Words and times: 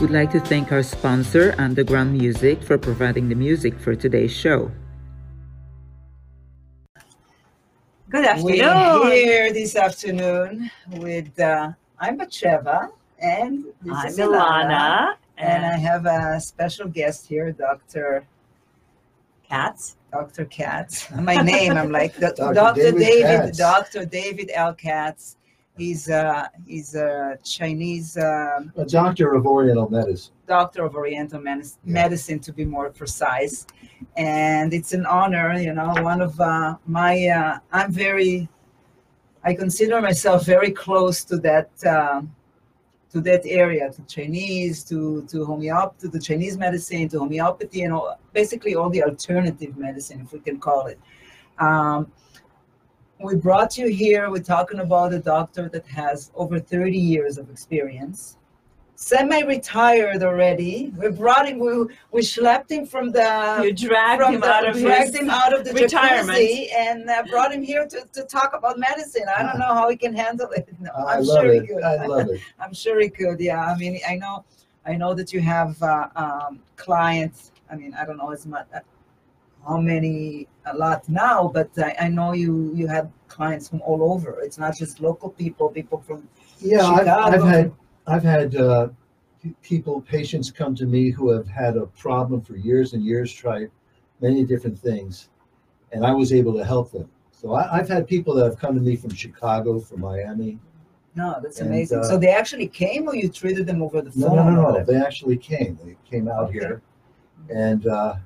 We'd 0.00 0.08
like 0.08 0.30
to 0.30 0.40
thank 0.40 0.72
our 0.72 0.82
sponsor, 0.82 1.54
Underground 1.58 2.16
Music, 2.16 2.62
for 2.62 2.78
providing 2.78 3.28
the 3.28 3.34
music 3.34 3.78
for 3.78 3.94
today's 3.94 4.32
show. 4.32 4.72
Good 8.08 8.24
afternoon. 8.24 8.56
We're 8.56 9.12
here 9.12 9.52
this 9.52 9.76
afternoon 9.76 10.70
with 10.92 11.38
uh, 11.38 11.72
I'm 11.98 12.16
Batsheva 12.18 12.88
and 13.18 13.66
this 13.82 13.94
I'm 13.94 14.06
is 14.06 14.16
Ilana. 14.16 15.16
and 15.36 15.66
I 15.66 15.76
have 15.76 16.06
a 16.06 16.40
special 16.40 16.88
guest 16.88 17.26
here, 17.26 17.52
Dr. 17.52 18.24
Katz. 19.46 19.96
Dr. 20.10 20.46
Katz. 20.46 21.10
My 21.10 21.42
name, 21.42 21.76
I'm 21.76 21.92
like 21.92 22.18
Dr. 22.20 22.54
Dr. 22.54 22.92
David 22.92 22.98
David, 22.98 23.54
Dr. 23.54 24.06
David 24.06 24.50
L. 24.54 24.72
Katz. 24.72 25.36
He's 25.80 26.10
uh, 26.10 26.46
he's 26.66 26.94
a 26.94 27.38
Chinese 27.42 28.18
um, 28.18 28.70
a 28.76 28.84
doctor 28.84 29.32
of 29.32 29.46
Oriental 29.46 29.88
medicine. 29.88 30.34
doctor 30.46 30.84
of 30.84 30.94
Oriental 30.94 31.40
medis- 31.40 31.78
Yeah. 31.86 32.02
medicine, 32.02 32.38
to 32.40 32.52
be 32.52 32.66
more 32.66 32.90
precise. 32.90 33.66
And 34.18 34.74
it's 34.78 34.92
an 34.92 35.06
honor, 35.06 35.46
you 35.66 35.72
know, 35.72 35.90
one 36.12 36.20
of 36.20 36.38
uh, 36.38 36.76
my, 36.86 37.14
uh, 37.28 37.58
I'm 37.72 37.90
very, 37.92 38.46
I 39.42 39.54
consider 39.54 39.96
myself 40.02 40.44
very 40.44 40.70
close 40.84 41.24
to 41.30 41.36
that, 41.48 41.70
uh, 41.94 42.20
to 43.12 43.18
that 43.28 43.42
area, 43.46 43.84
to 43.96 44.00
Chinese, 44.16 44.76
to 44.90 44.98
to 45.32 45.36
homeop, 45.50 45.88
to 46.02 46.08
the 46.14 46.20
Chinese 46.28 46.56
medicine, 46.66 47.08
to 47.12 47.16
homeopathy, 47.24 47.80
and 47.84 47.92
all, 47.96 48.18
basically 48.40 48.72
all 48.78 48.90
the 48.96 49.02
alternative 49.10 49.72
medicine, 49.86 50.18
if 50.24 50.28
we 50.34 50.40
can 50.48 50.58
call 50.68 50.82
it. 50.92 50.98
Um, 51.66 52.00
we 53.22 53.36
brought 53.36 53.76
you 53.76 53.88
here. 53.88 54.30
We're 54.30 54.42
talking 54.42 54.80
about 54.80 55.12
a 55.12 55.18
doctor 55.18 55.68
that 55.68 55.86
has 55.86 56.30
over 56.34 56.58
30 56.58 56.96
years 56.96 57.38
of 57.38 57.50
experience 57.50 58.36
semi-retired 59.00 60.22
already. 60.22 60.92
We 60.98 61.08
brought 61.10 61.48
him. 61.48 61.58
We 61.58 61.86
we 62.12 62.20
schlepped 62.20 62.70
him 62.70 62.84
from 62.84 63.10
the 63.10 63.60
You 63.64 63.72
dragged 63.72 64.22
from 64.22 64.34
him 64.34 64.40
the, 64.42 64.50
out 64.52 64.68
of 64.68 64.76
dragged 64.78 65.14
him 65.14 65.30
out 65.30 65.58
of 65.58 65.64
the 65.64 65.72
retirement. 65.72 66.38
and 66.38 67.08
uh, 67.08 67.22
brought 67.30 67.50
him 67.52 67.62
here 67.62 67.86
to, 67.86 68.06
to 68.12 68.22
talk 68.24 68.54
about 68.54 68.78
medicine. 68.78 69.24
I 69.34 69.42
don't 69.42 69.58
know 69.58 69.72
how 69.72 69.88
he 69.88 69.96
can 69.96 70.14
handle 70.14 70.50
it. 70.50 70.68
No, 70.78 70.90
I 70.90 71.14
I'm 71.16 71.24
love 71.24 71.42
sure 71.42 71.52
he 71.52 71.58
it. 71.60 71.66
could. 71.68 71.82
I 71.82 72.06
love 72.06 72.28
it. 72.28 72.40
I'm 72.60 72.74
sure 72.74 73.00
he 73.00 73.08
could. 73.08 73.40
Yeah. 73.40 73.64
I 73.64 73.74
mean, 73.78 73.98
I 74.06 74.16
know, 74.16 74.44
I 74.84 74.96
know 74.96 75.14
that 75.14 75.32
you 75.32 75.40
have 75.40 75.82
uh, 75.82 76.08
um, 76.14 76.60
clients. 76.76 77.52
I 77.70 77.76
mean, 77.76 77.94
I 77.94 78.04
don't 78.04 78.18
know 78.18 78.32
as 78.32 78.46
much 78.46 78.66
uh, 78.74 78.80
how 79.66 79.78
many 79.78 80.48
a 80.66 80.76
lot 80.76 81.08
now, 81.08 81.48
but 81.52 81.70
I, 81.78 81.94
I 82.00 82.08
know 82.08 82.32
you 82.32 82.72
you 82.74 82.86
have 82.86 83.10
clients 83.28 83.68
from 83.68 83.80
all 83.82 84.12
over. 84.12 84.40
It's 84.40 84.58
not 84.58 84.76
just 84.76 85.00
local 85.00 85.30
people. 85.30 85.68
People 85.68 85.98
from 86.00 86.28
Yeah, 86.58 86.86
I've, 86.86 87.08
I've 87.08 87.42
had 87.42 87.72
I've 88.06 88.22
had 88.22 88.56
uh, 88.56 88.88
people, 89.62 90.00
patients 90.02 90.50
come 90.50 90.74
to 90.76 90.86
me 90.86 91.10
who 91.10 91.30
have 91.30 91.48
had 91.48 91.76
a 91.76 91.86
problem 91.86 92.40
for 92.42 92.56
years 92.56 92.92
and 92.94 93.04
years, 93.04 93.32
tried 93.32 93.70
many 94.20 94.44
different 94.44 94.78
things, 94.78 95.28
and 95.92 96.04
I 96.04 96.12
was 96.12 96.32
able 96.32 96.54
to 96.54 96.64
help 96.64 96.90
them. 96.92 97.08
So 97.32 97.54
I, 97.54 97.78
I've 97.78 97.88
had 97.88 98.06
people 98.06 98.34
that 98.34 98.44
have 98.44 98.58
come 98.58 98.74
to 98.74 98.80
me 98.80 98.96
from 98.96 99.14
Chicago, 99.14 99.80
from 99.80 100.00
Miami. 100.00 100.58
No, 101.14 101.38
that's 101.42 101.60
And, 101.60 101.70
amazing. 101.70 102.00
uh, 102.00 102.02
so 102.04 102.18
they 102.18 102.28
actually 102.28 102.68
came, 102.68 103.08
or 103.08 103.14
you 103.16 103.28
treated 103.28 103.66
them 103.66 103.82
over 103.82 104.00
the 104.02 104.12
phone? 104.12 104.36
no, 104.36 104.42
or 104.42 104.50
no, 104.52 104.70
no. 104.78 104.84
They 104.84 104.96
actually 104.96 105.36
came. 105.36 105.78
They 105.84 105.96
came 106.08 106.28
out 106.28 106.50
Okay. 106.50 106.58
here, 106.58 106.82
and 107.48 107.86
uh, 107.86 108.16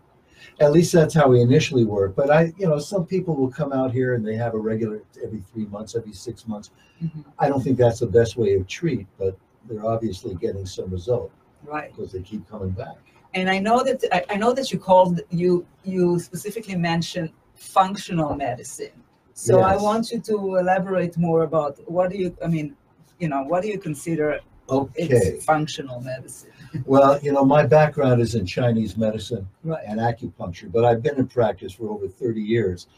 at 0.61 0.73
least 0.73 0.93
that's 0.93 1.15
how 1.15 1.29
we 1.29 1.41
initially 1.41 1.85
work. 1.85 2.15
But 2.15 2.31
I, 2.31 2.53
you 2.59 2.67
know, 2.69 2.79
some 2.79 3.05
people 3.07 3.35
will 3.35 3.51
come 3.51 3.73
out 3.73 3.93
here 3.93 4.15
and 4.15 4.27
they 4.27 4.37
have 4.37 4.55
a 4.55 4.59
regular 4.59 5.03
every 5.23 5.41
three 5.53 5.67
months, 5.67 5.95
every 5.97 6.13
six 6.13 6.47
months. 6.47 6.71
Mhm. 7.03 7.25
I 7.39 7.49
don't 7.49 7.63
think 7.63 7.77
that's 7.79 8.01
the 8.01 8.07
best 8.07 8.37
way 8.37 8.57
to 8.59 8.65
treat, 8.65 9.07
but 9.19 9.37
they're 9.69 9.85
obviously 9.87 10.35
getting 10.35 10.67
some 10.67 10.91
result 10.91 11.31
Right. 11.65 11.91
because 11.95 12.13
they 12.13 12.21
keep 12.21 12.49
coming 12.49 12.71
back. 12.71 12.97
And 13.35 13.51
I 13.51 13.59
know 13.59 13.83
that 13.83 14.05
I, 14.13 14.25
I 14.35 14.37
know 14.37 14.53
that 14.53 14.71
you 14.73 14.79
called 14.79 15.21
you 15.31 15.67
you 15.83 16.21
specifically 16.21 16.77
mentioned 16.77 17.31
functional 17.55 18.35
medicine. 18.37 18.97
So 19.35 19.61
I 19.61 19.77
want 19.77 20.13
you 20.13 20.21
to 20.21 20.57
elaborate 20.63 21.17
more 21.19 21.43
about 21.43 21.73
what 21.91 22.11
do 22.11 22.17
you 22.17 22.37
I 22.45 22.47
mean, 22.47 22.77
you 23.19 23.29
know, 23.29 23.43
what 23.43 23.63
do 23.63 23.69
you 23.69 23.79
consider 23.79 24.39
Okay. 24.71 25.39
functional 25.41 26.01
medicine? 26.01 26.54
Well, 26.85 27.21
you 27.23 27.33
know, 27.33 27.45
my 27.45 27.67
background 27.67 28.21
is 28.21 28.35
in 28.35 28.47
Chinese 28.47 28.97
medicine 28.97 29.49
and 29.65 30.01
acupuncture, 30.01 30.71
but 30.71 30.85
I've 30.85 31.03
been 31.03 31.17
in 31.17 31.29
practice 31.29 31.73
for 31.73 31.89
over 31.91 32.09
30 32.09 32.41
years. 32.41 32.89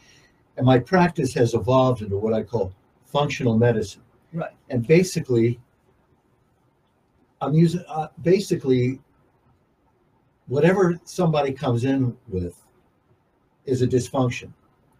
And 0.57 0.65
my 0.65 0.79
practice 0.79 1.33
has 1.35 1.53
evolved 1.53 2.01
into 2.01 2.17
what 2.17 2.33
I 2.33 2.41
call 2.41 2.73
functional 3.05 3.57
medicine. 3.57 4.01
Right. 4.33 4.51
And 4.69 4.85
basically, 4.85 5.59
I'm 7.39 7.53
using, 7.53 7.83
uh, 7.87 8.07
basically, 8.23 8.99
whatever 10.47 10.99
somebody 11.03 11.53
comes 11.53 11.83
in 11.83 12.17
with 12.27 12.55
is 13.65 13.81
a 13.81 13.87
dysfunction. 13.87 14.51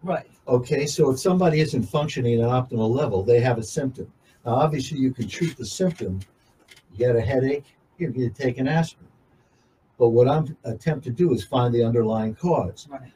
Right. 0.02 0.26
Okay, 0.46 0.86
so 0.86 1.10
if 1.10 1.18
somebody 1.18 1.60
isn't 1.60 1.82
functioning 1.82 2.40
at 2.40 2.48
an 2.48 2.50
optimal 2.50 2.94
level, 2.94 3.24
they 3.24 3.40
have 3.40 3.58
a 3.58 3.62
symptom. 3.62 4.10
Now, 4.46 4.54
obviously, 4.54 4.98
you 4.98 5.12
can 5.12 5.26
treat 5.26 5.56
the 5.56 5.66
symptom. 5.66 6.20
You 6.92 6.98
get 6.98 7.16
a 7.16 7.20
headache, 7.20 7.64
you 7.98 8.12
can 8.12 8.32
take 8.32 8.58
an 8.58 8.68
aspirin. 8.68 9.08
But 9.98 10.10
what 10.10 10.28
I'm 10.28 10.56
attempt 10.64 11.04
to 11.04 11.10
do 11.10 11.32
is 11.32 11.44
find 11.44 11.74
the 11.74 11.82
underlying 11.82 12.34
cause. 12.34 12.86
Right. 12.90 13.12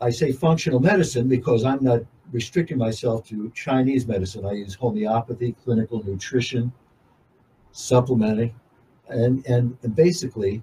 I 0.00 0.10
say 0.10 0.32
functional 0.32 0.80
medicine 0.80 1.28
because 1.28 1.64
I'm 1.64 1.82
not 1.82 2.02
restricting 2.32 2.78
myself 2.78 3.26
to 3.28 3.50
Chinese 3.54 4.06
medicine. 4.06 4.44
I 4.44 4.52
use 4.52 4.74
homeopathy, 4.74 5.54
clinical 5.64 6.02
nutrition, 6.04 6.72
supplementing, 7.70 8.54
and 9.08 9.46
and, 9.46 9.76
and 9.82 9.94
basically, 9.94 10.62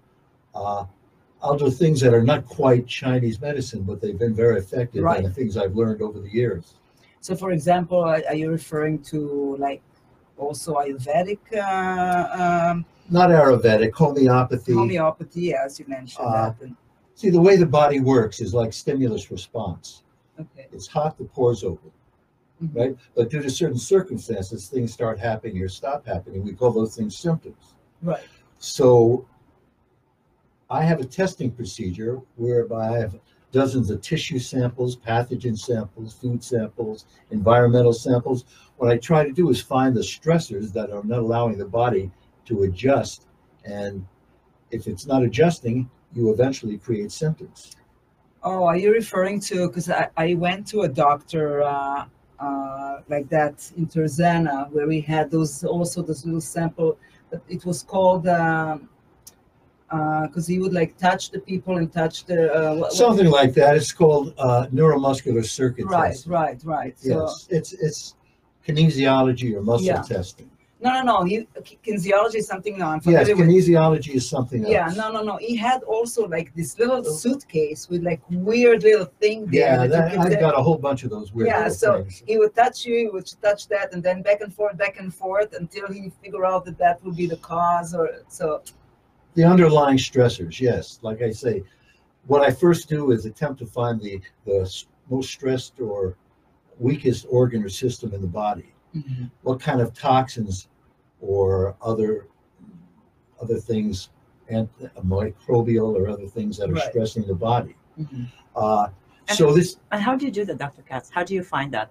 uh, 0.53 0.85
I'll 1.41 1.57
do 1.57 1.71
things 1.71 2.01
that 2.01 2.13
are 2.13 2.23
not 2.23 2.45
quite 2.45 2.85
Chinese 2.85 3.39
medicine, 3.39 3.83
but 3.83 4.01
they've 4.01 4.19
been 4.19 4.35
very 4.35 4.59
effective 4.59 5.03
Right. 5.03 5.19
and 5.19 5.25
the 5.25 5.31
things 5.31 5.55
I've 5.55 5.75
learned 5.75 6.01
over 6.01 6.19
the 6.19 6.29
years. 6.29 6.73
So 7.21 7.33
for 7.35 7.51
example, 7.51 7.99
are, 7.99 8.21
are 8.27 8.35
you 8.35 8.51
referring 8.51 9.01
to 9.03 9.55
like 9.57 9.81
also 10.37 10.75
Ayurvedic 10.75 11.39
uh, 11.53 12.71
um, 12.71 12.85
Not 13.09 13.29
Ayurvedic, 13.31 13.93
homeopathy. 13.93 14.73
homeopathy, 14.73 15.53
as 15.53 15.79
you 15.79 15.85
mentioned 15.87 16.25
Uh? 16.27 16.53
See, 17.15 17.29
the 17.29 17.41
way 17.41 17.57
the 17.57 17.65
body 17.65 17.99
works 17.99 18.39
is 18.39 18.53
like 18.53 18.71
stimulus 18.71 19.29
response. 19.31 20.03
okay. 20.39 20.67
It's 20.71 20.87
hot, 20.87 21.17
the 21.17 21.25
pores 21.25 21.63
open. 21.63 21.91
Mhm. 22.63 22.75
right? 22.75 22.97
But 23.15 23.29
due 23.29 23.41
to 23.41 23.49
certain 23.49 23.77
circumstances, 23.77 24.67
things 24.67 24.91
start 24.93 25.17
happening 25.19 25.61
or 25.61 25.69
stop 25.69 26.05
happening. 26.05 26.43
We 26.43 26.53
call 26.53 26.71
those 26.71 26.95
things 26.95 27.15
symptoms. 27.17 27.75
Right. 28.01 28.23
So 28.57 29.25
I 30.69 30.83
have 30.83 30.99
a 30.99 31.05
testing 31.05 31.51
procedure 31.51 32.21
whereby 32.35 32.89
I 32.95 32.99
have 32.99 33.17
dozens 33.51 33.89
of 33.89 34.01
tissue 34.01 34.39
samples, 34.39 34.95
pathogen 34.97 35.57
samples, 35.57 36.13
food 36.13 36.43
samples, 36.43 37.05
environmental 37.31 37.93
samples. 37.93 38.43
What 38.77 38.91
I 38.91 38.97
try 38.97 39.23
to 39.23 39.31
do 39.31 39.49
is 39.49 39.59
find 39.61 39.95
the 39.95 40.01
stressors 40.01 40.71
that 40.73 40.91
are 40.91 41.03
not 41.03 41.19
allowing 41.19 41.57
the 41.57 41.65
body 41.65 42.11
to 42.49 42.63
adjust. 42.63 43.27
And 43.63 44.05
if 44.71 44.87
it's 44.87 45.05
not 45.05 45.23
adjusting, 45.23 45.89
you 46.13 46.31
eventually 46.33 46.77
create 46.77 47.11
symptoms. 47.11 47.75
Oh, 48.43 48.63
are 48.65 48.77
you 48.77 48.91
referring 48.91 49.39
to? 49.41 49.67
Because 49.67 49.89
I, 49.89 50.09
I 50.17 50.33
went 50.33 50.67
to 50.67 50.81
a 50.81 50.87
doctor 50.87 51.61
uh, 51.63 52.05
uh, 52.39 53.01
like 53.09 53.29
that 53.29 53.69
in 53.77 53.85
Tarzana 53.87 54.69
where 54.71 54.87
we 54.87 55.01
had 55.01 55.29
those 55.29 55.63
also 55.63 56.01
those 56.01 56.25
little 56.25 56.41
sample. 56.41 56.97
But 57.29 57.41
it 57.47 57.63
was 57.65 57.83
called 57.83 58.23
because 58.23 58.79
he 60.47 60.59
would 60.59 60.73
like 60.73 60.97
touch 60.97 61.31
the 61.31 61.39
people 61.39 61.77
and 61.77 61.91
touch 61.91 62.25
the 62.25 62.51
uh, 62.53 62.75
what- 62.75 62.93
Something 62.93 63.29
like 63.29 63.53
that. 63.55 63.75
It's 63.75 63.91
called 63.91 64.33
uh, 64.37 64.67
neuromuscular 64.73 65.45
circuit 65.45 65.85
Right, 65.85 66.11
testing. 66.11 66.31
right, 66.31 66.59
right. 66.63 66.97
So 66.99 67.25
Yes, 67.25 67.47
it's 67.51 67.73
it's 67.73 68.15
kinesiology 68.65 69.53
or 69.55 69.61
muscle 69.61 69.85
Yeah. 69.87 70.01
testing. 70.01 70.49
No, 70.81 70.93
no, 70.93 71.01
no. 71.03 71.23
He, 71.23 71.47
kinesiology 71.85 72.35
is 72.35 72.47
something 72.47 72.77
no, 72.77 72.85
I'm 72.87 73.01
Yes, 73.03 73.27
with. 73.27 73.37
kinesiology 73.37 74.15
is 74.15 74.29
something 74.29 74.63
else. 74.63 74.71
Yeah, 74.71 74.87
no, 74.95 75.11
no, 75.11 75.21
no. 75.21 75.37
He 75.37 75.55
had 75.55 75.83
also 75.83 76.25
like 76.27 76.53
this 76.55 76.79
little 76.79 77.03
oh. 77.05 77.11
suitcase 77.11 77.89
with 77.89 78.03
like 78.03 78.21
weird 78.29 78.83
little 78.83 79.05
thing 79.19 79.45
there. 79.47 79.81
Yeah, 79.81 79.87
that 79.87 80.17
I've 80.17 80.39
got 80.39 80.57
a 80.57 80.63
whole 80.63 80.77
bunch 80.77 81.03
of 81.03 81.09
those 81.09 81.33
weird 81.33 81.47
yeah, 81.47 81.67
so 81.67 82.03
things. 82.03 82.23
he 82.25 82.37
would 82.37 82.55
touch 82.55 82.85
you, 82.85 82.95
he 82.95 83.07
would 83.07 83.29
touch 83.41 83.67
that, 83.67 83.93
and 83.93 84.01
then 84.01 84.21
back 84.21 84.39
and 84.41 84.53
forth, 84.53 84.77
back 84.77 84.99
and 84.99 85.13
forth 85.13 85.53
until 85.53 85.87
he 85.91 86.11
figure 86.23 86.45
out 86.45 86.63
that 86.65 86.77
that 86.77 87.03
would 87.03 87.17
be 87.17 87.27
the 87.27 87.37
cause. 87.37 87.93
Or 87.93 88.09
so, 88.29 88.61
The 89.33 89.43
underlying 89.43 89.97
stressors, 89.97 90.61
yes. 90.61 90.99
Like 91.01 91.21
I 91.21 91.31
say, 91.31 91.63
what 92.27 92.41
I 92.41 92.51
first 92.51 92.87
do 92.87 93.11
is 93.11 93.25
attempt 93.25 93.59
to 93.59 93.65
find 93.65 93.99
the, 93.99 94.21
the 94.45 94.71
most 95.09 95.29
stressed 95.29 95.81
or 95.81 96.15
weakest 96.77 97.25
organ 97.29 97.63
or 97.63 97.69
system 97.69 98.13
in 98.13 98.21
the 98.21 98.27
body. 98.27 98.71
Mhm. 98.95 99.29
What 99.43 99.59
kind 99.59 99.81
of 99.81 99.93
toxins 99.93 100.67
or 101.21 101.75
other 101.81 102.27
other 103.41 103.57
things, 103.57 104.09
and 104.49 104.67
microbial 105.05 105.95
or 105.95 106.09
other 106.09 106.25
things 106.27 106.57
that 106.57 106.69
are 106.69 106.73
Right. 106.73 106.89
stressing 106.89 107.25
the 107.25 107.33
body. 107.35 107.75
Mhm. 107.97 108.27
Uh, 108.53 108.87
so 109.29 109.53
this 109.53 109.77
And 109.91 110.01
how 110.01 110.15
do 110.17 110.25
you 110.25 110.31
do 110.31 110.43
that, 110.43 110.57
Dr. 110.57 110.81
Katz? 110.81 111.09
How 111.09 111.23
do 111.23 111.33
you 111.33 111.43
find 111.43 111.71
that? 111.73 111.89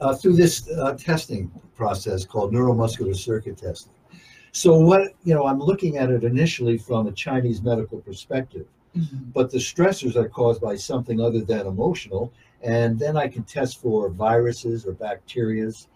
uh, 0.00 0.14
through 0.14 0.32
this 0.32 0.66
uh, 0.70 0.94
testing 0.94 1.50
process 1.74 2.24
called 2.24 2.54
neuromuscular 2.54 3.14
circuit 3.14 3.58
testing. 3.58 3.92
So 4.52 4.78
what 4.78 5.12
you 5.24 5.34
know, 5.34 5.44
I'm 5.44 5.58
looking 5.60 5.98
at 5.98 6.10
it 6.10 6.24
initially 6.24 6.78
from 6.78 7.06
a 7.08 7.12
Chinese 7.12 7.60
medical 7.62 7.98
perspective, 8.00 8.66
Mhm. 8.96 9.34
but 9.34 9.50
the 9.50 9.58
stressors 9.58 10.16
are 10.16 10.28
caused 10.30 10.62
by 10.62 10.76
something 10.76 11.20
other 11.20 11.42
than 11.42 11.66
emotional, 11.66 12.32
and 12.62 12.98
then 12.98 13.18
I 13.18 13.28
can 13.28 13.42
test 13.42 13.76
for 13.82 14.08
viruses 14.08 14.86
or 14.86 14.92
bacterias. 14.94 15.88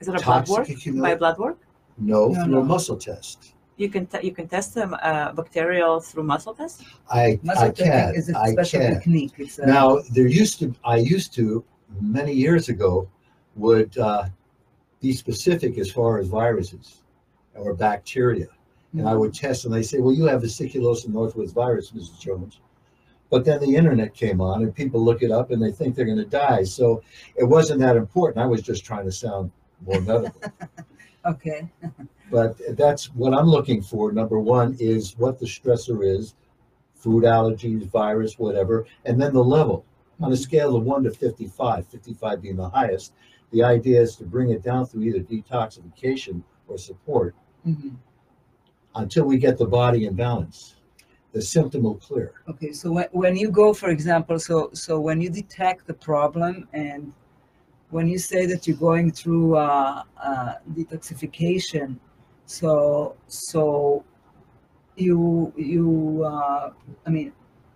Is 0.00 0.08
it 0.08 0.14
a 0.14 0.24
blood 0.24 0.46
Toxic 0.46 0.86
work? 0.86 1.02
By 1.02 1.14
blood 1.14 1.38
work? 1.38 1.58
No, 1.98 2.28
No, 2.28 2.44
through 2.44 2.52
no. 2.54 2.60
a 2.60 2.64
muscle 2.64 2.96
test. 2.96 3.54
You 3.76 3.88
can 3.88 4.06
te- 4.06 4.26
you 4.26 4.32
can 4.32 4.46
test 4.48 4.74
them 4.74 4.94
uh, 5.02 5.32
bacterial 5.32 6.00
through 6.00 6.24
muscle 6.24 6.54
test. 6.54 6.82
I 7.10 7.38
Muscle 7.42 7.64
I 7.64 7.70
can 7.70 8.14
is 8.14 8.28
a 8.30 8.38
I 8.38 8.52
special 8.52 8.80
can. 8.80 8.94
technique. 8.94 9.32
It's 9.38 9.58
a, 9.58 9.66
Now 9.66 10.00
there 10.14 10.26
used 10.26 10.58
to 10.60 10.74
I 10.84 10.96
used 10.96 11.32
to 11.34 11.64
many 12.00 12.32
years 12.32 12.68
ago 12.68 13.08
would 13.56 13.96
uh, 13.98 14.24
be 15.00 15.12
specific 15.12 15.78
as 15.78 15.90
far 15.90 16.18
as 16.18 16.28
viruses 16.28 17.02
or 17.54 17.74
bacteria, 17.74 18.48
and 18.94 19.08
I 19.08 19.14
would 19.14 19.34
test 19.34 19.64
and 19.64 19.72
they 19.74 19.82
say, 19.82 19.98
well, 19.98 20.14
you 20.14 20.24
have 20.26 20.42
vesiculosis 20.42 21.08
northwest 21.08 21.54
virus, 21.54 21.90
Mrs. 21.90 22.18
Jones. 22.20 22.60
But 23.30 23.44
then 23.44 23.60
the 23.60 23.74
internet 23.76 24.12
came 24.14 24.40
on 24.40 24.62
and 24.62 24.74
people 24.74 25.02
look 25.04 25.22
it 25.22 25.30
up 25.30 25.50
and 25.52 25.62
they 25.62 25.72
think 25.72 25.94
they're 25.94 26.04
going 26.12 26.18
to 26.18 26.24
die. 26.46 26.64
So 26.64 27.02
it 27.36 27.44
wasn't 27.44 27.80
that 27.80 27.96
important. 27.96 28.42
I 28.44 28.46
was 28.46 28.60
just 28.62 28.84
trying 28.84 29.04
to 29.06 29.12
sound 29.12 29.50
more 29.86 30.00
medical. 30.00 30.40
okay. 31.26 31.68
but 32.30 32.56
that's 32.76 33.06
what 33.14 33.34
I'm 33.34 33.46
looking 33.46 33.82
for. 33.82 34.12
Number 34.12 34.38
one 34.38 34.76
is 34.78 35.16
what 35.18 35.38
the 35.38 35.46
stressor 35.46 36.06
is, 36.06 36.34
food 36.94 37.24
allergies, 37.24 37.86
virus, 37.90 38.38
whatever, 38.38 38.86
and 39.04 39.20
then 39.20 39.32
the 39.32 39.44
level 39.44 39.84
on 40.20 40.32
a 40.32 40.36
scale 40.36 40.76
of 40.76 40.84
one 40.84 41.02
to 41.04 41.10
55, 41.10 41.86
55 41.86 42.42
being 42.42 42.56
the 42.56 42.68
highest. 42.68 43.14
The 43.52 43.62
idea 43.64 44.00
is 44.00 44.16
to 44.16 44.24
bring 44.24 44.50
it 44.50 44.62
down 44.62 44.86
through 44.86 45.02
either 45.02 45.20
detoxification 45.20 46.42
or 46.68 46.78
support 46.78 47.34
Mhm. 47.66 47.96
until 48.94 49.24
we 49.24 49.38
get 49.38 49.58
the 49.58 49.66
body 49.66 50.04
in 50.06 50.14
balance. 50.14 50.76
The 51.32 51.40
symptom 51.42 51.84
will 51.84 51.94
clear. 51.96 52.32
Okay, 52.48 52.72
so 52.72 52.90
when, 52.92 53.06
when 53.12 53.36
you 53.36 53.50
go, 53.50 53.72
for 53.72 53.90
example, 53.90 54.38
so 54.38 54.70
so 54.72 55.00
when 55.00 55.20
you 55.20 55.30
detect 55.30 55.86
the 55.86 55.94
problem 55.94 56.68
and 56.72 57.12
when 57.90 58.06
you 58.08 58.18
say 58.18 58.46
that 58.46 58.66
you're 58.66 58.76
going 58.76 59.10
through 59.10 59.56
uh, 59.56 60.02
uh, 60.22 60.54
detoxification, 60.72 61.96
so 62.46 63.16
so 63.26 64.04
you 64.96 65.52
you 65.56 66.22
uh, 66.24 66.70
I 67.06 67.10
mean 67.10 67.32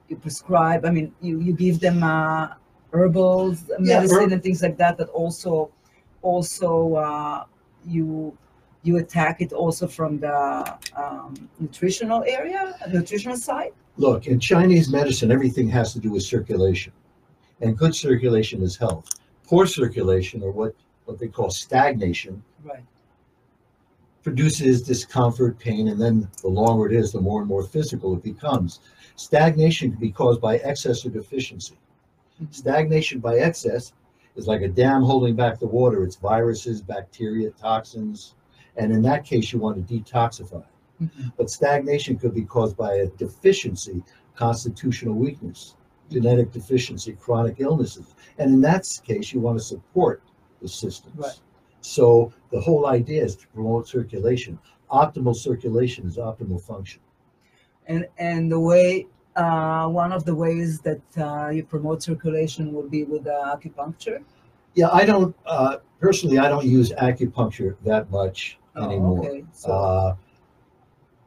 you 0.08 0.16
prescribe. 0.16 0.84
I 0.84 0.90
mean 0.90 1.12
you 1.20 1.40
you 1.40 1.52
give 1.52 1.80
them 1.80 2.02
uh, 2.02 2.54
herbals, 2.92 3.70
medicine, 3.78 4.18
herb- 4.18 4.32
and 4.32 4.42
things 4.42 4.62
like 4.62 4.78
that. 4.78 4.96
That 4.98 5.08
also 5.08 5.70
also 6.22 6.94
uh, 6.94 7.44
you 7.86 8.36
you 8.82 8.98
attack 8.98 9.40
it 9.40 9.52
also 9.52 9.88
from 9.88 10.18
the 10.20 10.78
um, 10.94 11.48
nutritional 11.58 12.22
area, 12.26 12.76
nutritional 12.92 13.36
side. 13.36 13.72
Look, 13.96 14.26
in 14.26 14.38
Chinese 14.38 14.90
medicine, 14.90 15.30
everything 15.30 15.68
has 15.68 15.92
to 15.94 15.98
do 16.00 16.10
with 16.10 16.22
circulation, 16.22 16.92
and 17.60 17.76
good 17.76 17.94
circulation 17.94 18.62
is 18.62 18.76
health. 18.76 19.08
Poor 19.46 19.66
circulation, 19.66 20.42
or 20.42 20.50
what, 20.50 20.74
what 21.04 21.18
they 21.18 21.28
call 21.28 21.50
stagnation, 21.50 22.42
Right. 22.64 22.84
produces 24.22 24.82
discomfort, 24.82 25.58
pain, 25.58 25.88
and 25.88 26.00
then 26.00 26.28
the 26.40 26.48
longer 26.48 26.86
it 26.86 26.92
is, 26.94 27.12
the 27.12 27.20
more 27.20 27.40
and 27.40 27.48
more 27.48 27.62
physical 27.62 28.14
it 28.14 28.22
becomes. 28.22 28.80
Stagnation 29.16 29.90
can 29.90 30.00
be 30.00 30.10
caused 30.10 30.40
by 30.40 30.56
excess 30.58 31.04
or 31.04 31.10
deficiency. 31.10 31.76
Stagnation 32.50 33.20
by 33.20 33.36
excess 33.38 33.92
is 34.34 34.48
like 34.48 34.62
a 34.62 34.68
dam 34.68 35.02
holding 35.02 35.36
back 35.36 35.58
the 35.60 35.66
water. 35.66 36.02
It's 36.02 36.16
viruses, 36.16 36.80
bacteria, 36.80 37.50
toxins, 37.50 38.34
and 38.76 38.92
in 38.92 39.02
that 39.02 39.24
case, 39.24 39.52
you 39.52 39.58
want 39.60 39.76
to 39.86 39.94
detoxify. 39.94 40.64
Mhm. 41.00 41.32
But 41.36 41.50
stagnation 41.50 42.16
could 42.16 42.34
be 42.34 42.44
caused 42.44 42.76
by 42.76 42.94
a 42.94 43.06
deficiency, 43.06 44.02
constitutional 44.34 45.14
weakness, 45.14 45.74
genetic 46.10 46.52
deficiency, 46.52 47.12
chronic 47.12 47.56
illnesses. 47.58 48.14
And 48.38 48.52
in 48.54 48.60
that 48.62 48.86
case, 49.06 49.32
you 49.32 49.40
want 49.40 49.58
to 49.58 49.64
support 49.64 50.22
the 50.62 50.68
systems. 50.68 51.16
Right. 51.16 51.40
So 51.80 52.32
the 52.50 52.60
whole 52.60 52.86
idea 52.86 53.24
is 53.24 53.36
to 53.36 53.46
promote 53.48 53.88
circulation. 53.88 54.58
Optimal 54.90 55.34
circulation 55.34 56.06
is 56.06 56.16
optimal 56.16 56.60
function. 56.60 57.00
and 57.86 58.06
and 58.18 58.50
the 58.50 58.58
way 58.60 59.06
uh, 59.36 59.88
one 59.88 60.12
of 60.12 60.24
the 60.24 60.34
ways 60.34 60.80
that 60.80 61.02
uh, 61.18 61.48
you 61.48 61.64
promote 61.64 62.02
circulation 62.02 62.72
would 62.72 62.90
be 62.90 63.04
with 63.04 63.26
uh, 63.26 63.56
acupuncture. 63.56 64.22
Yeah, 64.74 64.90
I 64.92 65.04
don't 65.04 65.34
uh, 65.46 65.78
personally. 66.00 66.38
I 66.38 66.48
don't 66.48 66.64
use 66.64 66.90
acupuncture 66.92 67.76
that 67.84 68.10
much 68.10 68.58
anymore. 68.76 69.20
Oh, 69.24 69.28
okay. 69.28 69.44
So 69.52 70.18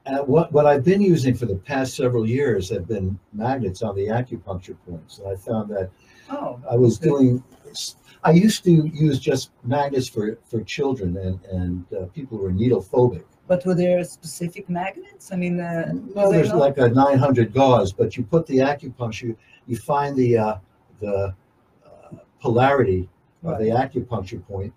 Uh, 0.08 0.20
what 0.20 0.52
what 0.54 0.66
I've 0.66 0.86
been 0.86 1.02
using 1.02 1.36
for 1.36 1.48
the 1.48 1.56
past 1.56 1.96
several 1.96 2.26
years 2.26 2.70
have 2.70 2.88
been 2.88 3.20
magnets 3.34 3.82
on 3.82 3.96
the 3.96 4.08
acupuncture 4.08 4.78
points, 4.88 5.20
and 5.20 5.28
I 5.28 5.36
found 5.36 5.70
that 5.72 5.90
oh, 6.30 6.62
I 6.70 6.76
was 6.76 6.98
okay. 6.98 7.10
doing. 7.10 7.44
I 8.24 8.32
used 8.32 8.64
to 8.64 8.72
use 8.72 9.20
just 9.20 9.52
magnets 9.64 10.08
for 10.08 10.38
for 10.46 10.62
children 10.64 11.18
and 11.18 11.44
and 11.46 11.86
uh, 11.94 12.06
people 12.14 12.38
who 12.38 12.46
are 12.46 12.52
needle 12.54 12.82
phobic. 12.82 13.26
But 13.48 13.66
were 13.66 13.76
there 13.76 14.04
specific 14.06 14.70
magnets? 14.70 15.32
I 15.34 15.36
mean, 15.36 15.60
uh, 15.60 15.92
they 16.16 16.32
there's 16.32 16.50
know? 16.50 16.58
like 16.58 16.78
a 16.78 16.88
900 16.90 17.54
gauss, 17.54 17.92
but 17.92 18.18
you 18.18 18.24
put 18.24 18.46
the 18.46 18.58
acupuncture, 18.58 19.36
you 19.68 19.76
find 19.76 20.16
the 20.16 20.38
uh, 20.38 20.56
the 21.02 21.34
uh, 21.86 22.16
polarity 22.40 23.10
of 23.44 23.60
the 23.60 23.70
acupuncture 23.70 24.46
point, 24.48 24.74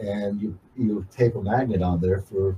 and 0.00 0.40
you 0.40 0.58
you 0.76 1.06
tape 1.10 1.36
a 1.36 1.42
magnet 1.42 1.82
on 1.82 2.00
there 2.00 2.20
for 2.20 2.56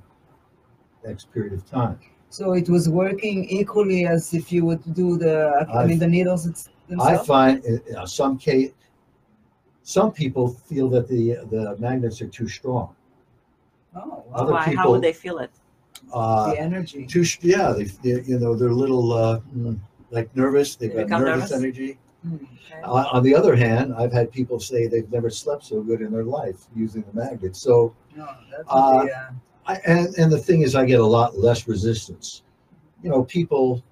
X 1.08 1.24
period 1.34 1.52
of 1.58 1.62
time. 1.78 1.98
so 2.38 2.44
it 2.60 2.68
was 2.68 2.84
working 3.02 3.36
equally 3.60 4.00
as 4.14 4.22
if 4.38 4.44
you 4.54 4.62
would 4.68 4.82
do 5.02 5.06
the. 5.24 5.36
I 5.58 5.64
mean, 5.64 5.92
I've- 5.92 6.02
the 6.04 6.10
needles 6.16 6.42
it's- 6.50 6.68
I 7.12 7.16
find 7.34 7.54
in 7.70 7.76
in 7.90 8.06
some 8.06 8.34
case, 8.48 8.70
some 9.82 10.10
people 10.22 10.44
feel 10.68 10.86
that 10.94 11.06
the 11.14 11.24
the 11.54 11.62
magnets 11.86 12.18
are 12.22 12.28
too 12.38 12.48
strong. 12.58 12.88
oh, 13.96 14.00
wow. 14.00 14.24
Other 14.40 14.52
Why? 14.52 14.74
How 14.80 14.90
would 14.92 15.02
they 15.08 15.16
feel 15.24 15.38
it? 15.46 15.50
Uh, 16.12 16.50
the 16.50 16.58
energy. 16.68 17.02
too 17.14 17.24
yeah, 17.54 17.68
they, 17.76 17.84
they 18.04 18.14
you 18.30 18.38
know 18.42 18.52
they're 18.58 18.76
a 18.78 18.82
little 18.84 19.06
uh, 19.12 19.40
mm, 19.56 19.78
like 20.16 20.28
nervous. 20.42 20.68
They've 20.76 20.94
They 20.94 21.04
got 21.04 21.20
nervous, 21.20 21.50
nervous? 21.50 21.52
energy. 21.62 21.90
Hmm. 22.22 22.34
Okay. 22.34 22.82
On, 22.96 23.04
on 23.16 23.22
the 23.22 23.34
other 23.40 23.54
hand, 23.66 23.86
I've 24.00 24.12
had 24.12 24.26
people 24.38 24.58
say 24.70 24.78
they've 24.86 25.10
never 25.18 25.30
slept 25.42 25.62
so 25.64 25.76
good 25.88 26.00
in 26.06 26.10
their 26.12 26.24
life 26.40 26.60
using 26.84 27.02
the 27.08 27.14
magnet. 27.22 27.54
So, 27.56 27.74
No, 28.16 28.26
that 28.50 28.64
Uh, 28.68 29.04
be, 29.04 29.10
uh, 29.10 29.30
I, 29.68 29.74
and 29.86 30.14
and 30.16 30.32
the 30.32 30.38
thing 30.38 30.62
is, 30.62 30.74
I 30.74 30.84
get 30.84 31.00
a 31.00 31.06
lot 31.06 31.38
less 31.38 31.68
resistance. 31.68 32.42
You 33.02 33.10
know, 33.10 33.24
people 33.24 33.84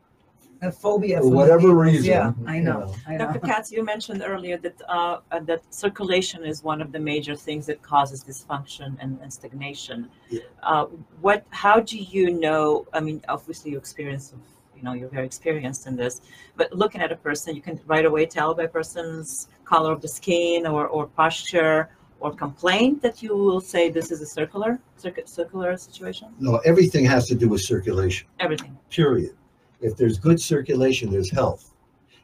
a 0.62 0.72
phobia 0.72 1.20
for 1.20 1.28
whatever 1.28 1.68
needles. 1.68 1.86
reason. 1.86 2.04
Yeah, 2.04 2.32
I 2.46 2.58
know. 2.58 2.94
I 3.06 3.16
know. 3.16 3.26
Dr. 3.26 3.40
Katz, 3.40 3.70
you 3.70 3.84
mentioned 3.84 4.22
earlier 4.24 4.56
that 4.58 4.80
uh, 4.88 5.18
uh, 5.30 5.40
that 5.40 5.62
circulation 5.74 6.44
is 6.44 6.62
one 6.62 6.80
of 6.80 6.92
the 6.92 6.98
major 6.98 7.34
things 7.36 7.66
that 7.66 7.82
causes 7.82 8.24
dysfunction 8.24 8.96
and, 9.00 9.18
and 9.22 9.32
stagnation. 9.32 10.08
Yeah. 10.30 10.40
Uh, 10.62 10.86
what? 11.20 11.44
How 11.50 11.80
do 11.80 11.98
you 11.98 12.30
know? 12.30 12.86
I 12.92 13.00
mean, 13.00 13.22
obviously, 13.28 13.72
you 13.72 13.78
experience 13.78 14.32
of 14.32 14.38
you 14.74 14.82
know 14.82 14.94
you're 14.94 15.08
very 15.08 15.26
experienced 15.26 15.86
in 15.86 15.96
this, 15.96 16.22
but 16.56 16.72
looking 16.72 17.00
at 17.00 17.12
a 17.12 17.16
person, 17.16 17.54
you 17.54 17.62
can 17.62 17.78
right 17.86 18.04
away 18.04 18.26
tell 18.26 18.54
by 18.54 18.64
a 18.64 18.68
person's 18.68 19.48
color 19.64 19.92
of 19.92 20.00
the 20.00 20.08
skin 20.08 20.66
or 20.66 20.86
or 20.86 21.06
posture 21.06 21.90
or 22.20 22.34
complaint 22.34 23.02
that 23.02 23.22
you 23.22 23.36
will 23.36 23.60
say 23.60 23.90
this 23.90 24.10
is 24.10 24.20
a 24.20 24.26
circular 24.26 24.78
circuit 24.96 25.28
circular 25.28 25.76
situation. 25.76 26.28
No, 26.38 26.56
everything 26.58 27.04
has 27.04 27.26
to 27.28 27.34
do 27.34 27.48
with 27.48 27.62
circulation. 27.62 28.26
Everything. 28.40 28.76
Period. 28.90 29.34
If 29.80 29.96
there's 29.96 30.18
good 30.18 30.40
circulation, 30.40 31.10
there's 31.10 31.30
health. 31.30 31.72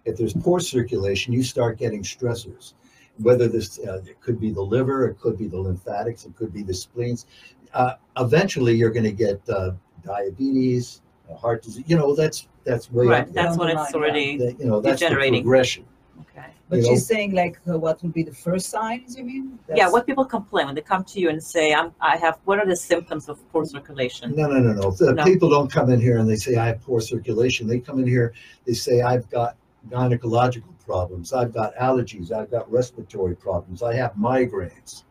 If 0.05 0.17
there's 0.17 0.33
poor 0.33 0.61
circulation, 0.61 1.33
you 1.33 1.43
start 1.43 1.79
getting 1.79 2.03
stressors. 2.03 2.75
Whether 3.19 3.47
this 3.47 3.79
uh, 3.79 4.03
it 4.07 4.21
could 4.21 4.41
be 4.41 4.51
the 4.51 4.63
liver, 4.63 5.07
it 5.07 5.21
could 5.21 5.39
be 5.39 5.47
the 5.47 5.59
lymphatics, 5.59 6.25
it 6.25 6.35
could 6.35 6.53
be 6.53 6.63
the 6.63 6.75
spleens. 6.75 7.27
Uh, 7.75 7.95
eventually, 8.19 8.75
you're 8.75 8.91
going 8.91 9.05
to 9.05 9.13
get 9.13 9.41
uh, 9.49 9.73
diabetes, 10.05 11.03
heart 11.39 11.63
disease. 11.63 11.85
You 11.87 11.97
know, 11.97 12.15
that's 12.15 12.49
that's 12.65 12.91
way 12.91 13.07
Right. 13.07 13.33
That's 13.33 13.57
the 13.57 13.67
it's 13.67 13.95
already. 13.95 14.39
That, 14.39 14.59
you 14.59 14.67
know, 14.67 14.81
that's 14.81 15.01
the 15.01 15.15
progression. 15.15 15.85
Okay. 16.21 16.47
But 16.69 16.76
You 16.76 16.83
know- 16.83 16.88
she's 16.90 17.07
saying 17.07 17.33
like 17.33 17.59
uh, 17.69 17.78
what 17.78 18.02
would 18.02 18.12
be 18.12 18.23
the 18.23 18.35
first 18.35 18.71
signs? 18.71 19.16
You 19.16 19.25
mean? 19.25 19.59
yeah, 19.75 19.88
what 19.90 20.07
people 20.07 20.25
complain 20.25 20.66
when 20.66 20.75
they 20.75 20.81
come 20.81 21.04
to 21.04 21.21
you 21.21 21.28
and 21.31 21.42
say, 21.42 21.73
"I'm, 21.75 21.92
I 22.00 22.16
have." 22.16 22.38
What 22.45 22.59
are 22.59 22.66
the 22.66 22.76
symptoms 22.76 23.28
of 23.28 23.37
poor 23.52 23.64
circulation? 23.64 24.35
No, 24.37 24.47
no, 24.49 24.59
no, 24.61 24.73
no. 24.73 24.90
The 24.90 25.12
No. 25.14 25.25
people 25.25 25.49
don't 25.50 25.71
come 25.71 25.90
in 25.90 26.00
here 26.00 26.19
and 26.19 26.28
they 26.28 26.37
say 26.37 26.57
I 26.57 26.66
have 26.66 26.81
poor 26.83 27.00
circulation. 27.00 27.66
They 27.66 27.78
come 27.81 27.99
in 27.99 28.07
here, 28.07 28.33
they 28.66 28.75
say 28.75 29.02
I've 29.02 29.28
got 29.31 29.57
gynecological 29.90 30.73
problems, 30.87 31.33
I've 31.33 31.52
got 31.52 31.75
allergies, 31.76 32.31
I've 32.33 32.50
got 32.50 32.71
respiratory 32.71 33.35
problems, 33.37 33.83
I 33.83 33.95
have 33.95 34.12
migraines. 34.14 35.02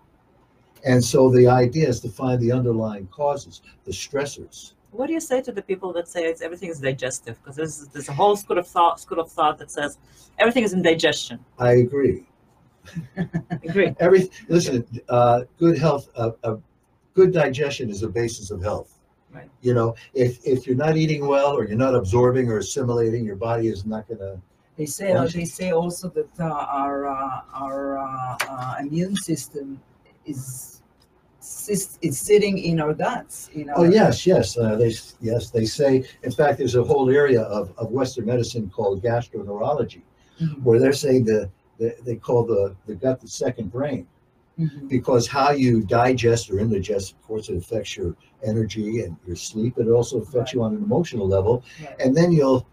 And 0.83 1.03
so 1.03 1.29
the 1.29 1.47
idea 1.47 1.87
is 1.87 1.99
to 2.01 2.09
find 2.09 2.41
the 2.41 2.51
underlying 2.51 3.07
causes, 3.07 3.61
the 3.85 3.91
stressors. 3.91 4.73
What 4.91 5.07
do 5.07 5.13
you 5.13 5.21
say 5.21 5.41
to 5.41 5.51
the 5.51 5.61
people 5.61 5.93
that 5.93 6.07
say 6.07 6.25
it's 6.25 6.41
everything 6.41 6.69
is 6.69 6.79
digestive? 6.79 7.37
Because 7.41 7.55
there's 7.55 7.87
there's 7.87 8.09
a 8.09 8.13
whole 8.13 8.35
school 8.35 8.57
of 8.57 8.67
thought 8.67 8.99
school 8.99 9.19
of 9.19 9.31
thought 9.31 9.57
that 9.59 9.71
says 9.71 9.97
everything 10.37 10.63
is 10.63 10.73
in 10.73 10.81
digestion. 10.81 11.39
I 11.59 11.71
agree. 11.73 12.25
Agree. 13.63 13.93
Every 13.99 14.29
listen, 14.49 14.85
uh, 15.07 15.41
good 15.59 15.77
health, 15.77 16.09
uh, 16.15 16.31
uh, 16.43 16.55
good 17.13 17.31
digestion 17.31 17.91
is 17.91 18.01
the 18.01 18.09
basis 18.09 18.49
of 18.49 18.61
health. 18.63 18.97
Right. 19.31 19.49
You 19.61 19.75
know, 19.75 19.95
if 20.15 20.45
if 20.45 20.65
you're 20.65 20.75
not 20.75 20.97
eating 20.97 21.27
well 21.27 21.55
or 21.55 21.65
you're 21.67 21.77
not 21.77 21.93
absorbing 21.95 22.49
or 22.49 22.57
assimilating, 22.57 23.23
your 23.23 23.35
body 23.35 23.67
is 23.67 23.85
not 23.85 24.07
going 24.07 24.19
to 24.19 24.41
They 24.77 24.87
say 24.87 25.11
uh, 25.11 25.19
Function. 25.19 25.39
they 25.41 25.45
say 25.45 25.71
also 25.71 26.09
that 26.09 26.29
uh, 26.39 26.43
our 26.81 27.05
uh, 27.07 27.41
our 27.53 27.99
uh, 27.99 28.37
uh, 28.49 28.75
immune 28.79 29.15
system 29.15 29.79
is 30.25 30.80
is 31.41 31.97
sitting 32.19 32.57
in 32.59 32.79
our 32.79 32.93
guts. 32.93 33.49
You 33.53 33.65
know. 33.65 33.73
Oh 33.77 33.83
yes, 33.83 34.25
yes. 34.27 34.57
Uh, 34.57 34.75
they 34.75 34.93
yes 35.21 35.49
they 35.49 35.65
say. 35.65 36.03
In 36.23 36.31
fact, 36.31 36.57
there's 36.59 36.75
a 36.75 36.83
whole 36.83 37.09
area 37.09 37.41
of, 37.41 37.73
of 37.77 37.91
Western 37.91 38.25
medicine 38.25 38.69
called 38.69 39.03
gastroenterology, 39.03 40.01
Mhm, 40.39 40.63
where 40.63 40.79
they're 40.79 40.93
saying 40.93 41.25
the, 41.25 41.49
the 41.79 41.95
they 42.05 42.15
call 42.15 42.43
the 42.45 42.75
the 42.87 42.95
gut 42.95 43.19
the 43.21 43.27
second 43.27 43.71
brain 43.71 44.07
mhm. 44.59 44.87
because 44.87 45.27
how 45.27 45.51
you 45.51 45.81
digest 45.81 46.49
or 46.49 46.59
indigest, 46.59 47.13
of 47.13 47.21
course, 47.23 47.49
it 47.49 47.57
affects 47.57 47.97
your 47.97 48.15
energy 48.43 49.01
and 49.03 49.17
your 49.27 49.35
sleep. 49.35 49.77
It 49.77 49.87
also 49.89 50.19
affects 50.21 50.53
you 50.53 50.61
on 50.63 50.75
an 50.75 50.83
emotional 50.83 51.27
level, 51.27 51.63
Right. 51.83 51.95
and 51.99 52.15
then 52.15 52.31
you'll 52.31 52.65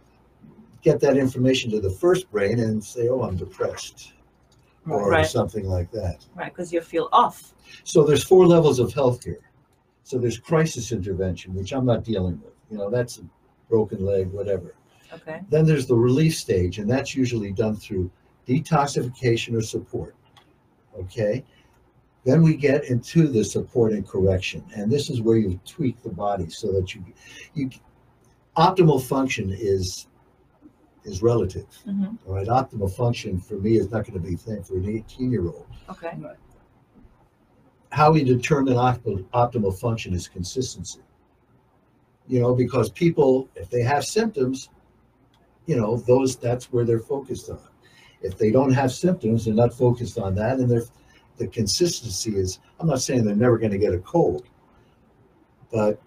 get 0.82 1.00
that 1.00 1.16
information 1.16 1.70
to 1.72 1.80
the 1.80 1.90
first 1.90 2.30
brain 2.30 2.58
and 2.60 2.82
say, 2.82 3.08
"Oh, 3.08 3.22
I'm 3.22 3.36
depressed," 3.36 4.12
or 4.90 5.10
Right. 5.10 5.26
something 5.26 5.66
like 5.66 5.90
that. 5.92 6.24
Right, 6.34 6.52
because 6.52 6.72
you 6.72 6.80
feel 6.80 7.08
off. 7.12 7.54
So 7.84 8.04
there's 8.04 8.24
four 8.24 8.46
levels 8.46 8.78
of 8.78 8.92
healthcare. 8.92 9.40
So 10.04 10.18
there's 10.18 10.38
crisis 10.38 10.92
intervention, 10.92 11.54
which 11.54 11.72
I'm 11.72 11.84
not 11.84 12.04
dealing 12.04 12.40
with. 12.42 12.54
You 12.70 12.78
know, 12.78 12.90
that's 12.90 13.18
a 13.18 13.22
broken 13.68 14.04
leg, 14.04 14.30
whatever. 14.32 14.74
Okay. 15.12 15.40
Then 15.50 15.64
there's 15.64 15.86
the 15.86 15.94
relief 15.96 16.36
stage, 16.36 16.78
and 16.78 16.90
that's 16.90 17.14
usually 17.14 17.52
done 17.52 17.76
through 17.76 18.10
detoxification 18.46 19.56
or 19.56 19.62
support. 19.62 20.14
Okay. 20.98 21.44
Then 22.24 22.42
we 22.42 22.56
get 22.56 22.84
into 22.84 23.28
the 23.28 23.44
support 23.44 23.92
and 23.92 24.06
correction, 24.06 24.64
and 24.74 24.90
this 24.90 25.08
is 25.08 25.22
where 25.22 25.36
you 25.36 25.58
tweak 25.64 26.02
the 26.02 26.10
body 26.10 26.50
so 26.50 26.72
that 26.72 26.94
you, 26.94 27.02
you, 27.54 27.70
optimal 28.56 29.02
function 29.02 29.54
is, 29.56 30.08
is 31.08 31.22
relative. 31.22 31.66
hmm 31.84 32.04
All 32.26 32.34
right, 32.34 32.46
optimal 32.46 32.90
function 32.94 33.40
for 33.40 33.54
me 33.54 33.76
is 33.78 33.90
not 33.90 34.06
going 34.06 34.20
to 34.20 34.26
be 34.28 34.34
the 34.34 34.40
same 34.42 34.62
for 34.62 34.76
an 34.76 34.88
18 34.88 35.30
year 35.30 35.46
old 35.46 35.66
Okay. 35.88 36.12
how 37.90 38.12
we 38.12 38.22
determine 38.22 38.74
optimal, 38.74 39.24
optimal 39.32 39.78
function 39.78 40.12
is 40.14 40.28
consistency. 40.28 41.00
You 42.26 42.40
know, 42.40 42.54
because 42.54 42.90
people, 42.90 43.48
if 43.54 43.70
they 43.70 43.82
have 43.82 44.04
symptoms, 44.04 44.68
you 45.66 45.76
know, 45.76 45.96
those 45.96 46.36
that's 46.36 46.70
where 46.72 46.84
they're 46.84 46.98
focused 47.00 47.48
on. 47.50 47.58
If 48.20 48.36
they 48.36 48.50
don't 48.50 48.72
have 48.72 48.92
symptoms, 48.92 49.44
they're 49.44 49.54
not 49.54 49.72
focused 49.72 50.18
on 50.18 50.34
that, 50.34 50.58
and 50.58 50.70
they're 50.70 50.82
the 51.38 51.46
consistency 51.46 52.36
is. 52.36 52.58
I'm 52.80 52.86
not 52.88 53.00
saying 53.00 53.24
they're 53.24 53.34
never 53.36 53.58
going 53.58 53.70
to 53.72 53.78
get 53.78 53.94
a 53.94 53.98
cold, 53.98 54.44
but 55.72 56.00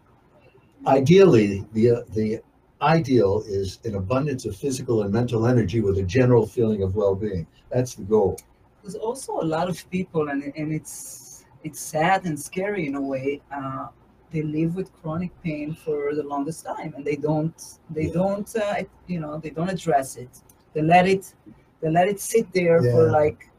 ideally, 0.85 1.65
the 1.73 2.03
the 2.09 2.41
ideal 2.81 3.43
is 3.47 3.79
an 3.85 3.95
abundance 3.95 4.45
of 4.45 4.55
physical 4.55 5.03
and 5.03 5.11
mental 5.13 5.45
energy 5.47 5.81
with 5.81 5.97
a 5.97 6.03
general 6.03 6.45
feeling 6.47 6.83
of 6.83 6.95
well-being. 6.95 7.47
That's 7.69 7.95
the 7.95 8.03
goal. 8.03 8.37
There's 8.83 8.95
also 8.95 9.39
a 9.41 9.47
lot 9.55 9.69
of 9.69 9.89
people, 9.91 10.29
and 10.29 10.41
and 10.55 10.73
it's 10.73 11.45
it's 11.63 11.79
sad 11.79 12.25
and 12.25 12.39
scary 12.39 12.87
in 12.87 12.95
a 12.95 13.01
way. 13.01 13.41
Uh, 13.55 13.87
they 14.31 14.41
live 14.41 14.75
with 14.75 14.91
chronic 15.01 15.31
pain 15.43 15.73
for 15.75 16.15
the 16.15 16.23
longest 16.23 16.65
time, 16.65 16.93
and 16.95 17.05
they 17.05 17.15
don't 17.15 17.59
they 17.89 18.07
Yeah. 18.07 18.13
don't 18.21 18.55
uh, 18.55 18.83
you 19.07 19.19
know 19.19 19.37
they 19.37 19.51
don't 19.51 19.69
address 19.69 20.15
it. 20.17 20.29
They 20.73 20.81
let 20.81 21.07
it 21.07 21.33
they 21.81 21.89
let 21.89 22.07
it 22.07 22.19
sit 22.19 22.51
there 22.53 22.81
for 22.91 23.09
like 23.11 23.49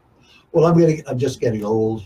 well 0.53 0.65
i'm 0.67 0.79
getting 0.79 1.03
i'm 1.09 1.19
just 1.19 1.41
getting 1.41 1.65
old 1.65 2.03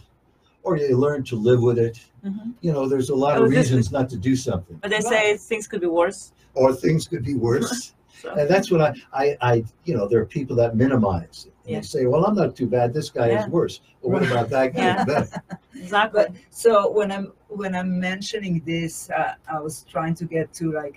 or 0.67 0.77
you 0.77 0.97
learn 0.97 1.23
to 1.23 1.37
live 1.49 1.61
with 1.69 1.79
it 1.89 1.97
hmm 2.23 2.51
you 2.67 2.73
know 2.75 2.85
there's 2.93 3.11
a 3.17 3.19
lot 3.25 3.35
Oh, 3.37 3.45
of 3.45 3.51
this- 3.51 3.59
reasons 3.59 3.87
not 3.97 4.07
to 4.15 4.19
do 4.29 4.35
something 4.49 4.77
But 4.83 4.91
they 4.95 5.01
say 5.15 5.23
things 5.51 5.65
could 5.71 5.83
be 5.89 5.93
worse. 6.03 6.21
or 6.61 6.69
things 6.85 7.03
could 7.11 7.25
be 7.33 7.37
worse 7.49 7.77
So. 8.23 8.31
and 8.39 8.47
that's 8.53 8.69
what 8.73 8.81
I, 8.89 8.91
I 9.23 9.25
i 9.51 9.55
you 9.89 9.95
know 9.97 10.05
there 10.11 10.21
are 10.25 10.31
people 10.39 10.57
that 10.63 10.71
minimize 10.85 11.37
it 11.49 11.55
and 11.65 11.73
Yeah. 11.73 11.81
they 11.81 11.87
say 11.95 12.03
well 12.11 12.23
i'm 12.27 12.37
not 12.43 12.51
too 12.61 12.69
bad 12.79 12.87
this 12.99 13.09
guy 13.19 13.29
Yeah. 13.31 13.41
is 13.45 13.47
worse 13.59 13.75
well 14.01 14.11
what 14.15 14.23
about 14.31 14.49
that 14.57 14.69
guy 14.75 14.87
Yeah. 14.89 15.05
better 15.11 15.29
Exactly. 15.83 16.15
but 16.19 16.29
so 16.63 16.71
when 16.99 17.09
i'm 17.17 17.27
when 17.61 17.73
i'm 17.79 17.93
mentioning 18.11 18.55
this 18.73 18.95
uh, 19.21 19.35
i 19.55 19.59
was 19.67 19.75
trying 19.95 20.15
to 20.21 20.25
get 20.37 20.47
to 20.61 20.65
like 20.83 20.97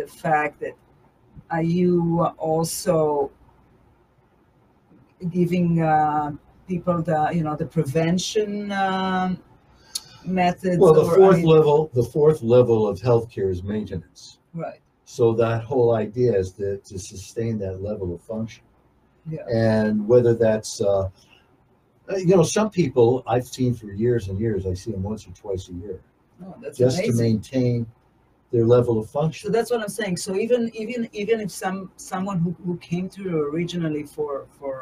the 0.00 0.06
fact 0.24 0.54
that 0.64 0.74
are 1.54 1.66
you 1.78 1.92
also 2.50 2.96
giving 5.38 5.82
uh, 5.82 6.30
people 6.70 7.02
the 7.02 7.20
you 7.36 7.42
know 7.46 7.56
the 7.62 7.68
prevention 7.76 8.70
um, 8.72 9.28
methods 10.24 10.78
well 10.78 10.94
the 10.94 11.06
or, 11.08 11.12
I 11.12 11.16
fourth 11.20 11.36
mean- 11.38 11.56
level 11.56 11.78
the 12.00 12.06
fourth 12.16 12.40
level 12.56 12.80
of 12.90 12.94
healthcare 13.00 13.50
is 13.50 13.60
maintenance. 13.74 14.38
Right. 14.54 14.80
So 15.16 15.24
that 15.44 15.64
whole 15.64 15.90
idea 16.06 16.32
is 16.42 16.48
to, 16.58 16.78
to 16.90 16.96
sustain 17.12 17.58
that 17.64 17.82
level 17.82 18.08
of 18.14 18.20
function. 18.22 18.62
Yeah. 19.28 19.44
And 19.52 20.06
whether 20.06 20.34
that's 20.46 20.72
uh, 20.80 21.08
uh, 22.10 22.16
you 22.28 22.34
know 22.36 22.46
some 22.58 22.70
people 22.80 23.08
i've 23.32 23.48
seen 23.56 23.72
for 23.80 23.88
years 24.04 24.22
and 24.28 24.36
years 24.44 24.60
i 24.72 24.74
see 24.82 24.90
them 24.94 25.02
once 25.12 25.22
or 25.26 25.32
twice 25.44 25.64
a 25.68 25.76
year. 25.84 25.98
No, 26.40 26.48
that's 26.62 26.78
just 26.78 26.98
to 27.04 27.12
maintain 27.26 27.86
their 28.52 28.66
level 28.76 28.94
of 29.02 29.06
function. 29.18 29.42
so 29.46 29.52
that's 29.56 29.70
what 29.72 29.80
i'm 29.84 29.94
saying. 30.00 30.16
So 30.24 30.30
even 30.44 30.62
even 30.82 31.00
even 31.22 31.36
if 31.44 31.50
some 31.64 31.78
someone 32.12 32.38
who, 32.44 32.50
who 32.64 32.74
came 32.90 33.06
to 33.14 33.20
you 33.26 33.34
originally 33.50 34.04
for 34.14 34.32
for 34.58 34.72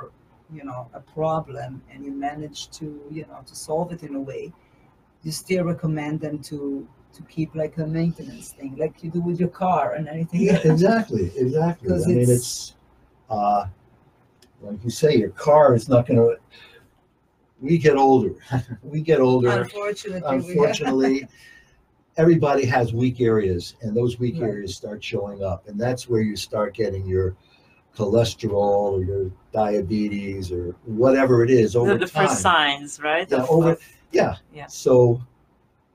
you 0.52 0.64
know 0.64 0.88
a 0.94 1.00
problem 1.00 1.82
and 1.90 2.04
you 2.04 2.10
manage 2.12 2.70
to 2.70 3.02
you 3.10 3.22
know 3.26 3.40
to 3.46 3.54
solve 3.54 3.92
it 3.92 4.02
in 4.02 4.14
a 4.14 4.20
way 4.20 4.52
you 5.22 5.30
still 5.32 5.64
recommend 5.64 6.20
them 6.20 6.38
to 6.38 6.86
to 7.12 7.22
keep 7.24 7.54
like 7.54 7.76
a 7.78 7.86
maintenance 7.86 8.52
thing 8.52 8.74
like 8.76 9.02
you 9.02 9.10
do 9.10 9.20
with 9.20 9.38
your 9.40 9.48
car 9.50 9.94
and 9.94 10.08
anything 10.08 10.40
Yeah, 10.42 10.58
exactly, 10.64 11.30
exactly. 11.36 11.88
I 11.88 11.92
'Cause 11.92 12.06
mean, 12.06 12.18
it's- 12.18 12.28
it's 12.38 12.74
uh, 13.30 13.66
like 14.62 14.82
you 14.82 14.90
say, 14.90 15.16
your 15.16 15.30
car 15.30 15.74
is 15.74 15.88
not 15.88 16.06
going 16.06 16.18
to. 16.18 16.36
We 17.60 17.76
get 17.78 17.96
older. 17.96 18.34
we 18.82 19.00
get 19.02 19.20
older. 19.20 19.50
unfortunately 19.50 20.22
Unfortunately, 20.36 21.28
everybody 22.16 22.64
has 22.66 22.92
weak 22.92 23.20
areas, 23.20 23.74
and 23.82 23.96
those 23.96 24.18
weak 24.18 24.34
Right. 24.40 24.48
areas 24.50 24.74
start 24.74 25.02
showing 25.04 25.42
up, 25.44 25.68
and 25.68 25.78
that's 25.78 26.08
where 26.08 26.20
you 26.22 26.36
start 26.36 26.74
getting 26.74 27.06
your 27.06 27.36
cholesterol 27.98 28.92
or 28.92 29.02
your 29.02 29.30
diabetes 29.52 30.52
or 30.52 30.74
whatever 30.84 31.42
it 31.42 31.50
is 31.50 31.74
over 31.74 31.94
the, 31.94 32.06
the 32.06 32.10
time. 32.10 32.28
first 32.28 32.40
signs, 32.40 33.00
right? 33.00 33.28
Yeah, 33.30 33.38
of- 33.38 33.50
over- 33.50 33.72
of- 33.72 33.82
Yeah. 34.12 34.36
Yeah. 34.54 34.66
So 34.68 35.20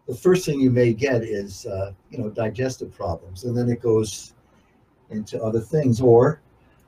the 0.08 0.16
first 0.16 0.46
thing 0.46 0.60
you 0.60 0.70
may 0.70 0.94
get 0.94 1.24
is, 1.24 1.66
uh, 1.66 1.94
you 2.12 2.18
know, 2.18 2.30
digestive 2.30 2.94
problems, 2.94 3.46
and 3.46 3.58
then 3.58 3.70
it 3.70 3.82
goes 3.82 4.34
into 5.10 5.42
other 5.42 5.62
things, 5.62 6.02
or 6.02 6.42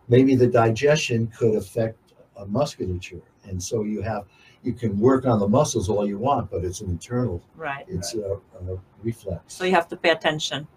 maybe 0.09 0.35
the 0.35 0.47
digestion 0.47 1.31
could 1.37 1.55
affect 1.55 1.97
a 2.35 2.45
musculature, 2.45 3.21
and 3.45 3.61
so 3.61 3.83
you 3.83 4.01
have 4.01 4.25
you 4.63 4.73
can 4.73 4.99
work 4.99 5.25
on 5.25 5.39
the 5.39 5.47
muscles 5.47 5.89
all 5.89 6.07
you 6.07 6.17
want, 6.17 6.49
but 6.49 6.65
it's 6.65 6.81
an 6.81 6.89
internal, 6.89 7.39
right. 7.55 7.85
it's 7.87 8.15
a, 8.15 8.39
a 8.71 8.77
reflex. 9.03 9.53
So 9.53 9.63
you 9.63 9.71
have 9.71 9.87
to 9.89 9.95
pay 9.95 10.09
attention. 10.09 10.67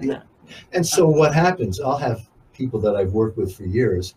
Yeah. 0.00 0.14
that. 0.14 0.26
And 0.72 0.86
so 0.86 1.06
what 1.06 1.34
happens? 1.34 1.80
I'll 1.80 1.98
have 1.98 2.26
people 2.54 2.80
that 2.80 2.96
I've 2.96 3.12
worked 3.12 3.36
with 3.36 3.54
for 3.54 3.64
years, 3.64 4.14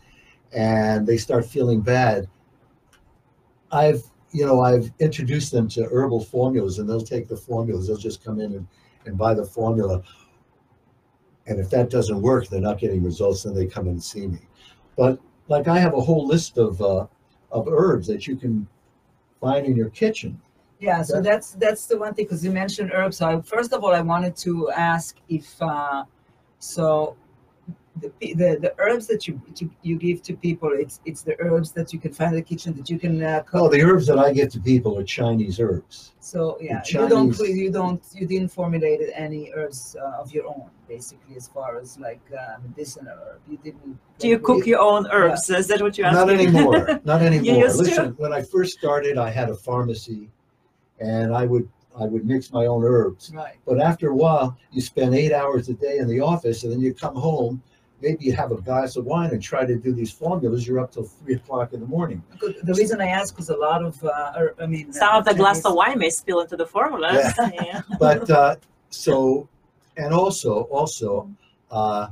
and 0.53 1.05
they 1.05 1.17
start 1.17 1.45
feeling 1.45 1.81
bad. 1.81 2.27
I've 3.71 4.03
you 4.31 4.45
know 4.45 4.61
I've 4.61 4.91
introduced 4.99 5.51
them 5.51 5.67
to 5.69 5.85
herbal 5.85 6.23
formulas, 6.23 6.79
and 6.79 6.89
they'll 6.89 7.01
take 7.01 7.27
the 7.27 7.37
formulas. 7.37 7.87
They'll 7.87 7.97
just 7.97 8.23
come 8.23 8.39
in 8.39 8.53
and, 8.53 8.67
and 9.05 9.17
buy 9.17 9.33
the 9.33 9.45
formula. 9.45 10.01
And 11.47 11.59
if 11.59 11.69
that 11.69 11.89
doesn't 11.89 12.21
work, 12.21 12.47
they're 12.47 12.59
not 12.59 12.77
getting 12.77 13.03
results. 13.03 13.43
Then 13.43 13.55
they 13.55 13.65
come 13.65 13.87
and 13.87 14.03
see 14.03 14.27
me. 14.27 14.39
But 14.97 15.19
like 15.47 15.67
I 15.67 15.79
have 15.79 15.93
a 15.93 16.01
whole 16.01 16.27
list 16.27 16.57
of 16.57 16.81
uh, 16.81 17.07
of 17.51 17.67
herbs 17.67 18.07
that 18.07 18.27
you 18.27 18.35
can 18.35 18.67
find 19.39 19.65
in 19.65 19.75
your 19.75 19.89
kitchen. 19.89 20.41
Yeah, 20.79 21.01
so 21.01 21.21
that's 21.21 21.51
that's 21.53 21.87
the 21.87 21.97
one 21.97 22.13
thing 22.13 22.25
because 22.25 22.45
you 22.45 22.51
mentioned 22.51 22.91
herbs. 22.93 23.17
So 23.17 23.27
I, 23.27 23.41
first 23.41 23.73
of 23.73 23.83
all, 23.83 23.93
I 23.93 24.01
wanted 24.01 24.35
to 24.37 24.69
ask 24.71 25.17
if 25.27 25.59
uh, 25.61 26.03
so 26.59 27.15
the, 28.01 28.33
the 28.33 28.57
the 28.61 28.73
herbs 28.77 29.07
that 29.07 29.27
you 29.27 29.41
to, 29.55 29.69
you 29.81 29.97
give 29.97 30.21
to 30.23 30.35
people, 30.35 30.71
it's 30.73 30.99
it's 31.05 31.21
the 31.21 31.35
herbs 31.39 31.71
that 31.71 31.93
you 31.93 31.99
can 31.99 32.13
find 32.13 32.33
in 32.33 32.39
the 32.39 32.41
kitchen 32.41 32.73
that 32.75 32.89
you 32.89 32.99
can 32.99 33.23
uh, 33.23 33.41
cook. 33.41 33.61
Well, 33.61 33.69
the 33.69 33.81
herbs 33.81 34.07
that 34.07 34.19
I 34.19 34.33
give 34.33 34.49
to 34.53 34.59
people 34.59 34.97
are 34.99 35.03
Chinese 35.03 35.59
herbs. 35.59 36.13
So 36.19 36.57
yeah, 36.59 36.81
The 36.83 36.91
you 36.91 37.09
don't 37.09 37.39
you 37.39 37.71
don't 37.71 38.03
you 38.13 38.27
didn't 38.27 38.49
formulate 38.49 39.01
any 39.13 39.51
herbs 39.55 39.95
uh, 39.99 40.21
of 40.21 40.31
your 40.31 40.47
own, 40.47 40.69
basically, 40.87 41.35
as 41.35 41.47
far 41.47 41.77
as 41.77 41.97
like 41.99 42.21
uh, 42.37 42.57
medicinal 42.61 43.15
herb. 43.25 43.41
You 43.49 43.57
didn't. 43.57 43.99
Do 44.19 44.27
you 44.27 44.35
like, 44.35 44.43
cook 44.43 44.65
your 44.67 44.81
own 44.81 45.07
herbs? 45.11 45.49
Is 45.49 45.67
that 45.67 45.81
what 45.81 45.97
you're 45.97 46.11
Not 46.11 46.29
anymore. 46.29 46.99
Not 47.05 47.21
anymore. 47.29 47.63
used 47.63 47.77
to? 47.77 47.83
Listen, 47.83 48.13
when 48.17 48.33
I 48.33 48.41
first 48.41 48.77
started, 48.77 49.17
I 49.17 49.29
had 49.29 49.49
a 49.49 49.55
pharmacy, 49.55 50.29
and 50.99 51.33
I 51.33 51.45
would 51.45 51.69
I 51.99 52.05
would 52.05 52.25
mix 52.25 52.51
my 52.51 52.65
own 52.65 52.83
herbs. 52.83 53.31
Right. 53.33 53.55
But 53.65 53.79
after 53.79 54.09
a 54.09 54.15
while, 54.15 54.57
you 54.71 54.81
spend 54.81 55.15
eight 55.15 55.33
hours 55.33 55.69
a 55.69 55.73
day 55.73 55.97
in 55.97 56.07
the 56.07 56.19
office, 56.21 56.63
and 56.63 56.71
then 56.71 56.79
you 56.79 56.93
come 56.93 57.15
home. 57.15 57.61
Maybe 58.01 58.25
you 58.25 58.33
have 58.33 58.51
a 58.51 58.61
glass 58.61 58.95
of 58.95 59.05
wine 59.05 59.31
and 59.31 59.41
try 59.41 59.65
to 59.65 59.75
do 59.75 59.91
these 59.91 60.11
formulas. 60.11 60.67
You're 60.67 60.79
up 60.79 60.91
till 60.91 61.03
three 61.03 61.35
o'clock 61.35 61.73
in 61.73 61.79
the 61.79 61.87
morning. 61.87 62.21
Good. 62.37 62.57
The 62.61 62.73
reason 62.73 63.01
I 63.01 63.07
ask 63.07 63.37
is 63.39 63.49
a 63.49 63.55
lot 63.55 63.83
of 63.83 64.03
uh, 64.03 64.49
I 64.59 64.67
mean 64.67 64.93
Some 64.93 65.15
uh, 65.15 65.19
of 65.19 65.25
the 65.25 65.33
glass 65.33 65.65
of 65.65 65.73
wine 65.73 65.97
may 65.97 66.11
spill 66.11 66.41
into 66.41 66.55
the 66.55 66.67
formulas. 66.67 67.33
Yeah. 67.37 67.81
But 67.99 68.29
uh, 68.29 68.55
so, 68.89 69.49
and 69.97 70.13
also, 70.13 70.61
also, 70.63 71.29
uh, 71.71 72.09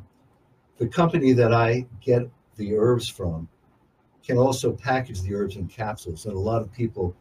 the 0.77 0.87
company 0.87 1.33
that 1.33 1.53
I 1.53 1.85
get 2.01 2.27
the 2.57 2.75
herbs 2.75 3.07
from 3.07 3.47
can 4.25 4.37
also 4.37 4.71
package 4.71 5.21
the 5.21 5.35
herbs 5.35 5.55
in 5.55 5.67
capsules, 5.67 6.25
and 6.25 6.35
a 6.35 6.39
lot 6.39 6.61
of 6.61 6.71
people 6.73 7.15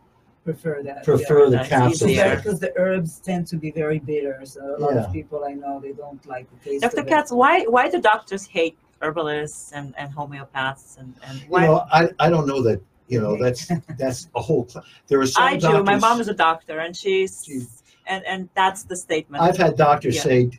prefer 0.45 0.83
that. 0.83 1.05
prefer 1.05 1.47
the 1.51 1.57
That's 1.57 1.69
capsules. 1.69 2.11
easier. 2.11 2.37
because 2.37 2.61
the 2.61 2.73
herbs 2.77 3.19
tend 3.21 3.47
to 3.49 3.57
be 3.57 3.71
very 3.71 3.99
bitter. 3.99 4.41
So 4.45 4.77
a 4.77 4.79
lot 4.79 4.95
Yeah. 4.95 5.05
of 5.05 5.13
people 5.13 5.45
I 5.45 5.53
know 5.53 5.81
they 5.81 5.93
don't 5.93 6.25
like 6.27 6.47
the 6.51 6.57
taste. 6.71 6.83
Dr. 6.83 7.01
of 7.01 7.07
it. 7.07 7.11
Katz, 7.11 7.33
why 7.33 7.61
why 7.65 7.89
do 7.89 8.01
doctors 8.01 8.47
hate 8.47 8.77
herbalists 9.01 9.73
and, 9.73 9.95
and 9.99 10.15
homeopaths 10.15 10.99
and, 10.99 11.15
and 11.27 11.39
You 11.41 11.47
why 11.49 11.67
know, 11.67 11.85
I, 11.93 12.09
I 12.21 12.31
don't 12.31 12.47
know 12.47 12.63
that. 12.63 12.81
You 13.07 13.21
know, 13.21 13.37
that's 13.37 13.71
that's 13.99 14.29
a 14.35 14.41
whole. 14.41 14.67
Cl- 14.69 14.85
there 15.09 15.21
are 15.21 15.27
some 15.27 15.43
I 15.45 15.57
do. 15.57 15.69
My 15.69 15.73
doctors- 15.93 16.01
mom 16.01 16.21
is 16.21 16.29
a 16.29 16.35
doctor 16.35 16.79
and 16.79 16.97
she's 16.97 17.43
She's- 17.45 17.83
and, 18.07 18.25
and 18.27 18.49
that's 18.55 18.83
the 18.85 18.97
statement. 18.97 19.43
I've 19.43 19.57
had 19.57 19.77
doctors 19.77 20.17
Yeah. 20.17 20.23
say, 20.23 20.51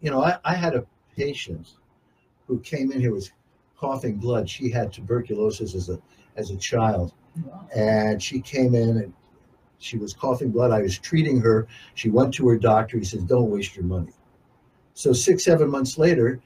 you 0.00 0.10
know, 0.10 0.22
I, 0.22 0.38
I 0.44 0.54
had 0.54 0.74
a 0.74 0.84
patient 1.16 1.70
who 2.46 2.58
came 2.60 2.92
in 2.92 3.00
here 3.00 3.12
with 3.14 3.30
coughing 3.78 4.16
blood. 4.16 4.48
She 4.48 4.70
had 4.70 4.92
tuberculosis 4.92 5.74
as 5.74 5.88
a 5.88 5.98
as 6.36 6.50
a 6.50 6.56
child, 6.56 7.12
Wow. 7.12 7.14
And 7.74 8.22
she 8.22 8.40
came 8.40 8.74
in 8.74 8.98
and 8.98 9.12
she 9.78 9.98
was 9.98 10.14
coughing 10.14 10.50
blood. 10.50 10.70
I 10.70 10.80
was 10.82 10.98
treating 10.98 11.40
her. 11.40 11.66
She 11.94 12.08
went 12.10 12.32
to 12.34 12.48
her 12.48 12.56
doctor. 12.58 12.98
He 12.98 13.04
says, 13.04 13.22
"Don't 13.24 13.50
waste 13.50 13.76
your 13.76 13.84
money." 13.84 14.12
So 14.94 15.12
six 15.12 15.44
seven 15.44 15.70
months 15.70 15.98
later, 15.98 16.40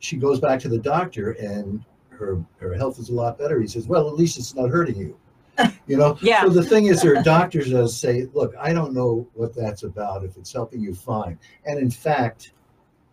she 0.00 0.16
goes 0.16 0.40
back 0.40 0.60
to 0.60 0.68
the 0.68 0.78
doctor, 0.78 1.32
and 1.32 1.82
her 2.10 2.44
her 2.58 2.74
health 2.74 2.98
is 2.98 3.08
a 3.08 3.14
lot 3.14 3.38
better. 3.38 3.60
He 3.60 3.66
says, 3.66 3.86
"Well, 3.88 4.08
at 4.08 4.14
least 4.14 4.38
it's 4.38 4.54
not 4.54 4.70
hurting 4.70 4.96
you." 4.96 5.16
You 5.86 5.98
know. 5.98 6.16
Yeah. 6.22 6.42
So 6.42 6.48
the 6.48 6.64
thing 6.64 6.86
is, 6.86 7.02
there 7.02 7.14
are 7.16 7.22
doctors 7.22 7.70
that 7.70 7.88
say, 7.88 8.26
"Look, 8.32 8.54
I 8.58 8.72
don't 8.72 8.94
know 8.94 9.26
what 9.34 9.54
that's 9.54 9.82
about. 9.82 10.24
If 10.24 10.36
it's 10.38 10.52
helping 10.52 10.80
you, 10.80 10.94
fine." 10.94 11.38
And 11.66 11.78
in 11.78 11.90
fact, 11.90 12.52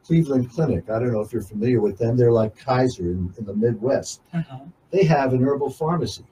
Cleveland 0.06 0.50
Clinic. 0.52 0.90
I 0.90 0.98
don't 1.00 1.12
know 1.12 1.20
if 1.22 1.32
you're 1.34 1.42
familiar 1.42 1.82
with 1.82 1.98
them. 1.98 2.16
They're 2.18 2.32
like 2.32 2.58
Kaiser 2.58 3.04
in, 3.12 3.34
in 3.38 3.46
the 3.46 3.54
Midwest 3.54 4.22
Uh-huh. 4.34 4.60
they 4.90 5.04
have 5.04 5.34
an 5.34 5.44
herbal 5.44 5.70
pharmacy. 5.70 6.24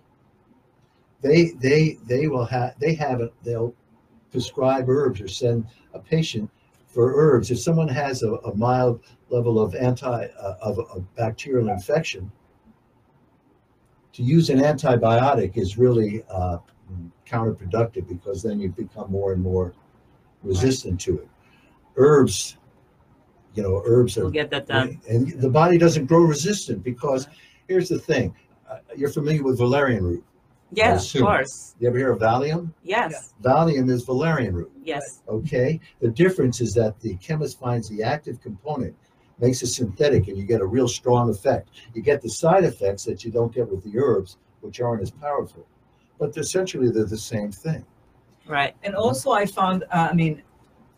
They 1.21 1.51
they 1.51 1.97
they 2.05 2.27
will 2.27 2.45
have 2.45 2.79
they 2.79 2.93
have 2.95 3.21
it. 3.21 3.33
They'll 3.43 3.73
prescribe 4.31 4.89
herbs 4.89 5.21
or 5.21 5.27
send 5.27 5.65
a 5.93 5.99
patient 5.99 6.49
for 6.87 7.13
herbs. 7.15 7.51
If 7.51 7.59
someone 7.59 7.87
has 7.87 8.23
a, 8.23 8.33
a 8.33 8.55
mild 8.55 9.01
level 9.29 9.59
of 9.59 9.75
anti 9.75 10.25
uh, 10.25 10.55
of 10.61 10.79
a 10.79 10.99
bacterial 11.17 11.69
infection, 11.69 12.31
to 14.13 14.23
use 14.23 14.49
an 14.49 14.59
antibiotic 14.59 15.57
is 15.57 15.77
really 15.77 16.23
uh, 16.29 16.57
counterproductive 17.25 18.07
because 18.07 18.41
then 18.41 18.59
you 18.59 18.69
become 18.69 19.11
more 19.11 19.33
and 19.33 19.41
more 19.41 19.73
resistant 20.43 20.99
to 21.01 21.19
it. 21.19 21.27
Herbs, 21.95 22.57
you 23.55 23.63
know, 23.63 23.81
herbs 23.85 24.17
are 24.17 24.23
we'll 24.23 24.31
get 24.31 24.49
that 24.51 24.67
done. 24.67 24.99
and 25.09 25.39
the 25.41 25.49
body 25.49 25.77
doesn't 25.77 26.05
grow 26.05 26.21
resistant 26.21 26.83
because 26.83 27.27
here's 27.67 27.89
the 27.89 27.99
thing. 27.99 28.33
Uh, 28.69 28.77
you're 28.95 29.09
familiar 29.09 29.43
with 29.43 29.57
valerian 29.57 30.03
root. 30.03 30.23
Yes, 30.71 31.15
of 31.15 31.21
course. 31.21 31.75
You 31.79 31.87
ever 31.87 31.97
hear 31.97 32.11
of 32.11 32.19
Valium? 32.19 32.71
Yes. 32.83 33.33
Valium 33.41 33.89
is 33.89 34.03
valerian 34.03 34.53
root. 34.53 34.71
Yes. 34.83 35.21
Okay. 35.27 35.79
The 35.99 36.09
difference 36.09 36.61
is 36.61 36.73
that 36.73 36.99
the 36.99 37.15
chemist 37.15 37.59
finds 37.59 37.89
the 37.89 38.03
active 38.03 38.39
component, 38.41 38.95
makes 39.39 39.63
it 39.63 39.67
synthetic, 39.67 40.27
and 40.27 40.37
you 40.37 40.45
get 40.45 40.61
a 40.61 40.65
real 40.65 40.87
strong 40.87 41.29
effect. 41.29 41.69
You 41.93 42.01
get 42.01 42.21
the 42.21 42.29
side 42.29 42.63
effects 42.63 43.03
that 43.05 43.23
you 43.23 43.31
don't 43.31 43.53
get 43.53 43.69
with 43.69 43.83
the 43.83 43.97
herbs, 43.97 44.37
which 44.61 44.79
aren't 44.79 45.01
as 45.01 45.11
powerful. 45.11 45.65
But 46.19 46.37
essentially, 46.37 46.91
they're 46.91 47.05
the 47.05 47.17
same 47.17 47.51
thing. 47.51 47.85
Right. 48.45 48.75
And 48.83 48.95
also, 48.95 49.31
I 49.31 49.45
found, 49.45 49.83
uh, 49.83 50.09
I 50.11 50.13
mean, 50.13 50.43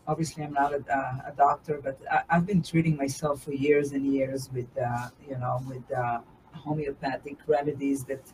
obviously, 0.06 0.42
I'm 0.42 0.52
not 0.52 0.74
a, 0.74 0.84
uh, 0.92 1.30
a 1.30 1.32
doctor, 1.36 1.80
but 1.82 1.98
I, 2.10 2.22
I've 2.28 2.46
been 2.46 2.62
treating 2.62 2.96
myself 2.96 3.42
for 3.42 3.52
years 3.52 3.92
and 3.92 4.04
years 4.06 4.50
with, 4.52 4.68
uh, 4.76 5.08
you 5.28 5.38
know, 5.38 5.62
with 5.66 5.90
uh, 5.92 6.20
homeopathic 6.52 7.36
remedies 7.46 8.04
that, 8.04 8.24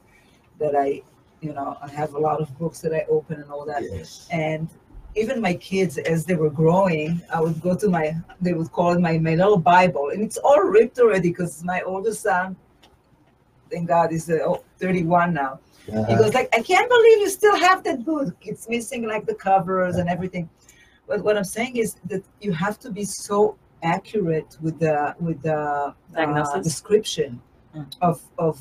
that 0.58 0.74
I, 0.74 1.02
you 1.40 1.52
know, 1.52 1.76
I 1.82 1.88
have 1.88 2.14
a 2.14 2.18
lot 2.18 2.40
of 2.40 2.56
books 2.58 2.80
that 2.80 2.92
I 2.92 3.04
open 3.08 3.40
and 3.40 3.50
all 3.50 3.64
that. 3.66 3.82
Yes. 3.82 4.28
And 4.30 4.68
even 5.16 5.40
my 5.40 5.54
kids, 5.54 5.98
as 5.98 6.24
they 6.24 6.34
were 6.34 6.50
growing, 6.50 7.20
I 7.32 7.40
would 7.40 7.60
go 7.60 7.74
to 7.76 7.88
my, 7.88 8.14
they 8.40 8.52
would 8.52 8.70
call 8.72 8.92
it 8.92 9.00
my, 9.00 9.18
my 9.18 9.34
little 9.34 9.56
Bible, 9.58 10.10
and 10.10 10.22
it's 10.22 10.36
all 10.38 10.60
ripped 10.60 10.98
already 10.98 11.30
because 11.30 11.64
my 11.64 11.80
oldest 11.82 12.22
son, 12.22 12.56
thank 13.70 13.88
God, 13.88 14.12
is 14.12 14.28
uh, 14.30 14.38
oh, 14.44 14.64
31 14.78 15.34
now. 15.34 15.60
He 15.86 15.92
Uh-huh. 15.92 16.18
goes 16.22 16.34
like, 16.34 16.48
I 16.52 16.60
can't 16.62 16.88
believe 16.88 17.18
you 17.24 17.30
still 17.30 17.56
have 17.56 17.82
that 17.84 18.04
book. 18.04 18.34
It's 18.42 18.68
missing 18.68 19.06
like 19.06 19.24
the 19.26 19.34
covers 19.34 19.96
and 19.96 20.08
everything. 20.08 20.48
But 21.08 21.24
what 21.24 21.36
I'm 21.38 21.44
saying 21.58 21.76
is 21.76 21.96
that 22.10 22.22
you 22.40 22.52
have 22.52 22.78
to 22.80 22.90
be 22.90 23.04
so 23.04 23.56
accurate 23.82 24.58
with 24.60 24.78
the 24.78 25.14
with 25.26 25.40
the 25.42 25.94
uh, 26.16 26.60
description 26.62 27.40
Mm. 27.74 27.86
of 28.00 28.16
of 28.38 28.56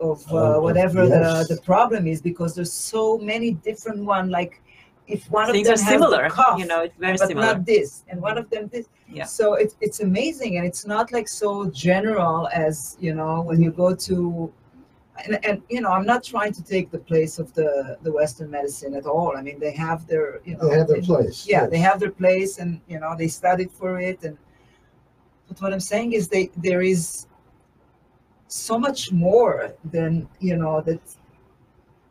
of 0.00 0.20
uh, 0.32 0.36
Of- 0.36 0.56
of- 0.56 0.62
whatever 0.62 1.04
yes. 1.04 1.48
the 1.48 1.54
the 1.54 1.60
problem 1.62 2.06
is 2.06 2.20
because 2.22 2.54
there's 2.54 2.72
so 2.72 3.18
many 3.18 3.52
different 3.52 4.04
one. 4.04 4.30
Like 4.30 4.60
if 5.06 5.30
one 5.30 5.52
Things 5.52 5.68
of 5.68 5.74
are 5.74 5.76
them 5.76 5.84
has 5.84 5.92
similar. 5.94 6.30
cough, 6.30 6.58
You 6.58 6.66
know, 6.66 6.80
it's 6.82 6.96
very 6.96 7.16
but 7.18 7.28
similar. 7.28 7.46
not 7.46 7.66
this, 7.66 8.04
and 8.08 8.20
one 8.22 8.38
of 8.38 8.48
them 8.50 8.68
this. 8.72 8.86
Yeah. 9.08 9.24
So 9.26 9.54
it's 9.54 9.76
it's 9.80 10.00
amazing, 10.00 10.56
and 10.56 10.64
it's 10.66 10.86
not 10.86 11.12
like 11.12 11.28
so 11.28 11.66
general 11.70 12.48
as 12.52 12.96
you 13.00 13.14
know 13.14 13.42
when 13.42 13.60
you 13.62 13.70
go 13.70 13.94
to, 14.08 14.52
and, 15.24 15.38
and 15.44 15.62
you 15.68 15.80
know 15.82 15.90
I'm 15.96 16.06
not 16.06 16.24
trying 16.24 16.52
to 16.58 16.62
take 16.64 16.90
the 16.90 16.98
place 17.10 17.38
of 17.38 17.52
the 17.58 17.98
the 18.02 18.10
Western 18.20 18.50
medicine 18.50 18.94
at 18.94 19.04
all. 19.06 19.36
I 19.36 19.42
mean 19.42 19.58
they 19.60 19.72
have 19.72 20.06
their 20.06 20.40
you 20.44 20.56
know 20.56 20.68
They 20.70 20.78
have 20.78 20.88
their 20.88 21.00
they- 21.02 21.06
place. 21.12 21.46
yeah 21.46 21.62
yes. 21.62 21.70
they 21.72 21.78
have 21.88 22.00
their 22.00 22.10
place, 22.22 22.52
and 22.58 22.80
you 22.92 22.98
know 22.98 23.12
they 23.20 23.28
studied 23.28 23.70
for 23.80 24.00
it, 24.00 24.24
and 24.24 24.36
but 25.48 25.60
what 25.62 25.72
I'm 25.74 25.80
saying 25.94 26.12
is 26.18 26.28
they 26.28 26.44
there 26.56 26.80
is 26.94 27.26
so 28.48 28.78
much 28.78 29.12
more 29.12 29.74
than 29.84 30.28
you 30.40 30.56
know 30.56 30.80
that 30.82 31.00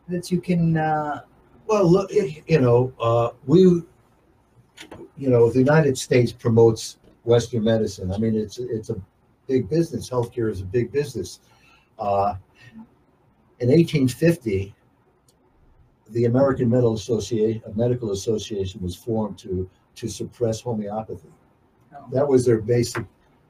that 0.08 0.32
you 0.32 0.41
can. 0.41 0.78
Uh, 0.78 1.22
Well, 1.67 1.89
look, 1.89 2.12
you 2.12 2.60
know, 2.60 2.91
uh, 3.00 3.30
we, 3.46 3.60
you 3.62 5.30
know, 5.30 5.50
the 5.50 5.60
United 5.60 5.98
States 5.98 6.34
promotes 6.34 6.98
Western 7.24 7.63
medicine. 7.63 8.12
I 8.12 8.17
mean, 8.17 8.36
it's 8.36 8.60
it's 8.60 8.89
a 8.89 8.98
big 9.48 9.69
business. 9.69 10.10
Healthcare 10.10 10.52
is 10.52 10.62
a 10.62 10.65
big 10.65 10.91
business. 10.91 11.39
Uh, 11.98 12.36
in 13.60 13.69
1850, 13.69 14.76
the 16.10 16.26
American 16.26 16.69
Medical 16.69 16.96
Association, 16.96 17.62
Medical 17.76 18.12
Association 18.12 18.82
was 18.82 18.96
formed 18.96 19.38
to 19.39 19.69
to 19.96 20.08
suppress 20.10 20.60
homeopathy. 20.60 21.32
Oh. 21.96 22.06
That 22.12 22.28
was 22.28 22.46
their 22.46 22.60
basic 22.60 23.06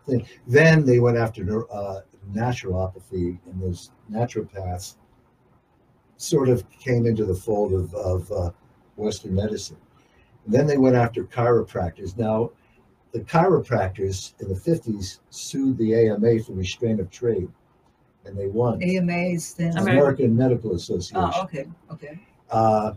thing. 0.06 0.28
Then 0.46 0.86
they 0.86 1.00
went 1.00 1.18
after 1.18 1.66
uh, 1.74 2.02
naturopathy, 2.32 3.38
and 3.46 3.62
those 3.62 3.92
naturopaths 4.12 4.96
sort 6.18 6.50
of 6.50 6.70
came 6.70 7.06
into 7.06 7.26
the 7.26 7.36
fold 7.36 7.74
of, 7.74 7.94
of 7.96 8.32
uh, 8.32 8.52
Western 8.96 9.36
medicine. 9.36 9.78
And 10.46 10.54
then 10.54 10.68
they 10.68 10.78
went 10.78 10.96
after 10.96 11.24
chiropractors. 11.24 12.18
Now, 12.18 12.52
the 13.12 13.20
chiropractors 13.22 14.34
in 14.42 14.48
the 14.50 14.56
50s 14.56 15.20
sued 15.30 15.78
the 15.78 15.94
AMA 15.96 16.40
for 16.44 16.54
restraint 16.54 17.00
of 17.00 17.10
trade, 17.10 17.50
and 18.26 18.38
they 18.38 18.48
won. 18.48 18.82
AMA 18.82 19.40
stands. 19.40 19.76
American- 19.76 19.98
American 20.00 20.38
Medical 20.38 20.74
Association. 20.76 21.18
Oh, 21.18 21.44
okay, 21.44 21.66
okay. 21.92 22.20
Uh, 22.50 22.94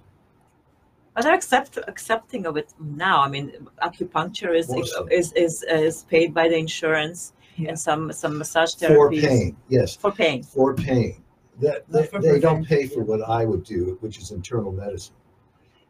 But 1.15 1.23
they're 1.25 1.35
accept, 1.35 1.79
accepting 1.89 2.47
of 2.47 2.57
it 2.57 2.73
now. 2.79 3.23
I 3.23 3.29
mean, 3.29 3.69
acupuncture 3.83 4.57
is 4.57 4.69
More 4.69 4.85
is, 5.11 5.33
is 5.33 5.63
is 5.63 6.05
paid 6.05 6.35
by 6.35 6.49
the 6.49 6.57
insurance, 6.57 7.33
Yeah. 7.57 7.71
and 7.71 7.79
some 7.79 8.13
some 8.13 8.39
massage 8.39 8.75
for 8.75 9.11
therapies 9.11 9.23
pain, 9.29 9.57
yes, 9.69 9.97
For 9.97 10.13
pain. 10.13 10.43
for 10.43 10.75
pain. 10.75 11.23
That, 11.61 11.89
Not 11.91 12.01
they, 12.03 12.07
for 12.07 12.21
they 12.21 12.39
don't 12.39 12.65
prevention, 12.65 12.65
pay 12.65 12.87
for 12.87 13.01
yeah. 13.01 13.05
what 13.07 13.23
I 13.29 13.45
would 13.47 13.65
do, 13.65 13.97
which 14.01 14.19
is 14.19 14.31
internal 14.31 14.73
medicine. 14.73 15.15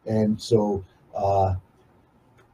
And 0.05 0.41
so, 0.41 0.83
uh, 1.15 1.55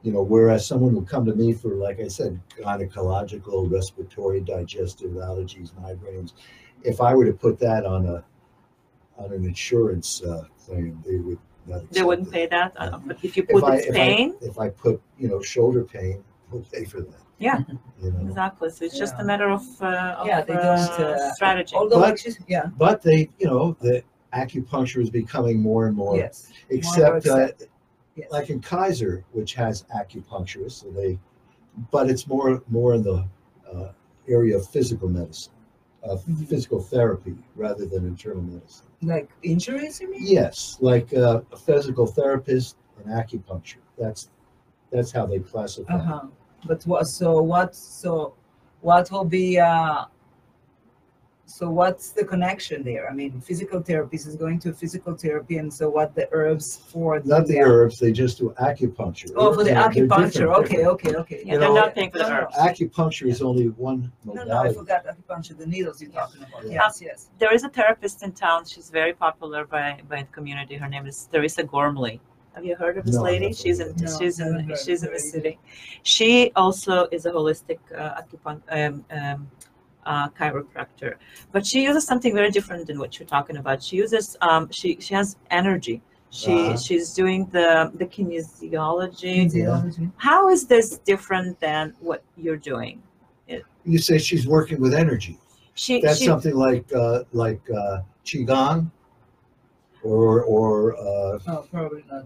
You 0.02 0.12
know, 0.12 0.22
whereas 0.22 0.66
someone 0.66 0.94
would 0.96 1.08
come 1.08 1.24
to 1.24 1.34
me 1.34 1.54
for, 1.54 1.70
like 1.86 1.98
I 1.98 2.08
said, 2.08 2.38
gynecological, 2.60 3.70
respiratory, 3.70 4.40
digestive 4.40 5.12
allergies, 5.12 5.72
migraines. 5.80 6.34
If 6.82 7.00
I 7.00 7.14
were 7.14 7.24
to 7.24 7.32
put 7.32 7.58
that 7.60 7.86
on 7.86 8.04
a 8.06 8.18
on 9.16 9.32
an 9.32 9.44
insurance 9.46 10.10
uh, 10.22 10.44
claim, 10.66 11.00
they 11.06 11.16
would 11.26 11.38
not. 11.66 11.80
They 11.90 12.00
accept 12.00 12.06
wouldn't 12.08 12.28
it. 12.28 12.32
pay 12.38 12.46
that, 12.48 12.72
uh, 12.76 12.98
but 13.06 13.16
if 13.22 13.34
you 13.36 13.44
If 13.48 13.54
put 13.54 13.64
I, 13.64 13.76
its 13.76 13.86
if 13.86 13.94
pain, 13.94 14.34
I 14.42 14.44
if 14.50 14.56
I 14.58 14.68
put 14.84 15.00
you 15.22 15.28
know 15.30 15.40
shoulder 15.40 15.84
pain, 15.84 16.16
we'll 16.50 16.66
pay 16.74 16.84
for 16.84 17.00
that. 17.00 17.23
Yeah. 17.38 17.60
You 18.02 18.10
know, 18.12 18.20
exactly. 18.26 18.70
So 18.70 18.84
it's 18.84 18.96
just 18.98 19.14
a 19.18 19.24
matter 19.24 19.50
of, 19.50 19.62
uh, 19.82 20.16
of 20.18 20.26
Yeah, 20.26 20.40
they 20.42 20.54
uh, 20.54 20.62
don't, 20.62 21.00
uh, 21.00 21.32
strategy. 21.34 21.74
Although, 21.76 22.00
But- 22.00 22.12
which 22.24 22.36
yeah, 22.48 22.66
but 22.78 23.02
they, 23.02 23.28
you 23.38 23.46
know, 23.46 23.76
the 23.80 24.02
acupuncture 24.32 25.02
is 25.02 25.10
becoming 25.10 25.60
more 25.60 25.86
and 25.86 25.96
more. 25.96 26.16
yes. 26.16 26.48
more 26.70 26.78
Except 26.78 27.08
uh, 27.08 27.16
accepted, 27.16 27.68
yes. 28.16 28.30
like 28.30 28.50
in 28.50 28.60
Kaiser, 28.60 29.24
which 29.32 29.54
has 29.54 29.84
acupuncturists, 29.94 30.82
so 30.82 30.90
they, 30.90 31.18
but 31.90 32.08
it's 32.08 32.26
more 32.28 32.62
more 32.68 32.94
in 32.94 33.02
the 33.02 33.26
uh, 33.72 33.88
area 34.28 34.56
of 34.56 34.66
physical 34.68 35.08
medicine, 35.08 35.52
of 36.02 36.24
Mhm. 36.24 36.46
physical 36.46 36.80
therapy 36.80 37.36
rather 37.56 37.84
than 37.86 38.06
internal 38.06 38.42
medicine. 38.42 38.86
like 39.02 39.28
injuries, 39.42 40.00
you 40.00 40.10
mean? 40.10 40.20
Yes, 40.24 40.78
like 40.80 41.12
uh, 41.12 41.42
a 41.52 41.56
physical 41.56 42.06
therapist 42.06 42.76
and 42.98 43.06
acupuncture. 43.12 43.82
That's 43.98 44.30
that's 44.90 45.10
how 45.12 45.26
they 45.26 45.40
classify. 45.40 45.92
Uh-huh. 45.94 46.26
But 46.66 46.82
what, 46.84 47.06
so 47.06 47.42
what, 47.42 47.74
so 47.74 48.34
what 48.80 49.10
will 49.10 49.24
be, 49.24 49.58
uh, 49.58 50.04
so 51.46 51.70
what's 51.70 52.10
the 52.10 52.24
connection 52.24 52.82
there? 52.82 53.08
I 53.08 53.14
mean, 53.14 53.40
physical 53.40 53.80
therapist 53.82 54.26
is 54.26 54.34
going 54.34 54.58
to 54.60 54.72
physical 54.72 55.14
therapy, 55.14 55.58
and 55.58 55.72
so 55.72 55.88
what 55.90 56.14
the 56.14 56.26
herbs 56.32 56.78
for? 56.88 57.20
Not 57.24 57.46
the 57.46 57.60
uh, 57.60 57.66
herbs; 57.66 57.98
they 57.98 58.12
just 58.12 58.38
do 58.38 58.54
acupuncture. 58.60 59.30
Oh, 59.36 59.52
for 59.52 59.62
the 59.62 59.70
You 59.70 59.74
they're 59.76 59.88
acupuncture. 60.08 60.32
different- 60.32 60.64
Okay, 60.64 60.86
okay, 60.86 61.14
okay. 61.14 61.42
Yeah, 61.44 61.52
you 61.52 61.58
they're 61.60 61.68
know, 61.68 61.74
not 61.74 61.94
paying 61.94 62.10
for 62.10 62.18
the 62.18 62.24
no, 62.24 62.30
no. 62.30 62.36
herbs. 62.40 62.56
Acupuncture 62.56 63.28
is 63.28 63.42
only 63.42 63.66
one 63.68 64.10
Modality. 64.24 64.48
No, 64.48 64.54
no, 64.54 64.70
I 64.70 64.72
forgot 64.72 65.06
acupuncture, 65.06 65.56
the 65.56 65.66
needles 65.66 66.00
you're 66.00 66.10
talking 66.10 66.42
about. 66.42 66.64
Yeah. 66.64 66.72
Yes, 66.72 67.00
yes. 67.02 67.28
There 67.38 67.52
is 67.54 67.62
a 67.62 67.68
therapist 67.68 68.22
in 68.22 68.32
town. 68.32 68.64
She's 68.64 68.88
very 68.90 69.12
popular 69.12 69.64
by, 69.66 70.00
by 70.08 70.22
the 70.22 70.28
community. 70.28 70.76
Her 70.76 70.88
name 70.88 71.06
is 71.06 71.28
Teresa 71.30 71.62
Gormley. 71.62 72.20
Have 72.54 72.64
you 72.64 72.76
heard 72.76 72.98
of 72.98 73.04
this 73.06 73.16
No, 73.16 73.22
lady? 73.22 73.46
haven't 73.46 73.56
She's 73.56 73.80
in 73.80 73.88
heard 73.88 73.96
of 73.96 74.00
her. 74.12 74.18
she's 74.18 74.38
No, 74.38 74.46
in 74.46 74.52
haven't 74.60 74.78
she's 74.78 75.02
of 75.02 75.08
in 75.08 75.14
the 75.14 75.20
city. 75.20 75.58
She 76.02 76.52
also 76.54 77.06
is 77.10 77.26
a 77.26 77.32
holistic 77.32 77.78
uh, 77.96 78.20
acupuncture 78.20 78.86
um, 78.88 79.04
um, 79.10 79.50
uh, 80.06 80.28
chiropractor, 80.30 81.14
but 81.50 81.66
she 81.66 81.82
uses 81.82 82.06
something 82.06 82.34
very 82.34 82.50
different 82.50 82.86
than 82.86 82.98
what 82.98 83.18
you're 83.18 83.26
talking 83.26 83.56
about. 83.56 83.82
She 83.82 83.96
uses 83.96 84.36
um, 84.40 84.70
she 84.70 84.98
she 85.00 85.14
has 85.14 85.36
energy. 85.50 86.00
She 86.30 86.52
Uh-huh. 86.52 86.76
she's 86.76 87.12
doing 87.14 87.46
the 87.46 87.90
the 87.94 88.06
kinesiology. 88.06 89.36
Kinesiology. 89.50 90.10
How 90.16 90.48
is 90.48 90.66
this 90.66 90.98
different 90.98 91.58
than 91.60 91.94
what 92.00 92.22
you're 92.36 92.62
doing? 92.72 93.02
You 93.86 93.98
say 93.98 94.16
she's 94.18 94.46
working 94.46 94.80
with 94.80 94.94
energy. 94.94 95.38
She 95.74 96.00
That's 96.00 96.18
she 96.18 96.24
something 96.26 96.54
like 96.54 96.86
uh, 96.94 97.24
like 97.32 97.60
uh, 97.70 98.00
qigong, 98.24 98.90
or 100.04 100.42
or 100.42 100.96
uh, 100.96 101.38
Oh, 101.48 101.66
probably 101.72 102.04
not. 102.10 102.24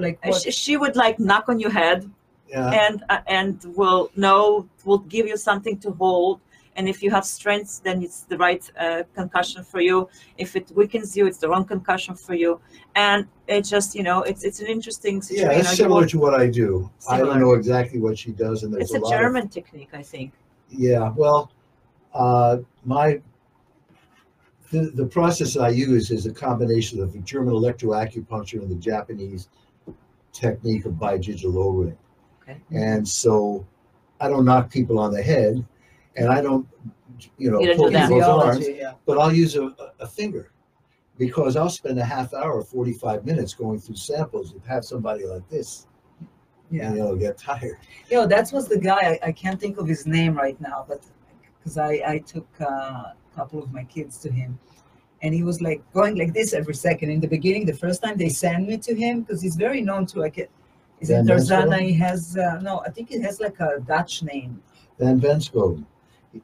Like 0.00 0.18
what? 0.24 0.42
she, 0.42 0.50
she 0.50 0.76
would 0.76 0.96
like 0.96 1.18
knock 1.18 1.48
on 1.48 1.58
your 1.58 1.70
head 1.70 2.10
yeah. 2.48 2.70
and 2.86 3.02
uh, 3.08 3.20
and 3.26 3.64
will 3.76 4.10
know 4.16 4.68
will 4.84 4.98
give 5.14 5.26
you 5.26 5.36
something 5.36 5.76
to 5.78 5.90
hold 5.92 6.40
and 6.76 6.88
if 6.88 7.04
you 7.04 7.10
have 7.12 7.24
strength, 7.24 7.82
then 7.84 8.02
it's 8.02 8.22
the 8.22 8.36
right 8.36 8.64
uh, 8.78 9.02
concussion 9.14 9.62
for 9.62 9.80
you 9.80 10.08
if 10.38 10.56
it 10.56 10.66
weakens 10.74 11.16
you 11.16 11.26
it's 11.26 11.38
the 11.38 11.48
wrong 11.48 11.64
concussion 11.64 12.14
for 12.14 12.34
you 12.34 12.60
and 12.96 13.26
it 13.46 13.62
just 13.62 13.94
you 13.94 14.02
know 14.02 14.18
it's 14.30 14.42
it's 14.44 14.60
an 14.60 14.66
interesting 14.66 15.16
Yeah, 15.16 15.22
situation 15.22 15.52
You 15.52 15.58
it's 15.60 15.68
know, 15.70 15.74
similar 15.84 16.00
will- 16.02 16.08
to 16.14 16.18
what 16.24 16.34
I 16.34 16.46
do. 16.62 16.90
I 17.08 17.16
don't 17.18 17.40
know 17.40 17.54
exactly 17.54 17.98
what 18.00 18.14
she 18.22 18.30
does, 18.32 18.62
and 18.64 18.72
there's 18.74 18.84
it's 18.90 18.94
a, 18.94 18.98
a 18.98 19.00
lot 19.04 19.12
of 19.14 19.20
german 19.20 19.46
technique 19.48 19.92
i 20.02 20.02
think 20.12 20.28
Yeah, 20.86 21.06
well, 21.22 21.40
uh, 22.22 22.54
my 22.94 23.08
the, 24.70 24.90
the 24.94 25.06
process 25.06 25.56
I 25.56 25.68
use 25.68 26.10
is 26.10 26.26
a 26.26 26.32
combination 26.32 27.00
of 27.00 27.12
the 27.12 27.20
German 27.20 27.54
electroacupuncture 27.54 28.60
and 28.60 28.70
the 28.70 28.76
Japanese 28.76 29.48
technique 30.32 30.84
of 30.84 30.94
bidigital 30.94 31.56
O-ring. 31.56 31.96
Okay. 32.42 32.60
And 32.72 33.06
so 33.06 33.66
I 34.20 34.28
don't 34.28 34.44
knock 34.44 34.70
people 34.70 34.98
on 34.98 35.12
the 35.12 35.22
head, 35.22 35.64
and 36.16 36.28
I 36.28 36.40
don't, 36.40 36.66
you 37.38 37.50
know, 37.50 37.60
You 37.60 37.74
pull 37.76 37.90
people's 37.90 38.22
arms, 38.24 38.68
yeah. 38.68 38.94
but 39.06 39.18
I'll 39.18 39.32
use 39.32 39.56
a, 39.56 39.74
a 40.00 40.06
finger 40.06 40.50
because 41.16 41.56
I'll 41.56 41.70
spend 41.70 41.98
a 41.98 42.04
half 42.04 42.34
hour, 42.34 42.62
45 42.62 43.24
minutes 43.24 43.54
going 43.54 43.78
through 43.78 43.96
samples 43.96 44.52
and 44.52 44.60
have 44.66 44.84
somebody 44.84 45.24
like 45.24 45.48
this, 45.48 45.86
Yeah. 46.70 46.88
and 46.88 46.96
they'll 46.96 47.16
get 47.16 47.38
tired. 47.38 47.78
You 48.10 48.18
know, 48.18 48.26
that 48.26 48.52
was 48.52 48.68
the 48.68 48.78
guy. 48.78 49.18
I, 49.22 49.28
I 49.28 49.32
can't 49.32 49.60
think 49.60 49.78
of 49.78 49.86
his 49.86 50.06
name 50.06 50.34
right 50.34 50.60
now, 50.60 50.84
but 50.88 51.02
because 51.58 51.78
I, 51.78 52.02
I 52.06 52.18
took 52.18 52.48
uh, 52.60 52.64
a 52.64 53.14
couple 53.34 53.62
of 53.62 53.72
my 53.72 53.84
kids 53.84 54.18
to 54.18 54.30
him, 54.30 54.58
and 55.22 55.34
he 55.34 55.42
was 55.42 55.60
like 55.60 55.80
going 55.92 56.16
like 56.16 56.32
this 56.32 56.52
every 56.54 56.74
second. 56.74 57.10
In 57.10 57.20
the 57.20 57.28
beginning, 57.28 57.66
the 57.66 57.74
first 57.84 58.02
time 58.02 58.16
they 58.16 58.28
sent 58.28 58.68
me 58.68 58.76
to 58.78 58.94
him, 58.94 59.22
because 59.22 59.40
he's 59.42 59.56
very 59.56 59.80
known 59.80 60.06
to 60.06 60.20
like, 60.20 60.36
Van 61.02 61.26
Renselaer? 61.26 61.66
Tarzana. 61.66 61.80
He 61.80 61.92
has 61.94 62.36
uh, 62.36 62.60
no, 62.62 62.80
I 62.86 62.90
think 62.90 63.08
he 63.10 63.20
has 63.20 63.40
like 63.40 63.58
a 63.60 63.80
Dutch 63.86 64.22
name. 64.22 64.62
Van 64.98 65.20
Venskoden. 65.20 65.84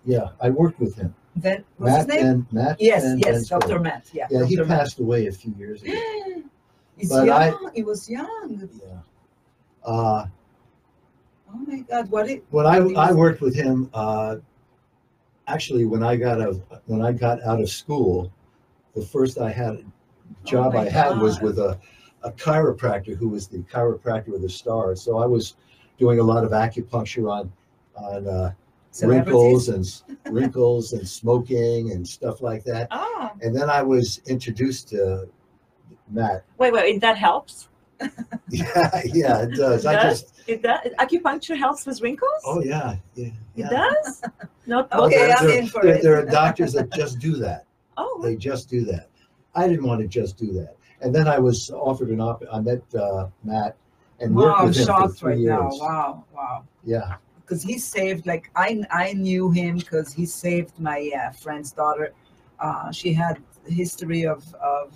Yeah, 0.04 0.28
I 0.40 0.50
worked 0.50 0.78
with 0.80 0.94
him. 0.96 1.14
Then 1.36 1.64
what's 1.78 1.92
Matt 1.92 1.98
his 1.98 2.08
name? 2.08 2.22
Van, 2.22 2.46
Matt 2.64 2.76
yes, 2.80 3.02
Van 3.04 3.18
yes. 3.18 3.48
Dr. 3.48 3.78
Matt. 3.78 4.10
Yeah, 4.12 4.26
Yeah, 4.30 4.44
he 4.44 4.56
Matt. 4.56 4.66
passed 4.68 4.98
away 4.98 5.26
a 5.28 5.32
few 5.32 5.54
years 5.58 5.82
ago. 5.82 5.92
He's 6.96 7.08
but 7.08 7.28
I- 7.30 7.46
young. 7.48 7.70
he 7.74 7.82
was 7.82 8.10
young. 8.10 8.68
Yeah. 8.82 8.98
Uh, 9.84 10.26
Oh 11.52 11.58
my 11.66 11.80
God, 11.80 12.08
what 12.12 12.30
it? 12.30 12.44
when 12.50 12.64
I, 12.64 12.76
I 13.08 13.12
worked 13.12 13.40
with 13.40 13.56
him, 13.56 13.90
uh, 13.92 14.36
actually, 15.50 15.84
when 15.84 16.02
I 16.02 16.16
got 16.16 16.40
out 16.40 16.48
of, 16.48 16.62
when 16.86 17.02
I 17.02 17.12
got 17.12 17.42
out 17.42 17.60
of 17.60 17.68
school, 17.68 18.32
the 18.94 19.02
first 19.02 19.38
I 19.38 19.50
had 19.50 19.84
job 20.44 20.74
Oh 20.74 20.78
I 20.78 20.88
had 20.88 21.18
was 21.18 21.40
with 21.40 21.58
a, 21.58 21.78
a 22.22 22.30
chiropractor 22.32 23.16
who 23.16 23.28
was 23.28 23.48
the 23.48 23.58
chiropractor 23.58 24.28
with 24.28 24.44
a 24.44 24.48
star. 24.48 24.94
So 24.96 25.18
I 25.18 25.26
was 25.26 25.56
doing 25.98 26.18
a 26.18 26.22
lot 26.22 26.44
of 26.44 26.50
acupuncture 26.50 27.30
on 27.30 27.52
on 27.96 28.26
uh, 28.26 28.52
wrinkles 29.02 29.68
and 29.68 29.86
wrinkles 30.30 30.92
and 30.92 31.06
smoking 31.06 31.92
and 31.92 32.06
stuff 32.06 32.40
like 32.40 32.64
that. 32.64 32.88
oh 32.90 33.30
And 33.42 33.54
then 33.54 33.68
I 33.68 33.82
was 33.82 34.20
introduced 34.26 34.88
to 34.90 35.28
Matt. 36.08 36.44
wait 36.58 36.72
wait 36.72 37.00
that 37.00 37.16
helps 37.16 37.68
Yeah, 38.52 39.00
yeah, 39.04 39.42
it 39.42 39.54
does. 39.54 39.86
I 39.86 39.92
Does? 39.94 40.22
just, 40.22 40.42
it 40.48 40.62
does 40.62 40.80
acupuncture 40.98 41.56
helps 41.56 41.86
with 41.86 42.00
wrinkles 42.00 42.42
oh 42.44 42.60
yeah, 42.62 42.96
yeah. 43.14 43.28
it 43.56 43.70
does 43.70 44.22
not 44.66 44.92
Okay, 44.92 45.16
there, 45.16 45.36
I'm 45.36 45.46
there- 45.46 45.58
in 45.60 45.66
for 45.68 45.82
there- 45.82 45.94
it. 45.96 46.02
there 46.02 46.16
are 46.18 46.24
doctors 46.26 46.72
that 46.72 46.90
just 46.92 47.20
do 47.20 47.36
that. 47.36 47.64
oh 47.96 48.18
They 48.22 48.34
just 48.36 48.68
do 48.68 48.84
that. 48.86 49.08
I 49.54 49.68
didn't 49.68 49.86
want 49.86 50.00
to 50.00 50.08
just 50.08 50.36
do 50.36 50.52
that. 50.54 50.76
And 51.00 51.14
then 51.14 51.26
I 51.28 51.38
was 51.38 51.70
offered 51.70 52.08
an 52.10 52.20
op. 52.20 52.42
I 52.52 52.58
met 52.60 52.82
uh, 52.94 53.28
Matt 53.44 53.76
and 54.20 54.34
Wow, 54.34 54.54
I'm 54.58 54.66
with 54.66 54.76
him 54.78 54.86
for 54.86 55.08
three 55.08 55.32
right 55.32 55.38
years. 55.38 55.78
now. 55.80 55.86
Wow, 55.86 56.24
wow. 56.34 56.64
Yeah, 56.84 57.14
because 57.40 57.62
he 57.62 57.78
saved 57.78 58.26
like 58.26 58.50
I 58.56 58.82
I 58.90 59.12
knew 59.12 59.50
him 59.50 59.76
because 59.78 60.12
he 60.12 60.26
saved 60.26 60.78
my 60.78 61.10
uh, 61.20 61.30
friend's 61.32 61.70
daughter. 61.72 62.12
Uh, 62.58 62.90
she 62.90 63.12
had 63.12 63.38
history 63.66 64.26
of 64.26 64.42
of 64.54 64.92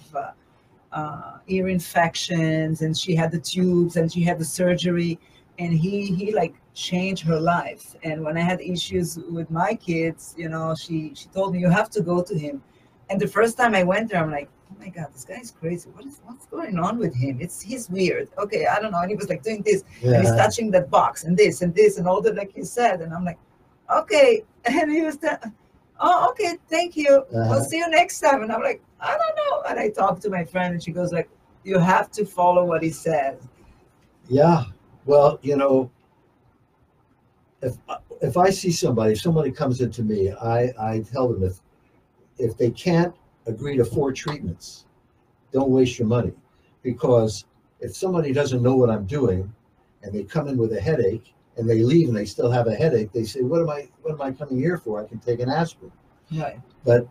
uh, 0.95 1.39
ear 1.49 1.69
infections, 1.69 2.83
and 2.83 2.97
she 2.97 3.15
had 3.15 3.31
the 3.31 3.39
tubes, 3.39 3.97
and 3.97 4.11
she 4.11 4.23
had 4.23 4.39
the 4.39 4.45
surgery, 4.45 5.19
and 5.59 5.73
he 5.73 6.07
he 6.07 6.33
like 6.33 6.55
changed 6.73 7.25
her 7.25 7.39
life. 7.39 7.95
And 8.03 8.25
when 8.25 8.37
I 8.37 8.41
had 8.41 8.61
issues 8.61 9.19
with 9.31 9.51
my 9.51 9.75
kids, 9.75 10.35
you 10.39 10.49
know, 10.49 10.75
she 10.75 11.13
she 11.15 11.27
told 11.29 11.53
me 11.53 11.59
you 11.61 11.69
have 11.69 11.91
to 11.91 12.01
go 12.01 12.23
to 12.23 12.39
him. 12.39 12.63
And 13.11 13.21
the 13.21 13.29
first 13.29 13.57
time 13.59 13.75
I 13.75 13.83
went 13.83 14.11
there, 14.11 14.23
I'm 14.23 14.31
like, 14.31 14.49
oh 14.71 14.77
my 14.79 14.89
god, 14.89 15.09
this 15.13 15.25
guy 15.25 15.41
is 15.41 15.51
crazy. 15.51 15.91
What 15.91 16.07
is 16.07 16.21
what's 16.25 16.47
going 16.47 16.79
on 16.79 16.99
with 16.99 17.15
him? 17.15 17.41
It's 17.41 17.61
he's 17.61 17.91
weird. 17.91 18.29
Okay, 18.39 18.67
I 18.67 18.81
don't 18.81 18.93
know. 18.93 19.01
And 19.01 19.11
he 19.11 19.17
was 19.17 19.29
like 19.29 19.43
doing 19.43 19.63
this 19.63 19.85
and 20.03 20.17
he's 20.17 20.31
touching 20.31 20.71
that 20.73 20.91
box 20.91 21.25
and 21.25 21.37
this 21.37 21.63
and 21.63 21.75
this 21.75 21.99
and 21.99 22.07
all 22.07 22.21
that, 22.23 22.37
like 22.37 22.53
he 22.55 22.65
said. 22.65 23.01
And 23.03 23.13
I'm 23.13 23.25
like, 23.25 23.39
okay. 23.95 24.45
And 24.67 24.91
he 24.91 25.03
was, 25.03 25.19
the, 25.19 25.53
oh, 26.05 26.31
okay, 26.31 26.59
thank 26.69 26.97
you. 26.97 27.25
Uh-huh. 27.35 27.47
We'll 27.51 27.65
see 27.65 27.79
you 27.79 27.89
next 27.89 28.21
time. 28.21 28.43
And 28.43 28.53
I'm 28.53 28.63
like, 28.63 28.83
I 29.01 29.17
don't 29.17 29.37
know. 29.37 29.71
And 29.71 29.81
I 29.81 29.89
talked 29.89 30.23
to 30.23 30.31
my 30.31 30.45
friend, 30.45 30.75
and 30.75 30.83
she 30.83 30.93
goes 30.93 31.13
like, 31.13 31.29
you 31.65 31.79
have 31.79 32.11
to 32.13 32.25
follow 32.25 32.65
what 32.65 32.83
he 32.83 32.91
says. 32.91 33.37
Yeah. 34.29 34.65
Well, 35.07 35.39
you 35.43 35.57
know, 35.57 35.91
if 37.63 37.77
if 38.21 38.37
I 38.37 38.51
see 38.51 38.71
somebody, 38.71 39.13
if 39.13 39.21
somebody 39.21 39.51
comes 39.51 39.81
into 39.81 40.03
me, 40.03 40.33
I 40.33 40.73
I 40.79 41.01
tell 41.01 41.29
them 41.29 41.43
if 41.43 41.61
if 42.39 42.57
they 42.57 42.71
can't 42.71 43.15
agree 43.47 43.77
to 43.77 43.85
four 43.85 44.13
treatments, 44.13 44.87
don't 45.53 45.71
waste 45.71 45.99
your 45.99 46.09
money, 46.09 46.33
because 46.83 47.47
if 47.81 47.95
somebody 47.97 48.33
doesn't 48.33 48.63
know 48.63 48.77
what 48.77 48.91
I'm 48.91 49.07
doing, 49.07 49.53
and 50.03 50.15
they 50.15 50.25
come 50.25 50.49
in 50.49 50.57
with 50.57 50.73
a 50.73 50.81
headache 50.81 51.35
and 51.57 51.69
they 51.69 51.83
leave 51.83 52.09
and 52.09 52.17
they 52.17 52.25
still 52.25 52.51
have 52.51 52.67
a 52.67 52.75
headache, 52.75 53.13
they 53.13 53.25
say, 53.25 53.43
"What 53.43 53.61
am 53.61 53.71
I? 53.71 53.89
What 54.03 54.15
am 54.15 54.23
I 54.23 54.33
coming 54.33 54.59
here 54.59 54.79
for? 54.79 55.03
I 55.03 55.07
can 55.07 55.19
take 55.19 55.41
an 55.41 55.51
aspirin." 55.51 55.93
Right. 56.33 56.61
But 56.85 57.09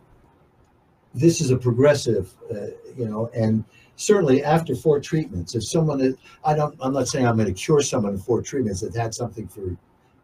this 1.13 1.41
is 1.41 1.51
a 1.51 1.57
progressive, 1.57 2.33
uh, 2.51 2.67
you 2.97 3.07
know, 3.07 3.29
and 3.33 3.63
certainly 3.95 4.43
after 4.43 4.75
four 4.75 4.99
treatments, 4.99 5.55
if 5.55 5.63
someone 5.63 6.01
is, 6.01 6.15
I 6.43 6.55
don't, 6.55 6.75
I'm 6.81 6.93
not 6.93 7.07
saying 7.07 7.27
I'm 7.27 7.37
going 7.37 7.47
to 7.47 7.53
cure 7.53 7.81
someone 7.81 8.13
in 8.13 8.19
four 8.19 8.41
treatments 8.41 8.81
that 8.81 8.95
had 8.95 9.13
something 9.13 9.47
for 9.47 9.77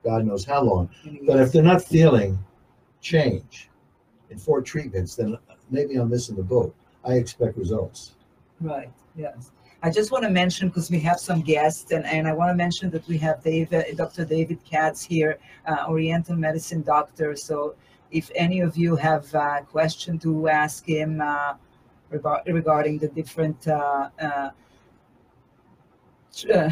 God 0.04 0.26
knows 0.26 0.46
how 0.46 0.64
long, 0.64 0.90
but 1.28 1.40
if 1.40 1.52
they're 1.52 1.62
not 1.62 1.84
feeling 1.84 2.40
change 3.02 3.70
in 4.30 4.38
four 4.38 4.62
treatments, 4.62 5.16
then 5.16 5.38
maybe 5.70 5.96
I'm 5.96 6.10
missing 6.10 6.36
the 6.36 6.44
boat. 6.44 6.76
I 7.04 7.14
expect 7.14 7.58
results. 7.58 8.16
Right, 8.62 8.92
yes. 9.16 9.52
I 9.82 9.90
just 9.90 10.12
want 10.12 10.24
to 10.26 10.30
mention, 10.30 10.68
because 10.68 10.92
we 10.92 11.00
have 11.02 11.20
some 11.20 11.42
guests, 11.42 11.92
and, 11.92 12.06
and 12.06 12.28
I 12.28 12.34
want 12.34 12.50
to 12.50 12.56
mention 12.56 12.90
that 12.92 13.08
we 13.08 13.18
have 13.20 13.42
David, 13.42 13.96
Dr. 13.96 14.26
David 14.26 14.60
Katz 14.66 15.04
here, 15.04 15.40
uh, 15.66 15.86
Oriental 15.88 16.36
medicine 16.36 16.82
doctor. 16.82 17.36
So 17.36 17.76
if 18.12 18.30
any 18.36 18.60
of 18.60 18.76
you 18.78 18.98
have 18.98 19.34
a 19.34 19.66
question 19.70 20.20
to 20.20 20.50
ask 20.50 20.86
him 20.86 21.22
uh, 21.22 21.54
regard, 22.10 22.42
regarding 22.48 22.98
the 22.98 23.08
different 23.08 23.68
uh, 23.70 24.10
uh, 24.22 24.50
uh, 26.54 26.70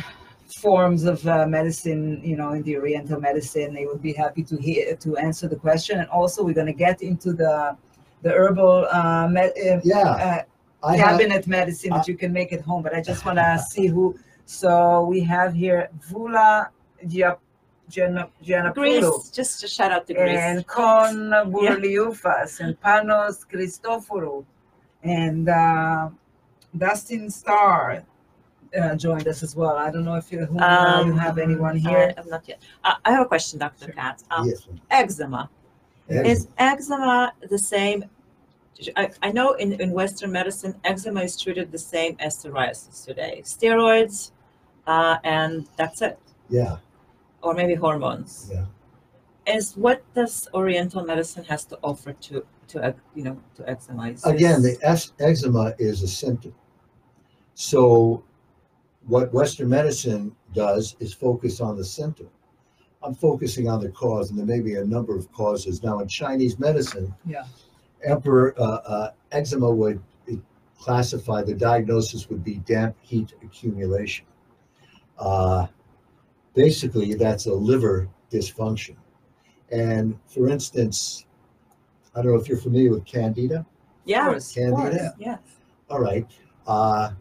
forms 0.61 1.05
of 1.05 1.25
uh, 1.27 1.45
medicine, 1.47 2.21
you 2.23 2.35
know, 2.35 2.51
in 2.51 2.63
the 2.63 2.75
Oriental 2.75 3.21
medicine, 3.21 3.73
they 3.73 3.85
would 3.85 4.01
be 4.01 4.11
happy 4.11 4.43
to 4.43 4.57
hear 4.57 4.95
to 4.97 5.15
answer 5.15 5.47
the 5.47 5.55
question. 5.55 5.99
And 5.99 6.09
also, 6.09 6.43
we're 6.43 6.53
going 6.53 6.67
to 6.67 6.73
get 6.73 7.01
into 7.01 7.31
the 7.31 7.77
the 8.23 8.31
herbal 8.31 8.87
uh, 8.91 9.27
med, 9.29 9.51
uh, 9.51 9.79
Yeah, 9.83 10.01
uh, 10.01 10.41
I 10.83 10.95
have, 10.97 11.19
cabinet 11.19 11.47
medicine 11.47 11.91
that 11.91 12.07
you 12.07 12.15
can 12.15 12.31
make 12.31 12.53
at 12.53 12.61
home, 12.61 12.83
but 12.83 12.93
I 12.93 13.01
just 13.01 13.25
want 13.25 13.37
to 13.37 13.59
see 13.69 13.87
who. 13.87 14.17
So 14.45 15.03
we 15.05 15.21
have 15.21 15.53
here 15.53 15.89
Vula 16.09 16.69
Gia- 17.07 17.37
Gianna- 17.89 18.29
Giannapoulou 18.43 18.73
Greece, 18.75 19.29
just 19.31 19.63
a 19.63 19.67
shout 19.67 19.91
out 19.91 20.07
to 20.07 20.13
Greece. 20.13 20.37
and 20.37 20.65
Con 20.67 21.29
Burliufas 21.51 22.59
and 22.59 22.79
Panos 22.79 23.45
Christoforou 23.49 24.45
and 25.03 25.49
uh, 25.49 26.09
Dustin 26.77 27.29
Starr 27.29 28.03
uh, 28.79 28.95
joined 28.95 29.27
us 29.27 29.43
as 29.43 29.55
well. 29.55 29.77
I 29.77 29.91
don't 29.91 30.05
know 30.05 30.15
if 30.15 30.31
you, 30.31 30.45
who, 30.45 30.59
uh, 30.59 31.03
you 31.05 31.13
have 31.13 31.37
anyone 31.37 31.77
here. 31.77 32.13
I, 32.17 32.19
am 32.19 32.29
not 32.29 32.47
yet. 32.47 32.61
Uh, 32.83 32.95
I 33.05 33.11
have 33.11 33.21
a 33.21 33.25
question, 33.25 33.59
Dr. 33.59 33.85
Sure. 33.85 33.93
Katz. 33.93 34.23
Um, 34.31 34.47
yes. 34.47 34.67
Eczema. 34.91 35.49
eczema. 36.09 36.29
Is 36.29 36.47
eczema 36.57 37.33
the 37.49 37.57
same? 37.59 38.05
I, 38.95 39.09
I 39.21 39.31
know 39.31 39.53
in, 39.53 39.73
in 39.81 39.91
Western 39.91 40.31
medicine, 40.31 40.75
eczema 40.83 41.21
is 41.21 41.39
treated 41.39 41.71
the 41.71 41.77
same 41.79 42.15
as 42.19 42.37
psoriasis 42.37 43.05
today. 43.05 43.41
Steroids, 43.43 44.31
uh, 44.85 45.17
and 45.23 45.67
that's 45.77 46.01
it. 46.01 46.19
Yeah, 46.49 46.77
Or 47.41 47.53
maybe 47.53 47.75
hormones. 47.75 48.49
yeah. 48.53 48.65
Is 49.47 49.77
what 49.77 50.03
does 50.13 50.47
Oriental 50.53 51.03
medicine 51.05 51.45
has 51.45 51.63
to 51.65 51.79
offer 51.81 52.11
to 52.13 52.45
to 52.67 52.93
you 53.15 53.23
know 53.23 53.37
to 53.55 53.69
eczema? 53.69 54.09
Is 54.09 54.25
Again, 54.25 54.61
the 54.61 54.77
ex- 54.83 55.13
eczema 55.19 55.73
is 55.79 56.03
a 56.03 56.07
symptom. 56.07 56.53
So, 57.55 58.23
what 59.07 59.33
Western 59.33 59.69
medicine 59.69 60.35
does 60.53 60.95
is 60.99 61.13
focus 61.13 61.61
on 61.61 61.77
the 61.77 61.83
symptom. 61.85 62.27
I'm 63.01 63.15
focusing 63.15 63.69
on 63.69 63.79
the 63.81 63.89
cause, 63.89 64.29
and 64.31 64.37
there 64.39 64.45
may 64.45 64.59
be 64.59 64.75
a 64.75 64.83
number 64.85 65.15
of 65.15 65.31
causes. 65.31 65.81
Now, 65.81 65.99
in 65.99 66.07
Chinese 66.09 66.59
medicine, 66.59 67.13
Yeah. 67.25 67.45
Emperor 68.03 68.53
uh, 68.57 68.63
uh, 68.63 69.11
eczema 69.31 69.69
would 69.69 70.01
classify 70.79 71.41
the 71.41 71.53
diagnosis 71.53 72.29
would 72.29 72.43
be 72.43 72.55
damp 72.59 72.95
heat 73.01 73.33
accumulation. 73.43 74.25
Uh, 75.17 75.67
basically, 76.53 77.13
that's 77.13 77.47
a 77.47 77.53
liver 77.53 78.07
dysfunction. 78.31 78.95
And 79.71 80.17
for 80.27 80.49
instance, 80.49 81.25
I 82.15 82.21
don't 82.21 82.33
know 82.33 82.39
if 82.39 82.47
you're 82.47 82.57
familiar 82.57 82.91
with 82.91 83.05
candida. 83.05 83.65
yeah, 84.05 84.27
course, 84.29 84.55
of 84.55 84.73
course, 84.73 84.83
Candida. 84.83 85.15
yes. 85.19 85.39
All 85.89 85.99
right. 85.99 86.25
Uh, 86.65 87.11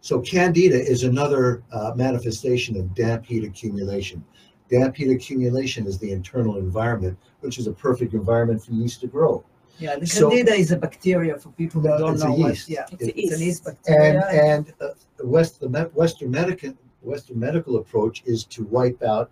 so 0.00 0.20
candida 0.20 0.78
is 0.78 1.04
another 1.04 1.62
uh, 1.72 1.92
manifestation 1.94 2.76
of 2.76 2.94
damp 2.94 3.26
heat 3.26 3.44
accumulation. 3.44 4.24
Damp 4.70 4.96
heat 4.96 5.10
accumulation 5.10 5.86
is 5.86 5.98
the 5.98 6.12
internal 6.12 6.56
environment, 6.56 7.18
which 7.40 7.58
is 7.58 7.66
a 7.66 7.72
perfect 7.72 8.14
environment 8.14 8.62
for 8.64 8.72
yeast 8.72 9.00
to 9.00 9.06
grow. 9.06 9.44
Yeah, 9.78 9.96
the 9.96 10.06
So- 10.06 10.28
candida 10.30 10.54
is 10.54 10.70
a 10.72 10.76
bacteria 10.76 11.38
for 11.38 11.50
people 11.50 11.80
who 11.80 11.88
No, 11.88 11.98
don't 11.98 12.14
it's 12.14 12.22
a 12.22 12.28
know 12.28 12.34
what. 12.34 12.48
yeast. 12.50 12.68
Yeah, 12.68 12.86
It's 12.92 13.02
a 13.04 13.20
it's 13.20 13.32
an 13.36 13.40
yeast. 13.42 13.64
yeast 13.66 13.88
And 13.88 14.16
and 14.24 14.72
uh, 14.80 14.88
the 15.16 15.26
West 15.26 15.60
the 15.60 15.68
me- 15.68 15.90
Western 15.94 16.30
medical 16.30 16.72
Western 17.02 17.38
medical 17.38 17.76
approach 17.76 18.22
is 18.26 18.44
to 18.46 18.64
wipe 18.64 19.02
out 19.02 19.30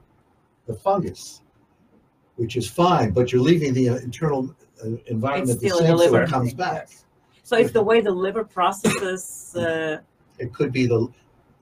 the 0.66 0.74
fungus, 0.74 1.42
which 2.36 2.56
is 2.56 2.68
fine, 2.68 3.10
but 3.10 3.32
you're 3.32 3.42
leaving 3.42 3.74
the 3.74 3.88
uh, 3.88 3.96
internal 3.96 4.54
uh, 4.84 4.88
environment 5.06 5.60
the 5.60 5.68
still 5.68 5.78
the 5.80 5.98
same, 5.98 6.10
so 6.10 6.16
it 6.16 6.28
comes 6.28 6.54
back. 6.54 6.88
Yes. 6.90 7.04
So 7.42 7.56
if 7.56 7.72
the 7.72 7.82
way 7.82 8.00
the 8.00 8.10
liver 8.12 8.44
processes, 8.44 9.54
uh, 9.56 9.98
It 10.38 10.52
could 10.52 10.70
be 10.72 10.86
the, 10.86 11.08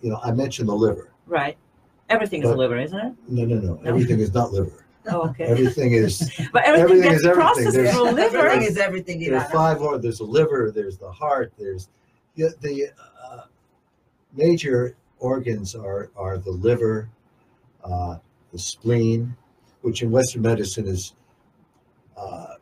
you 0.02 0.10
know, 0.10 0.18
I 0.22 0.32
mentioned 0.32 0.68
the 0.68 0.74
liver. 0.74 1.08
right, 1.26 1.56
everything 2.10 2.42
is 2.42 2.50
the 2.50 2.56
liver, 2.56 2.76
isn't 2.78 2.98
it? 2.98 3.12
No, 3.28 3.44
no, 3.44 3.56
no. 3.60 3.80
Everything 3.84 4.18
is 4.20 4.32
not 4.34 4.52
liver. 4.52 4.83
Oh, 5.06 5.28
okay. 5.30 5.44
Everything 5.44 5.92
is 5.92 6.30
but 6.52 6.64
everything, 6.64 6.82
everything 6.84 7.02
gets 7.10 7.20
is 7.20 7.26
everything. 7.26 7.40
processed 7.42 7.74
There's- 7.74 7.94
through 7.94 8.10
liver. 8.10 8.38
Everything 8.38 8.62
is 8.70 8.76
everything. 8.78 9.20
there's 9.20 9.42
Ilana. 9.42 9.52
five 9.52 9.80
or 9.82 9.98
there's 9.98 10.18
the 10.18 10.24
liver, 10.24 10.72
there's 10.74 10.96
the 10.98 11.10
heart, 11.10 11.52
there's 11.58 11.88
the, 12.36 12.54
the 12.62 12.88
uh, 13.22 13.42
major 14.34 14.96
organs 15.18 15.74
are 15.74 16.10
are 16.16 16.38
the 16.38 16.50
liver, 16.50 17.08
uh, 17.84 18.16
the 18.52 18.58
spleen, 18.58 19.36
which 19.82 20.02
in 20.02 20.10
Western 20.10 20.42
medicine 20.42 20.86
is 20.88 21.14
uh, 22.16 22.54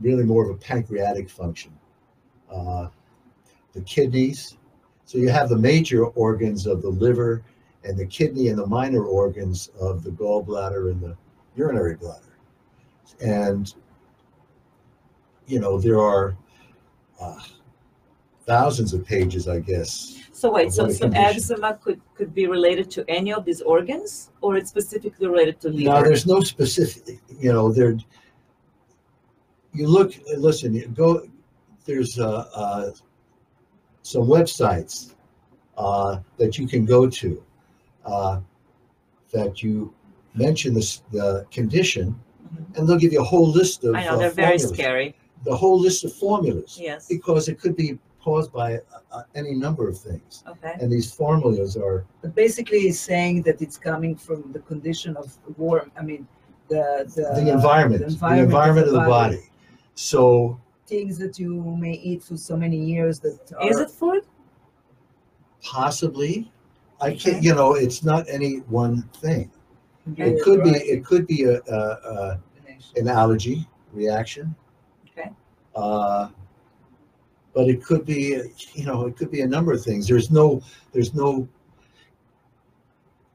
really 0.00 0.24
more 0.24 0.44
of 0.44 0.50
a 0.50 0.58
pancreatic 0.58 1.28
function. 1.28 1.72
Uh, 2.50 2.88
the 3.72 3.80
kidneys. 3.82 4.56
So 5.04 5.18
you 5.18 5.28
have 5.28 5.48
the 5.50 5.58
major 5.58 6.06
organs 6.06 6.66
of 6.66 6.80
the 6.82 6.88
liver 6.88 7.42
and 7.84 7.96
the 7.96 8.06
kidney 8.06 8.48
and 8.48 8.58
the 8.58 8.66
minor 8.66 9.04
organs 9.04 9.70
of 9.80 10.02
the 10.02 10.10
gallbladder 10.10 10.90
and 10.90 11.00
the 11.00 11.16
urinary 11.56 11.96
bladder. 11.96 12.22
And 13.20 13.72
you 15.46 15.58
know 15.60 15.80
there 15.80 16.00
are 16.00 16.36
uh, 17.20 17.40
thousands 18.46 18.94
of 18.94 19.04
pages, 19.04 19.48
I 19.48 19.58
guess. 19.60 20.16
So 20.32 20.52
wait, 20.52 20.72
so, 20.72 20.88
so 20.90 21.08
eczema 21.08 21.78
could, 21.82 22.00
could 22.14 22.34
be 22.34 22.46
related 22.46 22.90
to 22.92 23.04
any 23.08 23.32
of 23.32 23.44
these 23.44 23.60
organs, 23.62 24.30
or 24.40 24.56
it's 24.56 24.70
specifically 24.70 25.26
related 25.26 25.60
to 25.62 25.68
liver? 25.68 25.90
Now, 25.90 26.02
there's 26.02 26.26
no 26.26 26.40
specific, 26.40 27.18
you 27.38 27.52
know, 27.52 27.72
there. 27.72 27.96
You 29.72 29.88
look, 29.88 30.14
listen, 30.36 30.74
you 30.74 30.86
go. 30.88 31.26
There's 31.84 32.18
uh, 32.18 32.48
uh, 32.54 32.90
some 34.02 34.22
websites 34.22 35.14
uh, 35.76 36.18
that 36.38 36.58
you 36.58 36.66
can 36.66 36.84
go 36.84 37.08
to 37.08 37.42
uh, 38.04 38.40
that 39.32 39.62
you 39.62 39.92
mention 40.36 40.74
this 40.74 41.02
the 41.12 41.46
condition, 41.50 42.14
and 42.74 42.88
they'll 42.88 42.98
give 42.98 43.12
you 43.12 43.20
a 43.20 43.24
whole 43.24 43.48
list 43.48 43.84
of 43.84 43.94
I 43.94 44.04
know 44.04 44.12
uh, 44.14 44.16
they're 44.16 44.30
very 44.30 44.58
scary. 44.58 45.14
The 45.44 45.56
whole 45.56 45.78
list 45.78 46.04
of 46.04 46.12
formulas, 46.12 46.78
Yes. 46.80 47.06
because 47.08 47.48
it 47.48 47.60
could 47.60 47.76
be 47.76 47.98
caused 48.20 48.52
by 48.52 48.74
uh, 48.76 48.80
uh, 49.12 49.22
any 49.34 49.54
number 49.54 49.88
of 49.88 49.96
things, 49.98 50.42
Okay. 50.48 50.74
and 50.80 50.90
these 50.90 51.12
formulas 51.12 51.76
are 51.76 52.04
But 52.22 52.34
basically, 52.34 52.80
he's 52.80 52.98
saying 53.00 53.42
that 53.42 53.62
it's 53.62 53.78
coming 53.78 54.16
from 54.16 54.52
the 54.52 54.60
condition 54.60 55.16
of 55.16 55.26
warm. 55.56 55.90
I 55.98 56.02
mean, 56.02 56.26
the 56.68 56.84
the, 57.14 57.22
the 57.40 57.52
environment, 57.52 58.00
the 58.00 58.38
environment, 58.48 58.86
of 58.88 58.94
the 58.94 59.00
body. 59.00 59.42
So 59.94 60.60
Things 60.86 61.18
that 61.18 61.36
you 61.36 61.52
may 61.84 61.94
eat 61.94 62.22
for 62.22 62.36
so 62.36 62.56
many 62.56 62.76
years 62.76 63.18
that 63.20 63.40
are, 63.58 63.68
Is 63.70 63.80
it 63.80 63.90
food? 63.90 64.22
possibly, 65.62 66.50
I 67.00 67.08
Okay. 67.10 67.18
can't. 67.32 67.42
You 67.42 67.54
know, 67.54 67.74
it's 67.74 68.02
not 68.04 68.22
any 68.28 68.58
one 68.82 69.02
thing. 69.22 69.50
It 70.16 70.42
could 70.42 70.62
be. 70.62 70.70
It 70.70 71.04
could 71.04 71.26
be 71.26 71.44
a, 71.44 71.60
a, 71.62 71.76
a 71.76 72.40
an 72.96 73.08
allergy 73.08 73.66
reaction. 73.92 74.54
Okay. 75.10 75.30
Uh, 75.74 76.28
but 77.54 77.68
it 77.68 77.82
could 77.82 78.04
be, 78.04 78.40
you 78.74 78.84
know, 78.84 79.06
it 79.06 79.16
could 79.16 79.30
be 79.30 79.40
a 79.40 79.46
number 79.46 79.72
of 79.72 79.82
things. 79.82 80.06
There's 80.06 80.30
no, 80.30 80.62
there's 80.92 81.14
no. 81.14 81.48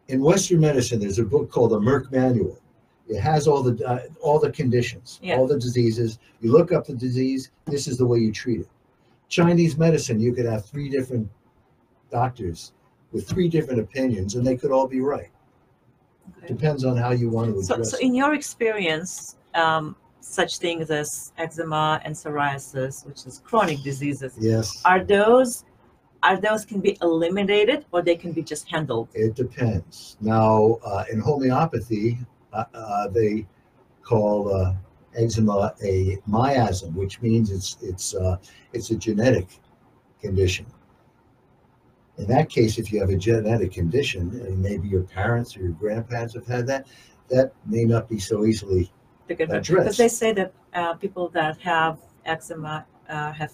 In 0.08 0.22
Western 0.22 0.60
medicine, 0.60 1.00
there's 1.00 1.20
a 1.20 1.24
book 1.24 1.50
called 1.52 1.72
the 1.72 1.80
Merck 1.80 2.12
Manual. 2.12 2.60
It 3.08 3.20
has 3.20 3.48
all 3.48 3.64
the 3.64 3.84
uh, 3.86 4.00
all 4.22 4.40
the 4.40 4.52
conditions, 4.52 5.20
Yeah. 5.22 5.36
all 5.38 5.48
the 5.48 5.60
diseases. 5.60 6.20
You 6.40 6.52
look 6.52 6.72
up 6.72 6.86
the 6.86 6.94
disease. 6.94 7.52
This 7.66 7.88
is 7.88 7.98
the 7.98 8.06
way 8.06 8.20
you 8.20 8.32
treat 8.32 8.62
it. 8.62 8.70
Chinese 9.28 9.78
medicine, 9.78 10.20
you 10.20 10.34
could 10.34 10.46
have 10.46 10.66
three 10.66 10.90
different 10.90 11.28
doctors 12.12 12.74
with 13.12 13.28
three 13.28 13.48
different 13.50 13.80
opinions, 13.80 14.36
and 14.36 14.46
they 14.46 14.56
could 14.56 14.72
all 14.72 14.88
be 14.88 15.02
right. 15.02 15.31
Depends 16.48 16.84
on 16.86 16.98
how 16.98 17.12
you 17.12 17.30
want 17.30 17.56
to 17.56 17.64
So, 17.64 17.74
address 17.76 17.92
so 17.92 17.98
it. 17.98 18.04
in 18.04 18.16
your 18.16 18.34
experience, 18.34 19.38
um, 19.54 19.96
such 20.22 20.58
things 20.60 20.90
as 20.92 21.32
eczema 21.38 22.02
and 22.06 22.16
psoriasis, 22.16 23.06
which 23.06 23.26
is 23.26 23.42
chronic 23.44 23.82
diseases, 23.84 24.34
Yes. 24.40 24.82
are 24.86 25.04
those 25.04 25.66
are 26.24 26.38
those 26.38 26.64
can 26.66 26.80
be 26.80 26.98
eliminated 27.02 27.84
or 27.92 28.04
they 28.04 28.16
can 28.16 28.32
be 28.32 28.44
just 28.44 28.70
handled? 28.70 29.08
It 29.16 29.34
depends. 29.34 30.18
Now, 30.22 30.78
uh, 30.86 31.06
in 31.12 31.20
homeopathy, 31.20 32.20
uh, 32.54 32.66
uh, 32.76 33.08
they 33.08 33.48
call 34.04 34.54
uh, 34.54 34.74
eczema 35.16 35.74
a 35.84 36.18
miasm, 36.30 36.94
which 36.94 37.22
means 37.22 37.50
it's 37.50 37.78
it's 37.82 38.14
uh, 38.14 38.38
it's 38.74 38.92
a 38.92 38.96
genetic 38.96 39.48
condition. 40.22 40.66
In 42.22 42.28
that 42.28 42.50
case, 42.50 42.78
if 42.78 42.92
you 42.92 43.00
have 43.00 43.10
a 43.10 43.16
genetic 43.16 43.72
condition, 43.74 44.30
and 44.46 44.62
maybe 44.62 44.88
your 44.88 45.02
parents 45.02 45.58
or 45.58 45.62
your 45.62 45.72
grandparents 45.72 46.36
have 46.36 46.46
had 46.46 46.68
that, 46.68 46.86
that 47.30 47.52
may 47.66 47.84
not 47.84 48.08
be 48.08 48.20
so 48.20 48.46
easily 48.46 48.92
They 49.28 49.36
can- 49.36 49.52
Address. 49.52 49.84
Because 49.84 49.98
they 49.98 50.08
say 50.08 50.32
that 50.34 50.54
uh, 50.76 50.94
people 50.96 51.30
that 51.30 51.58
have 51.62 51.98
eczema 52.26 52.86
uh, 53.10 53.32
have 53.34 53.52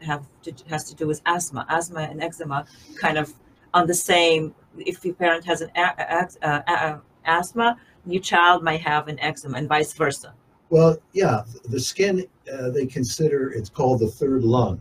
have 0.00 0.24
to, 0.42 0.52
has 0.70 0.84
to 0.84 0.94
do 0.94 1.06
with 1.06 1.20
asthma. 1.26 1.66
Asthma 1.68 2.00
and 2.00 2.22
eczema 2.22 2.64
kind 2.98 3.18
of 3.18 3.34
on 3.74 3.86
the 3.86 3.94
same. 3.94 4.54
If 4.78 5.04
your 5.04 5.14
parent 5.14 5.44
has 5.44 5.60
an 5.60 5.70
uh, 5.76 6.62
uh, 6.66 6.98
asthma, 7.26 7.76
your 8.06 8.22
child 8.22 8.64
might 8.64 8.80
have 8.80 9.08
an 9.08 9.20
eczema, 9.20 9.58
and 9.58 9.68
vice 9.68 9.92
versa. 9.92 10.32
Well, 10.70 10.96
yeah, 11.12 11.42
the 11.64 11.78
skin 11.78 12.26
uh, 12.52 12.70
they 12.70 12.86
consider 12.86 13.50
it's 13.50 13.68
called 13.68 14.00
the 14.00 14.08
third 14.08 14.42
lung 14.42 14.80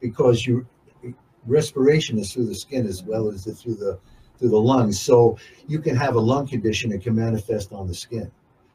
because 0.00 0.46
you 0.46 0.66
respiration 1.46 2.18
is 2.18 2.32
through 2.32 2.46
the 2.46 2.54
skin 2.54 2.86
as 2.86 3.02
well 3.02 3.28
as 3.28 3.44
the, 3.44 3.54
through 3.54 3.74
the 3.74 3.98
through 4.38 4.50
the 4.50 4.60
lungs. 4.60 5.00
So 5.00 5.38
you 5.66 5.78
can 5.80 5.96
have 5.96 6.14
a 6.14 6.20
lung 6.20 6.46
condition 6.46 6.90
that 6.90 7.02
can 7.02 7.14
manifest 7.14 7.72
on 7.72 7.86
the 7.86 7.94
skin. 7.94 8.30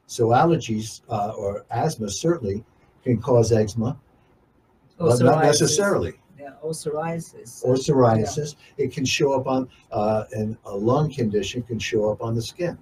So 0.06 0.28
allergies 0.28 1.02
uh, 1.08 1.32
or 1.36 1.64
asthma 1.70 2.10
certainly 2.10 2.64
can 3.04 3.20
cause 3.20 3.52
eczema, 3.52 3.96
but 4.98 5.20
not 5.20 5.42
necessarily. 5.42 6.14
Yeah, 6.38 6.54
or 6.60 6.72
psoriasis. 6.72 7.64
Or 7.64 7.74
psoriasis. 7.74 8.56
It 8.76 8.92
can 8.92 9.04
show 9.04 9.32
up 9.32 9.46
on 9.46 9.68
uh, 9.92 10.24
and 10.32 10.56
a 10.64 10.76
lung 10.76 11.12
condition 11.12 11.62
can 11.62 11.78
show 11.78 12.10
up 12.10 12.20
on 12.20 12.34
the 12.34 12.42
skin. 12.42 12.76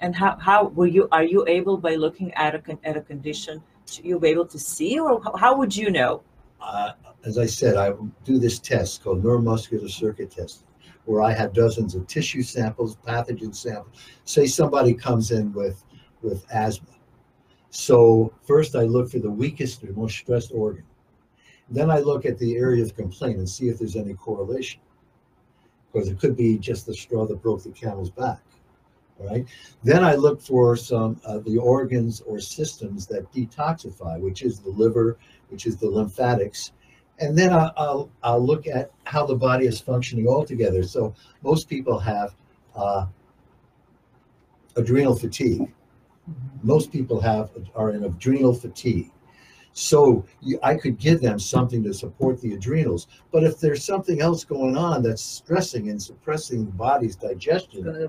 And 0.00 0.14
how 0.14 0.36
how 0.38 0.68
were 0.68 0.86
you? 0.86 1.08
Are 1.10 1.24
you 1.24 1.46
able 1.48 1.78
by 1.78 1.94
looking 1.94 2.32
at 2.34 2.54
a 2.54 2.58
con- 2.58 2.78
at 2.84 2.96
a 2.96 3.00
condition? 3.00 3.62
To, 3.86 4.06
you 4.06 4.20
be 4.20 4.28
able 4.28 4.44
to 4.44 4.58
see, 4.58 4.98
or 4.98 5.22
how, 5.22 5.34
how 5.34 5.56
would 5.56 5.74
you 5.74 5.90
know? 5.90 6.22
uh, 6.60 6.92
as 7.28 7.36
I 7.36 7.44
said, 7.44 7.76
I 7.76 7.92
do 8.24 8.38
this 8.38 8.58
test 8.58 9.04
called 9.04 9.22
neuromuscular 9.22 9.90
circuit 9.90 10.30
test, 10.30 10.64
where 11.04 11.20
I 11.20 11.32
have 11.34 11.52
dozens 11.52 11.94
of 11.94 12.06
tissue 12.06 12.42
samples, 12.42 12.96
pathogen 13.06 13.54
samples. 13.54 13.94
Say 14.24 14.46
somebody 14.46 14.94
comes 14.94 15.30
in 15.30 15.52
with 15.52 15.84
with 16.22 16.46
asthma. 16.50 16.88
So 17.68 18.32
first 18.46 18.74
I 18.74 18.84
look 18.84 19.10
for 19.10 19.18
the 19.18 19.30
weakest 19.30 19.84
or 19.84 19.92
most 19.92 20.16
stressed 20.16 20.52
organ. 20.54 20.84
Then 21.68 21.90
I 21.90 21.98
look 21.98 22.24
at 22.24 22.38
the 22.38 22.56
area 22.56 22.82
of 22.82 22.96
complaint 22.96 23.36
and 23.36 23.48
see 23.48 23.68
if 23.68 23.78
there's 23.78 23.94
any 23.94 24.14
correlation. 24.14 24.80
Because 25.92 26.08
it 26.08 26.18
could 26.18 26.34
be 26.34 26.58
just 26.58 26.86
the 26.86 26.94
straw 26.94 27.26
that 27.26 27.42
broke 27.42 27.62
the 27.62 27.70
camel's 27.70 28.10
back. 28.10 28.40
All 29.20 29.26
right. 29.26 29.46
Then 29.84 30.02
I 30.02 30.14
look 30.14 30.40
for 30.40 30.76
some 30.76 31.20
uh, 31.26 31.40
the 31.40 31.58
organs 31.58 32.22
or 32.22 32.40
systems 32.40 33.06
that 33.08 33.30
detoxify, 33.32 34.18
which 34.18 34.42
is 34.42 34.60
the 34.60 34.70
liver, 34.70 35.18
which 35.50 35.66
is 35.66 35.76
the 35.76 35.90
lymphatics, 35.90 36.72
and 37.20 37.36
then 37.36 37.52
I- 37.52 37.72
I'll 37.76 38.10
I'll 38.22 38.44
look 38.44 38.66
at 38.66 38.90
how 39.04 39.26
the 39.26 39.34
body 39.36 39.66
is 39.66 39.80
functioning 39.80 40.28
altogether. 40.28 40.82
So 40.82 41.14
most 41.42 41.68
people 41.68 41.98
have 41.98 42.34
uh, 42.76 43.06
adrenal 44.76 45.14
fatigue. 45.16 45.72
Most 46.62 46.92
people 46.92 47.20
have 47.20 47.50
are 47.74 47.90
in 47.92 48.04
adrenal 48.04 48.54
fatigue. 48.54 49.10
So 49.72 50.24
you, 50.40 50.58
I 50.62 50.74
could 50.74 50.98
give 50.98 51.20
them 51.20 51.38
something 51.38 51.82
to 51.84 51.94
support 51.94 52.40
the 52.40 52.54
adrenals. 52.54 53.06
But 53.30 53.44
if 53.44 53.60
there's 53.60 53.84
something 53.84 54.20
else 54.20 54.42
going 54.44 54.76
on 54.76 55.02
that's 55.02 55.22
stressing 55.22 55.88
and 55.88 56.02
suppressing 56.02 56.64
the 56.66 56.72
body's 56.72 57.14
digestion, 57.16 57.84
the 57.84 58.08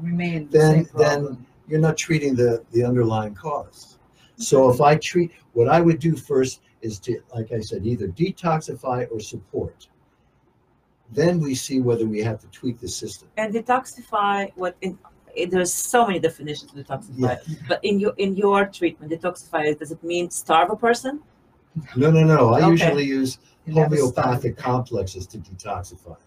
Then- 0.51 0.77
then- 0.97 1.45
you're 1.67 1.79
not 1.79 1.97
treating 1.97 2.33
the 2.35 2.63
the 2.71 2.83
underlying 2.83 3.35
cause. 3.35 3.99
So 4.37 4.69
if 4.71 4.81
I 4.81 4.95
treat, 4.95 5.31
what 5.53 5.67
I 5.67 5.81
would 5.81 5.99
do 5.99 6.15
first 6.15 6.61
is 6.81 6.99
to, 6.99 7.21
like 7.33 7.51
I 7.51 7.59
said, 7.59 7.85
either 7.85 8.07
detoxify 8.07 9.07
or 9.11 9.19
support. 9.19 9.87
Then 11.11 11.39
we 11.39 11.55
see 11.55 11.79
whether 11.81 12.05
we 12.05 12.19
have 12.19 12.39
to 12.41 12.47
tweak 12.47 12.79
the 12.79 12.87
system. 12.87 13.27
And 13.37 13.53
detoxify. 13.53 14.51
What 14.55 14.75
in, 14.81 14.97
there's 15.49 15.73
so 15.73 16.05
many 16.07 16.19
definitions 16.19 16.71
of 16.71 16.85
detoxify. 16.85 17.39
Yeah. 17.47 17.55
But 17.67 17.83
in 17.83 17.99
your 17.99 18.13
in 18.17 18.35
your 18.35 18.65
treatment, 18.65 19.11
detoxify 19.11 19.77
does 19.77 19.91
it 19.91 20.03
mean 20.03 20.29
starve 20.29 20.69
a 20.69 20.75
person? 20.75 21.21
No, 21.95 22.11
no, 22.11 22.23
no. 22.23 22.53
I 22.53 22.61
Okay. 22.61 22.71
usually 22.71 23.05
use 23.05 23.39
homeopathic 23.71 24.57
complexes 24.57 25.27
to 25.27 25.37
detoxify. 25.37 26.17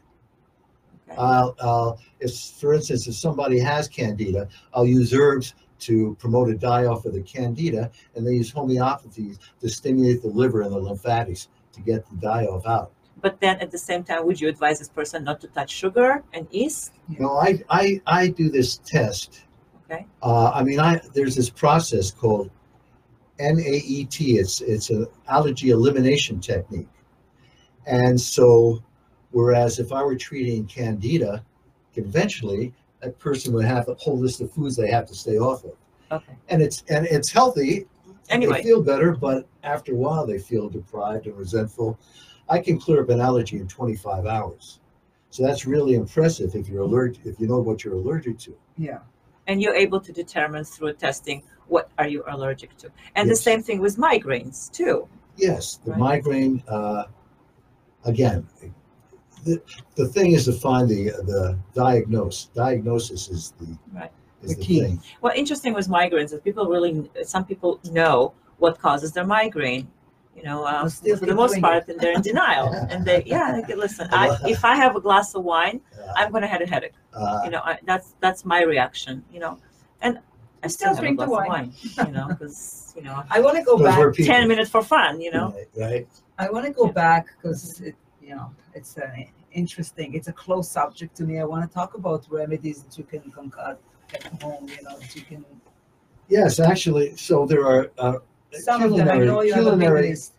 Okay. 1.08 1.16
I'll, 1.18 1.54
I'll, 1.60 1.98
if, 2.20 2.34
for 2.34 2.74
instance, 2.74 3.06
if 3.06 3.14
somebody 3.16 3.58
has 3.58 3.88
candida, 3.88 4.48
I'll 4.72 4.86
use 4.86 5.12
herbs 5.12 5.54
to 5.82 6.16
promote 6.18 6.48
a 6.48 6.54
die 6.54 6.86
off 6.86 7.04
of 7.04 7.12
the 7.12 7.22
candida, 7.22 7.90
and 8.14 8.26
they 8.26 8.32
use 8.32 8.50
homeopathy 8.50 9.36
to 9.60 9.68
stimulate 9.68 10.22
the 10.22 10.28
liver 10.28 10.62
and 10.62 10.72
the 10.72 10.78
lymphatics 10.78 11.48
to 11.72 11.80
get 11.80 12.08
the 12.08 12.16
die 12.16 12.44
off 12.44 12.66
out. 12.66 12.92
But 13.20 13.40
then 13.40 13.60
at 13.60 13.70
the 13.70 13.78
same 13.78 14.02
time, 14.02 14.26
would 14.26 14.40
you 14.40 14.48
advise 14.48 14.78
this 14.78 14.88
person 14.88 15.24
not 15.24 15.40
to 15.42 15.48
touch 15.48 15.70
sugar 15.70 16.22
and 16.32 16.46
yeast? 16.50 16.92
No, 17.08 17.36
I, 17.38 17.62
I, 17.70 18.00
I 18.06 18.28
do 18.28 18.50
this 18.50 18.78
test. 18.78 19.44
Okay. 19.84 20.06
Uh, 20.22 20.50
I 20.50 20.62
mean, 20.62 20.80
I 20.80 21.00
there's 21.12 21.36
this 21.36 21.50
process 21.50 22.10
called 22.10 22.50
NAET. 23.38 24.20
It's 24.20 24.60
it's 24.60 24.90
an 24.90 25.06
allergy 25.28 25.70
elimination 25.70 26.40
technique, 26.40 26.88
and 27.86 28.18
so 28.18 28.82
whereas 29.32 29.78
if 29.78 29.92
I 29.92 30.02
were 30.02 30.16
treating 30.16 30.66
candida 30.66 31.44
conventionally, 31.94 32.72
that 33.02 33.18
person 33.18 33.52
would 33.52 33.64
have 33.64 33.88
a 33.88 33.94
whole 33.94 34.16
list 34.18 34.40
of 34.40 34.50
foods 34.52 34.76
they 34.76 34.90
have 34.90 35.06
to 35.06 35.14
stay 35.14 35.36
off 35.38 35.64
of, 35.64 35.72
Okay. 36.10 36.32
and 36.48 36.62
it's 36.62 36.82
and 36.88 37.06
it's 37.06 37.30
healthy. 37.30 37.86
Anyway. 38.30 38.58
they 38.58 38.62
feel 38.62 38.82
better, 38.82 39.12
but 39.12 39.46
after 39.64 39.92
a 39.92 39.96
while 39.96 40.24
they 40.26 40.38
feel 40.38 40.68
deprived 40.68 41.26
and 41.26 41.36
resentful. 41.36 41.98
I 42.48 42.58
can 42.60 42.78
clear 42.78 43.02
up 43.02 43.08
an 43.08 43.20
allergy 43.20 43.56
in 43.58 43.66
25 43.68 44.26
hours. 44.26 44.80
So 45.30 45.42
that's 45.42 45.64
really 45.66 45.94
impressive 45.94 46.54
if 46.54 46.68
you're 46.68 46.82
allergic, 46.82 47.24
if 47.24 47.40
you 47.40 47.46
know 47.46 47.60
what 47.60 47.82
you're 47.84 47.94
allergic 47.94 48.38
to. 48.40 48.54
Yeah. 48.76 48.98
and 49.48 49.60
you're 49.60 49.74
able 49.74 50.00
to 50.00 50.12
determine 50.12 50.62
through 50.64 50.92
testing 50.94 51.42
what 51.66 51.90
are 51.98 52.06
you 52.06 52.22
allergic 52.28 52.76
to 52.76 52.88
and 53.16 53.28
the 53.28 53.34
same 53.34 53.60
thing 53.60 53.80
with 53.80 53.96
migraines 53.96 54.70
too 54.70 55.08
Yes, 55.36 55.80
the 55.84 55.90
Right. 55.90 55.98
migraine. 56.00 56.62
Uh, 56.68 57.04
again, 58.04 58.46
the, 59.44 59.60
the 59.96 60.06
thing 60.08 60.32
is 60.32 60.44
to 60.46 60.52
find 60.52 60.88
the 60.88 61.02
the 61.32 61.58
diagnose. 61.74 62.46
Diagnosis 62.54 63.28
is 63.28 63.52
the 63.60 63.68
Right. 63.92 64.10
is 64.42 64.50
The 64.50 64.60
the, 64.60 64.66
key. 64.66 64.80
thing. 64.80 65.02
what 65.20 65.36
interesting 65.36 65.72
with 65.74 65.88
migraines 65.88 66.32
is 66.32 66.40
people 66.40 66.66
really 66.66 67.10
some 67.34 67.44
people 67.44 67.80
know 67.98 68.32
what 68.58 68.78
causes 68.78 69.12
their 69.12 69.26
migraine 69.26 69.86
you 70.36 70.42
know 70.42 70.58
uh, 70.64 70.82
But 70.84 70.92
still 70.92 71.16
for 71.16 71.26
the 71.26 71.34
most 71.34 71.60
part 71.60 71.82
it. 71.82 71.90
and 71.90 72.00
they're 72.00 72.16
in 72.20 72.22
denial 72.22 72.68
and 72.90 73.04
they 73.08 73.18
yeah 73.34 73.46
they 73.54 73.62
can 73.68 73.78
listen 73.86 74.04
I, 74.10 74.24
if 74.54 74.60
i 74.64 74.74
have 74.84 74.92
a 74.96 75.00
glass 75.06 75.28
of 75.38 75.42
wine 75.44 75.78
Uh, 75.98 76.12
i'm 76.18 76.30
going 76.34 76.42
to 76.48 76.52
have 76.54 76.62
a 76.66 76.68
headache 76.74 76.98
uh, 77.14 77.40
you 77.44 77.50
know 77.54 77.62
I, 77.70 77.72
that's 77.90 78.08
that's 78.24 78.42
my 78.54 78.60
reaction 78.72 79.14
you 79.34 79.40
know 79.44 79.52
and 80.04 80.12
i 80.64 80.68
still 80.76 80.92
have 80.94 81.00
drink 81.02 81.16
the 81.20 81.28
wine. 81.36 81.48
wine 81.52 81.70
you 82.06 82.12
know 82.16 82.26
because 82.32 82.58
you 82.96 83.02
know 83.06 83.16
I 83.34 83.38
want 83.44 83.54
to 83.60 83.64
go 83.70 83.76
back. 83.88 83.98
10 84.14 84.48
minutes 84.52 84.70
for 84.74 84.82
fun 84.94 85.20
you 85.20 85.30
know 85.36 85.46
right, 85.56 85.70
right? 85.86 86.06
I 86.38 86.46
want 86.54 86.64
to 86.68 86.72
go 86.80 86.86
Yeah. 86.86 86.92
back 87.04 87.24
because 87.36 87.80
it, 87.88 87.94
you 88.32 88.38
know, 88.38 88.50
it's 88.74 88.96
uh, 88.96 89.10
interesting. 89.52 90.14
It's 90.14 90.28
a 90.28 90.32
close 90.32 90.70
subject 90.70 91.14
to 91.18 91.24
me. 91.24 91.38
I 91.38 91.44
want 91.44 91.62
to 91.68 91.72
talk 91.80 91.94
about 92.00 92.20
remedies 92.30 92.82
that 92.82 92.96
you 92.96 93.04
can 93.04 93.30
concoct 93.30 93.82
at 94.14 94.24
home. 94.42 94.68
You 94.68 94.82
know, 94.84 94.98
that 94.98 95.14
you 95.14 95.22
can. 95.22 95.44
Yes, 96.28 96.58
actually. 96.58 97.08
So 97.16 97.44
there 97.44 97.64
are 97.72 97.90
uh, 97.98 98.18
Some 98.52 98.82
of 98.84 98.96
them 98.96 99.08
I 99.08 99.18
know 99.18 99.42
you 99.42 99.52
have 99.52 99.66
a 99.66 99.70
big 99.76 99.80
culinary 99.80 100.08
list. 100.10 100.32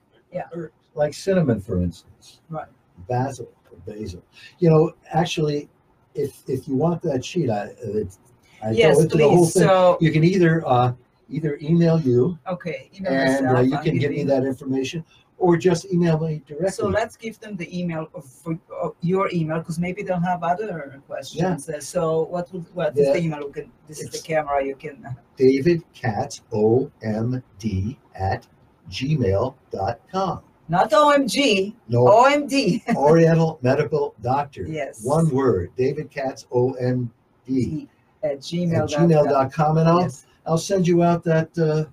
like 0.96 1.14
cinnamon, 1.14 1.60
for 1.62 1.78
instance. 1.88 2.40
Right. 2.50 2.72
Basil 3.08 3.50
or 3.72 3.78
basil. 3.86 4.24
You 4.62 4.70
know, 4.72 4.82
actually, 5.22 5.70
if 6.16 6.32
if 6.48 6.68
you 6.68 6.76
want 6.76 7.02
that 7.04 7.24
sheet, 7.30 7.50
I 7.50 7.64
it, 8.00 8.18
I 8.64 8.72
Yes, 8.72 8.96
go 8.96 9.02
into 9.04 9.18
the 9.18 9.30
whole 9.30 9.46
please. 9.46 9.54
thing. 9.54 9.64
So 9.68 9.98
You 10.06 10.12
can 10.16 10.24
either 10.24 10.54
uh, 10.66 10.94
either 11.30 11.54
email 11.62 11.98
you 12.10 12.40
okay, 12.56 12.90
email 12.96 13.12
and 13.14 13.48
uh, 13.48 13.60
you 13.70 13.76
I'll 13.78 13.84
can 13.84 13.98
give 14.04 14.12
me 14.20 14.24
that 14.34 14.44
information, 14.54 15.00
or 15.38 15.58
just 15.58 15.86
email 15.92 16.18
me 16.20 16.42
directly. 16.48 16.70
So 16.70 16.88
let's 16.88 17.18
give 17.18 17.40
them 17.40 17.56
the 17.58 17.68
email 17.78 18.08
of, 18.14 18.26
for 18.26 18.58
of 18.82 18.96
your 19.02 19.30
email 19.34 19.60
because 19.60 19.80
maybe 19.80 20.02
they'll 20.04 20.20
have 20.20 20.44
other 20.44 21.02
questions. 21.08 21.68
Uh, 21.70 21.80
so 21.82 22.24
what 22.24 22.52
would 22.54 22.66
what 22.74 22.98
is 22.98 23.08
Yeah. 23.08 23.14
the 23.14 23.20
email? 23.20 23.50
Can, 23.50 23.72
this 23.88 24.00
is 24.02 24.10
the 24.10 24.20
camera. 24.20 24.64
You 24.66 24.76
can. 24.76 25.16
David 25.38 25.84
Katz, 25.94 26.42
O 26.54 26.92
M 27.02 27.44
D, 27.60 27.98
at 28.16 28.48
gmail.com. 28.90 30.42
Not 30.70 30.92
OMG, 30.92 31.76
No, 31.90 32.06
OMD. 32.06 32.84
Oriental 32.96 33.60
Medical 33.62 34.16
Doctor. 34.22 34.64
Yes. 34.68 35.04
One 35.04 35.30
word, 35.30 35.72
David 35.78 36.10
Katz, 36.10 36.48
O 36.52 36.74
M 36.74 37.12
D, 37.46 37.90
at 38.24 38.40
gmail. 38.40 38.84
at 38.84 38.90
gmail.com. 38.90 39.78
And 39.78 39.90
I'll, 39.90 40.02
Yes, 40.02 40.26
I'll 40.46 40.58
send 40.58 40.88
you 40.88 41.04
out 41.04 41.24
that. 41.26 41.50
Uh, 41.58 41.86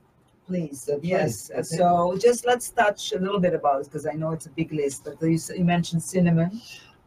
please. 0.51 0.85
That's 0.85 1.05
yes. 1.05 1.51
it. 1.51 1.65
so 1.65 2.19
just 2.21 2.45
let's 2.45 2.71
touch 2.71 3.13
a 3.13 3.19
little 3.19 3.39
bit 3.39 3.55
about 3.55 3.83
it 3.83 3.85
because 3.85 4.05
I 4.05 4.15
know 4.15 4.33
it's 4.33 4.47
a 4.47 4.51
big 4.51 4.73
list. 4.73 5.05
But 5.05 5.23
you, 5.23 5.39
you 5.57 5.65
mentioned 5.65 6.03
cinnamon. 6.03 6.61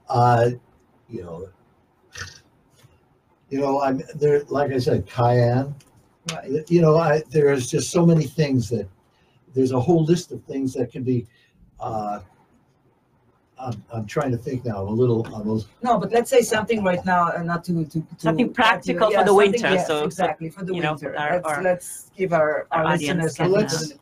uh, 0.10 0.52
you 1.10 1.24
know, 1.24 1.50
you 3.50 3.60
know, 3.60 3.82
I'm 3.82 4.02
there. 4.16 4.44
Like 4.48 4.72
I 4.72 4.80
said, 4.80 5.06
cayenne. 5.06 5.76
Right. 6.32 6.72
You 6.72 6.82
know, 6.82 6.96
I 6.96 7.22
there's 7.30 7.70
just 7.70 7.92
so 7.92 8.06
many 8.06 8.26
things 8.26 8.70
that 8.70 8.88
there's 9.54 9.74
a 9.74 9.80
whole 9.80 10.06
list 10.06 10.32
of 10.32 10.42
things 10.46 10.74
that 10.74 10.92
can 10.92 11.04
be. 11.04 11.28
Uh, 11.80 12.20
I'm, 13.60 13.84
I'm 13.94 14.06
trying 14.06 14.32
to 14.32 14.38
think 14.38 14.66
now. 14.66 14.82
I'm 14.82 14.88
a 14.88 14.92
little. 14.92 15.26
I'm 15.34 15.50
a, 15.50 15.60
No, 15.82 15.98
but 16.00 16.12
let's 16.12 16.30
say 16.30 16.42
something 16.42 16.84
right 16.84 17.04
now, 17.06 17.32
uh, 17.32 17.42
not 17.44 17.64
to, 17.66 17.86
to. 17.86 18.00
to 18.02 18.06
Something 18.18 18.48
cut 18.48 18.50
you- 18.50 18.50
practical 18.54 19.08
for 19.08 19.14
yeah, 19.14 19.24
the 19.24 19.28
something- 19.30 19.52
winter, 19.52 19.70
yes, 19.70 19.88
so- 19.88 20.00
so, 20.00 20.06
Exactly, 20.06 20.50
for 20.50 20.64
the 20.66 20.74
you 20.74 20.82
know, 20.82 20.94
winter. 20.94 21.16
our- 21.18 21.34
Let's, 21.36 21.48
our- 21.48 21.62
let's 21.64 22.12
give 22.18 22.34
our, 22.34 22.68
our 22.72 22.80
our 22.86 22.94
audience 22.94 23.24
listeners. 23.24 23.36
can, 23.36 23.46
something 23.46 23.62
Let's- 23.62 23.94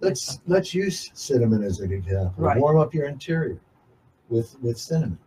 let's 0.00 0.40
let's 0.46 0.74
use 0.74 1.10
cinnamon 1.14 1.62
as 1.62 1.80
an 1.80 1.92
example. 1.92 2.32
Right. 2.44 2.58
Warm 2.58 2.78
up 2.78 2.94
your 2.94 3.06
interior 3.06 3.58
with 4.28 4.56
with 4.60 4.78
cinnamon. 4.78 5.18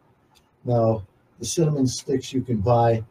Now, 0.65 1.03
the 1.39 1.45
cinnamon 1.45 1.87
sticks 1.87 2.33
you 2.33 2.41
can 2.41 2.57
buy 2.57 3.03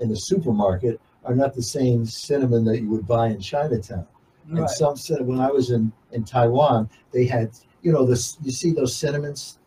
in 0.00 0.08
the 0.08 0.16
supermarket 0.16 1.00
are 1.24 1.34
not 1.34 1.54
the 1.54 1.62
same 1.62 2.06
cinnamon 2.06 2.64
that 2.64 2.80
you 2.80 2.88
would 2.90 3.06
buy 3.06 3.26
in 3.28 3.40
Chinatown. 3.40 4.06
And 4.48 4.60
Right, 4.60 4.70
some 4.70 4.96
said 4.96 5.26
when 5.26 5.40
I 5.40 5.50
was 5.50 5.70
in 5.72 5.92
in 6.12 6.24
Taiwan, 6.24 6.88
they 7.12 7.26
had 7.26 7.50
you 7.82 7.92
know 7.92 8.06
this. 8.06 8.38
You 8.42 8.50
see 8.52 8.72
those 8.72 8.94
cinnamons 8.96 9.58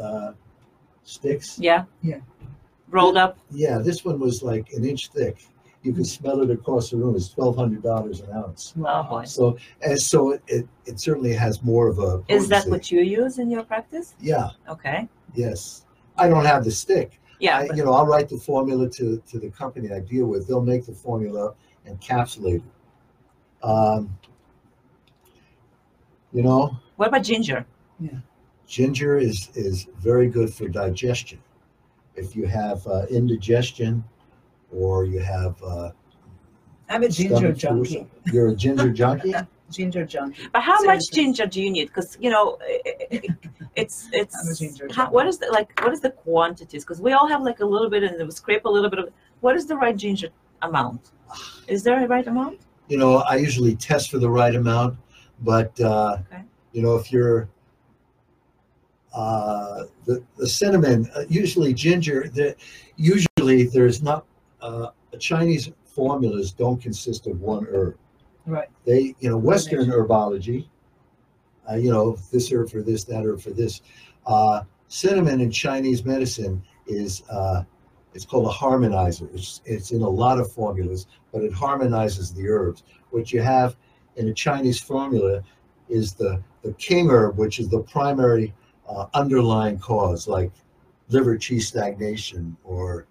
uh, 0.00 0.32
sticks? 1.02 1.58
Yeah. 1.58 1.84
Yeah. 2.02 2.20
Rolled 2.88 3.16
up. 3.16 3.38
Yeah, 3.50 3.78
this 3.78 4.04
one 4.04 4.18
was 4.20 4.42
like 4.42 4.70
an 4.72 4.84
inch 4.84 5.08
thick. 5.08 5.44
You 5.82 5.92
could 5.92 6.06
smell 6.06 6.40
it 6.42 6.50
across 6.50 6.90
the 6.90 6.96
room. 6.96 7.14
It's 7.16 7.28
twelve 7.28 7.56
hundred 7.56 7.82
dollars 7.82 8.20
an 8.20 8.30
ounce. 8.32 8.72
Oh 8.78 8.82
Wow. 8.82 9.02
boy. 9.08 9.24
So 9.24 9.58
and 9.82 10.00
so 10.00 10.30
it, 10.30 10.42
it, 10.46 10.68
it 10.86 11.00
certainly 11.00 11.32
has 11.34 11.62
more 11.62 11.88
of 11.88 11.98
a. 11.98 12.22
Is 12.28 12.48
that 12.48 12.64
potency. 12.64 12.70
what 12.70 12.90
you 12.90 13.00
use 13.02 13.38
in 13.38 13.50
your 13.50 13.64
practice? 13.64 14.14
Yeah. 14.20 14.48
Okay. 14.68 15.08
Yes. 15.34 15.84
I 16.16 16.28
don't 16.28 16.44
have 16.44 16.64
the 16.64 16.70
stick. 16.70 17.20
Yeah. 17.40 17.58
I, 17.58 17.66
but- 17.68 17.76
you 17.76 17.84
know, 17.84 17.92
I'll 17.92 18.06
write 18.06 18.28
the 18.28 18.38
formula 18.38 18.88
to, 18.90 19.20
to 19.30 19.38
the 19.38 19.50
company 19.50 19.92
I 19.92 20.00
deal 20.00 20.26
with. 20.26 20.46
They'll 20.46 20.62
make 20.62 20.86
the 20.86 20.94
formula 20.94 21.52
and 21.84 21.98
encapsulate 22.00 22.62
it. 22.62 23.66
Um, 23.66 24.16
you 26.32 26.42
know, 26.42 26.76
what 26.96 27.08
about 27.08 27.24
ginger? 27.24 27.66
Ginger 28.78 29.18
is, 29.18 29.50
is 29.54 29.86
very 30.08 30.28
good 30.36 30.52
for 30.52 30.66
digestion. 30.68 31.38
If 32.16 32.34
you 32.36 32.46
have 32.46 32.84
uh, 32.86 33.06
indigestion 33.18 34.02
or 34.72 35.04
you 35.04 35.20
have 35.20 35.54
uh, 35.62 35.90
I'm 36.88 37.02
a 37.04 37.08
ginger 37.08 37.52
junkie, 37.52 38.06
flu, 38.24 38.32
you're 38.32 38.48
a 38.48 38.56
ginger 38.64 38.90
junkie. 38.92 39.32
ginger 39.70 40.04
junkie. 40.04 40.48
But 40.52 40.62
how 40.62 40.78
much 40.82 41.02
ginger 41.12 41.46
do 41.46 41.62
you 41.62 41.70
need? 41.70 41.86
Because 41.90 42.18
you 42.20 42.30
know, 42.34 42.58
i- 42.62 42.82
i- 42.90 43.06
i- 43.16 43.28
it's 43.82 44.08
it's. 44.12 44.34
I'm 44.40 44.52
a 44.52 44.54
ginger 44.62 44.86
how, 44.90 45.04
junkie. 45.04 45.14
what 45.16 45.26
is 45.30 45.38
the 45.38 45.46
like? 45.58 45.68
What 45.82 45.92
is 45.96 46.00
the 46.00 46.10
quantities? 46.10 46.82
Because 46.84 47.00
we 47.00 47.12
all 47.12 47.28
have 47.34 47.42
like 47.42 47.60
a 47.60 47.68
little 47.74 47.90
bit, 47.94 48.02
and 48.02 48.14
we 48.28 48.30
scrape 48.42 48.64
a 48.64 48.72
little 48.76 48.90
bit 48.90 48.98
of. 49.02 49.06
What 49.40 49.54
is 49.56 49.64
the 49.66 49.76
right 49.76 49.96
ginger 49.96 50.28
amount? 50.62 51.02
Is 51.68 51.82
there 51.84 51.98
a 52.04 52.06
right 52.08 52.26
amount? 52.26 52.58
you 52.88 52.98
know, 52.98 53.12
I 53.32 53.36
usually 53.36 53.74
test 53.76 54.10
for 54.10 54.18
the 54.18 54.28
right 54.40 54.54
amount, 54.54 54.98
but 55.50 55.70
uh, 55.80 56.18
Okay. 56.30 56.42
you 56.74 56.82
know, 56.82 56.94
if 56.96 57.10
you're 57.10 57.48
uh, 59.14 59.84
the 60.06 60.22
the 60.36 60.48
cinnamon, 60.48 61.08
uh, 61.14 61.24
usually 61.28 61.72
ginger, 61.72 62.28
the, 62.28 62.56
usually 62.96 63.64
there's 63.64 64.02
not 64.02 64.26
uh, 64.60 64.88
Chinese 65.18 65.70
formulas 65.84 66.52
don't 66.52 66.80
consist 66.82 67.26
of 67.26 67.40
one 67.40 67.66
herb. 67.70 67.96
Right. 68.46 68.68
They, 68.84 69.14
you 69.20 69.30
know, 69.30 69.38
Western 69.38 69.86
herbology, 69.86 70.66
uh, 71.70 71.76
you 71.76 71.90
know, 71.90 72.18
this 72.32 72.52
herb 72.52 72.70
for 72.70 72.82
this, 72.82 73.04
that 73.04 73.24
herb 73.24 73.40
for 73.40 73.50
this. 73.50 73.80
Uh, 74.26 74.62
cinnamon 74.88 75.40
in 75.40 75.50
Chinese 75.50 76.04
medicine 76.04 76.62
is 76.86 77.22
uh, 77.30 77.62
it's 78.14 78.24
called 78.24 78.46
a 78.46 78.52
harmonizer. 78.52 79.32
It's, 79.34 79.60
it's 79.64 79.90
in 79.90 80.02
a 80.02 80.08
lot 80.08 80.38
of 80.38 80.52
formulas, 80.52 81.06
but 81.32 81.42
it 81.42 81.52
harmonizes 81.52 82.32
the 82.32 82.48
herbs. 82.48 82.82
What 83.10 83.32
you 83.32 83.42
have 83.42 83.76
in 84.16 84.28
a 84.28 84.34
Chinese 84.34 84.80
formula 84.80 85.42
is 85.88 86.14
the, 86.14 86.42
the 86.62 86.72
king 86.74 87.10
herb, 87.10 87.36
which 87.36 87.58
is 87.58 87.68
the 87.68 87.80
primary 87.80 88.54
uh, 88.88 89.06
underlying 89.14 89.78
cause, 89.78 90.28
like 90.28 90.52
liver 91.08 91.36
qi 91.36 91.60
stagnation 91.60 92.56
or 92.64 93.06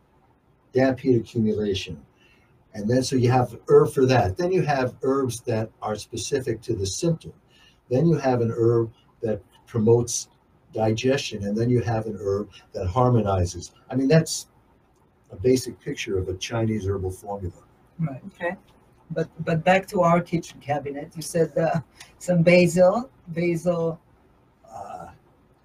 damp 0.74 1.00
heat 1.00 1.18
accumulation. 1.18 2.02
And 2.74 2.90
then 2.90 3.04
so 3.04 3.16
you 3.16 3.30
have 3.30 3.56
herb 3.68 3.94
for 3.94 4.06
that. 4.08 4.36
Then 4.38 4.52
you 4.52 4.64
have 4.64 4.96
herbs 5.04 5.42
that 5.42 5.70
are 5.82 5.96
specific 5.96 6.62
to 6.64 6.76
the 6.76 6.86
symptom. 6.86 7.34
Then 7.90 8.08
you 8.08 8.18
have 8.18 8.42
an 8.42 8.52
herb 8.56 8.92
that 9.22 9.42
promotes 9.68 10.30
digestion, 10.74 11.44
and 11.44 11.56
then 11.56 11.70
you 11.70 11.82
have 11.82 12.08
an 12.08 12.18
herb 12.20 12.50
that 12.74 12.88
harmonizes. 12.88 13.72
I 13.92 13.96
mean, 13.96 14.08
that's 14.08 14.48
a 15.32 15.36
basic 15.36 15.80
picture 15.80 16.18
of 16.18 16.30
a 16.30 16.34
Chinese 16.36 16.88
herbal 16.88 17.12
formula. 17.12 17.54
Right. 18.00 18.22
Okay. 18.34 18.56
But 19.12 19.30
but 19.46 19.64
back 19.64 19.88
to 19.90 20.02
our 20.02 20.20
kitchen 20.22 20.60
cabinet. 20.60 21.12
You 21.16 21.22
said 21.22 21.56
uh, 21.58 21.82
some 22.18 22.42
basil, 22.42 23.12
basil. 23.28 24.00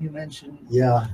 You 0.01 0.11
mentioned 0.11 0.59
yeah, 0.71 1.07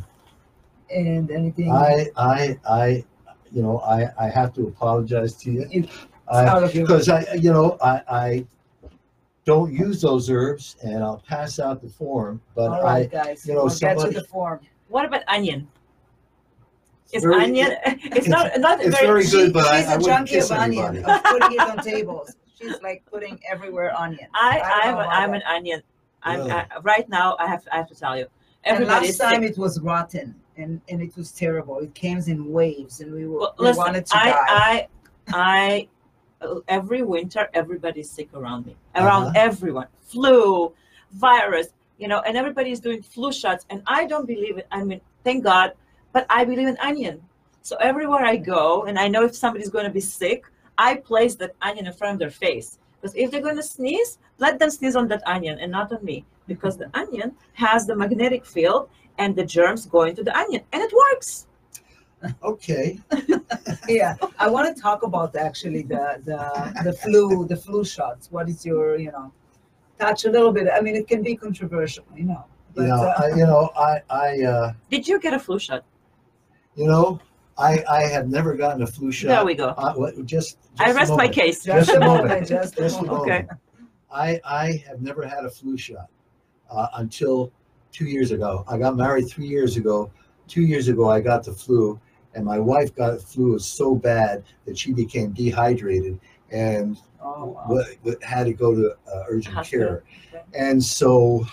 and 0.94 1.30
anything. 1.30 1.72
I, 1.72 2.08
I, 2.16 2.58
I, 2.68 3.04
you 3.50 3.62
know, 3.62 3.78
I, 3.78 4.08
I 4.18 4.28
have 4.28 4.52
to 4.54 4.66
apologize 4.66 5.34
to 5.36 5.50
you. 5.50 5.66
It's 5.70 5.90
I, 6.28 6.44
out 6.46 6.62
of 6.64 6.74
your. 6.74 6.86
because 6.86 7.08
I, 7.08 7.24
you 7.34 7.50
know, 7.50 7.78
I, 7.82 8.02
I 8.10 8.46
don't 9.46 9.72
use 9.72 10.02
those 10.02 10.28
herbs, 10.28 10.76
and 10.82 11.02
I'll 11.02 11.22
pass 11.26 11.58
out 11.58 11.80
the 11.80 11.88
form. 11.88 12.42
But 12.54 12.70
All 12.72 12.86
I, 12.86 13.00
right, 13.00 13.10
guys. 13.10 13.46
you 13.46 13.54
know, 13.54 13.64
we'll 13.64 13.78
get 13.78 13.98
to 13.98 14.10
the 14.10 14.24
form. 14.24 14.60
What 14.88 15.06
about 15.06 15.22
onion? 15.28 15.66
Is 17.12 17.22
Very- 17.22 17.42
onion? 17.44 17.76
It's 17.86 18.28
not 18.28 18.58
not 18.58 18.80
it's 18.80 18.98
very. 18.98 19.24
very 19.24 19.26
good, 19.26 19.52
but 19.54 19.66
I, 19.66 19.80
She's 19.80 19.88
I 19.88 19.92
a 19.94 19.96
wouldn't 19.96 20.06
junkie 20.06 20.34
kiss 20.34 20.50
of 20.50 20.58
onion, 20.58 20.84
anybody. 20.96 21.12
of 21.14 21.22
putting 21.24 21.52
it 21.52 21.60
on 21.60 21.76
tables. 21.78 22.36
She's 22.60 22.82
like 22.82 23.02
putting 23.10 23.40
everywhere 23.50 23.96
onion. 23.96 24.28
I 24.34 24.58
don't 24.84 24.98
I'm 24.98 25.08
I'm 25.08 25.34
an 25.34 25.42
onion. 25.48 25.82
I'm 26.22 26.40
Really? 26.40 26.50
I, 26.52 26.66
right 26.82 27.08
now. 27.08 27.36
I 27.38 27.46
have 27.46 27.66
I 27.72 27.76
have 27.76 27.88
to 27.88 27.94
tell 27.94 28.16
you. 28.18 28.26
And 28.64 28.86
last 28.86 29.18
time 29.18 29.42
sick. 29.42 29.52
it 29.52 29.58
was 29.58 29.80
rotten 29.80 30.34
and, 30.56 30.80
and 30.88 31.02
it 31.02 31.16
was 31.16 31.32
terrible. 31.32 31.78
It 31.80 31.94
came 31.94 32.18
in 32.18 32.50
waves 32.50 33.00
and 33.00 33.12
we 33.12 33.26
were 33.26 33.38
Well, 33.40 33.54
we 33.58 33.66
listen, 33.66 33.84
wanted 33.84 34.06
to 34.06 34.12
die. 34.12 34.30
I, 34.30 34.88
I, 35.28 35.88
I, 36.40 36.46
uh, 36.46 36.60
every 36.68 37.02
winter, 37.02 37.48
everybody's 37.54 38.10
sick 38.10 38.28
around 38.34 38.66
me, 38.66 38.76
around 38.94 39.24
Uh-huh. 39.24 39.32
everyone, 39.48 39.86
flu, 40.00 40.72
virus, 41.12 41.68
you 41.98 42.08
know, 42.08 42.20
and 42.26 42.36
everybody's 42.36 42.80
doing 42.80 43.02
flu 43.02 43.32
shots, 43.32 43.64
and 43.70 43.82
I 43.86 44.06
don't 44.06 44.26
believe 44.26 44.58
it. 44.58 44.66
I 44.70 44.82
mean, 44.82 45.00
thank 45.22 45.44
God, 45.44 45.72
but 46.12 46.26
I 46.28 46.44
believe 46.44 46.68
in 46.68 46.76
onion. 46.78 47.22
So 47.62 47.76
everywhere 47.76 48.24
I 48.24 48.36
go, 48.36 48.84
and 48.84 48.98
I 48.98 49.08
know 49.08 49.24
if 49.24 49.34
somebody's 49.34 49.70
going 49.70 49.84
to 49.86 49.90
be 49.92 50.00
sick, 50.00 50.44
I 50.76 50.96
place 50.96 51.34
that 51.36 51.54
onion 51.62 51.86
in 51.86 51.92
front 51.92 52.14
of 52.14 52.18
their 52.18 52.30
face. 52.30 52.78
Because 53.00 53.14
if 53.16 53.30
they're 53.30 53.40
going 53.40 53.56
to 53.56 53.62
sneeze, 53.62 54.18
let 54.38 54.58
them 54.58 54.70
sneeze 54.70 54.96
on 54.96 55.08
that 55.08 55.22
onion 55.26 55.58
and 55.60 55.70
not 55.70 55.92
on 55.92 56.04
me. 56.04 56.24
Because 56.46 56.76
the 56.76 56.90
onion 56.94 57.32
has 57.54 57.86
the 57.86 57.96
magnetic 57.96 58.44
field 58.44 58.90
and 59.18 59.34
the 59.34 59.44
germs 59.44 59.86
go 59.86 60.02
into 60.02 60.22
the 60.22 60.36
onion, 60.36 60.62
and 60.72 60.82
it 60.82 60.92
works. 60.92 61.46
Okay. 62.42 62.98
yeah, 63.88 64.16
I 64.38 64.48
want 64.48 64.74
to 64.74 64.80
talk 64.80 65.02
about 65.02 65.36
actually 65.36 65.82
the 65.82 66.20
the 66.24 66.40
the 66.84 66.92
flu 66.92 67.46
the 67.46 67.56
flu 67.56 67.84
shots. 67.84 68.30
What 68.30 68.48
is 68.48 68.64
your 68.64 68.96
you 68.96 69.12
know 69.12 69.32
touch 69.98 70.24
a 70.24 70.30
little 70.30 70.52
bit? 70.52 70.68
I 70.72 70.80
mean, 70.80 70.96
it 70.96 71.06
can 71.06 71.22
be 71.22 71.36
controversial, 71.36 72.04
you 72.16 72.24
know. 72.24 72.44
But, 72.74 72.82
you 72.82 72.88
know, 72.88 73.04
uh, 73.04 73.22
I, 73.22 73.28
you 73.28 73.46
know, 73.46 73.70
I, 73.76 74.02
I, 74.10 74.42
uh, 74.42 74.72
Did 74.90 75.06
you 75.06 75.20
get 75.20 75.32
a 75.32 75.38
flu 75.38 75.60
shot? 75.60 75.84
you 76.74 76.86
know, 76.86 77.20
I, 77.56 77.84
I 77.88 78.02
have 78.02 78.28
never 78.28 78.54
gotten 78.54 78.82
a 78.82 78.86
flu 78.86 79.12
shot. 79.12 79.28
There 79.28 79.44
we 79.44 79.54
go. 79.54 79.68
Uh, 79.68 79.94
what, 79.94 80.16
just, 80.26 80.58
just 80.58 80.58
I 80.80 80.90
a 80.90 80.94
rest 80.94 81.12
my 81.16 81.28
case. 81.28 81.62
just 81.62 81.86
just 81.86 81.90
a 81.90 81.96
a 81.96 82.00
moment, 82.00 82.28
moment. 82.28 82.48
just 82.48 82.76
Just 82.76 83.00
a 83.00 83.04
moment. 83.04 83.22
Okay. 83.22 83.46
I, 84.10 84.40
I 84.44 84.82
have 84.88 85.00
never 85.00 85.24
had 85.24 85.44
a 85.44 85.50
flu 85.50 85.76
shot 85.76 86.08
uh, 86.70 86.88
until 86.94 87.52
two 87.92 88.06
years 88.06 88.30
ago. 88.30 88.64
I 88.68 88.78
got 88.78 88.96
married 88.96 89.28
three 89.28 89.46
years 89.46 89.76
ago. 89.76 90.10
Two 90.48 90.62
years 90.62 90.88
ago, 90.88 91.08
I 91.08 91.20
got 91.20 91.44
the 91.44 91.52
flu, 91.52 91.98
and 92.34 92.44
my 92.44 92.58
wife 92.58 92.94
got 92.94 93.12
the 93.14 93.18
flu. 93.20 93.58
So 93.58 93.94
bad 93.94 94.44
that 94.66 94.76
she 94.76 94.92
became 94.92 95.32
dehydrated 95.32 96.20
and 96.50 96.98
Oh, 97.22 97.46
wow. 97.46 97.64
wa- 97.68 97.84
wa- 98.04 98.12
had 98.22 98.44
to 98.44 98.52
go 98.52 98.74
to 98.74 98.94
uh, 99.10 99.24
urgent 99.28 99.54
Hospital. 99.54 99.86
care. 99.86 100.02
Okay. 100.34 100.42
And 100.54 100.82
so 100.84 101.46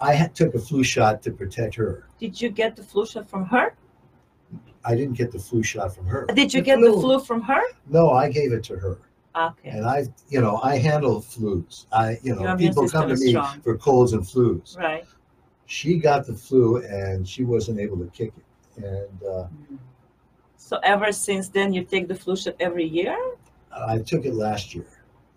I 0.00 0.12
had, 0.14 0.34
took 0.34 0.54
a 0.54 0.58
flu 0.58 0.82
shot 0.82 1.22
to 1.22 1.30
protect 1.30 1.76
her. 1.76 2.08
Did 2.18 2.40
you 2.40 2.50
get 2.50 2.74
the 2.74 2.82
flu 2.82 3.06
shot 3.06 3.28
from 3.30 3.44
her? 3.46 3.74
I 4.84 4.96
didn't 4.96 5.14
get 5.16 5.30
the 5.30 5.38
flu 5.38 5.62
shot 5.62 5.94
from 5.94 6.06
her. 6.06 6.26
Did 6.34 6.52
you 6.52 6.60
The 6.60 6.64
get 6.64 6.80
the 6.80 6.90
flu. 6.90 7.00
flu 7.00 7.20
from 7.20 7.42
her? 7.42 7.62
No, 7.86 8.10
I 8.10 8.28
gave 8.30 8.52
it 8.52 8.64
to 8.64 8.76
her. 8.76 8.98
Okay. 9.36 9.70
And 9.70 9.84
I, 9.84 10.04
you 10.28 10.40
know, 10.40 10.60
I 10.62 10.78
handle 10.78 11.20
flus. 11.20 11.86
I, 11.92 12.12
you 12.22 12.34
Your 12.34 12.36
know, 12.36 12.52
immune 12.52 12.58
people 12.58 12.88
come 12.88 13.08
to 13.08 13.16
system 13.16 13.18
is 13.18 13.20
me 13.22 13.30
strong. 13.30 13.60
for 13.62 13.76
colds 13.76 14.12
and 14.12 14.22
flus. 14.22 14.78
Right. 14.78 15.04
She 15.66 15.96
got 15.98 16.26
the 16.26 16.34
flu 16.34 16.82
and 16.84 17.26
she 17.26 17.42
wasn't 17.44 17.80
able 17.80 17.98
to 17.98 18.06
kick 18.10 18.32
it. 18.36 18.84
And 18.84 19.22
uh, 19.28 19.46
So 20.56 20.78
ever 20.82 21.10
since 21.12 21.48
then, 21.48 21.72
you 21.72 21.84
take 21.84 22.06
the 22.08 22.14
flu 22.14 22.36
shot 22.36 22.54
every 22.60 22.84
year? 22.84 23.16
I 23.72 23.98
took 23.98 24.24
it 24.24 24.34
last 24.34 24.74
year. 24.74 24.86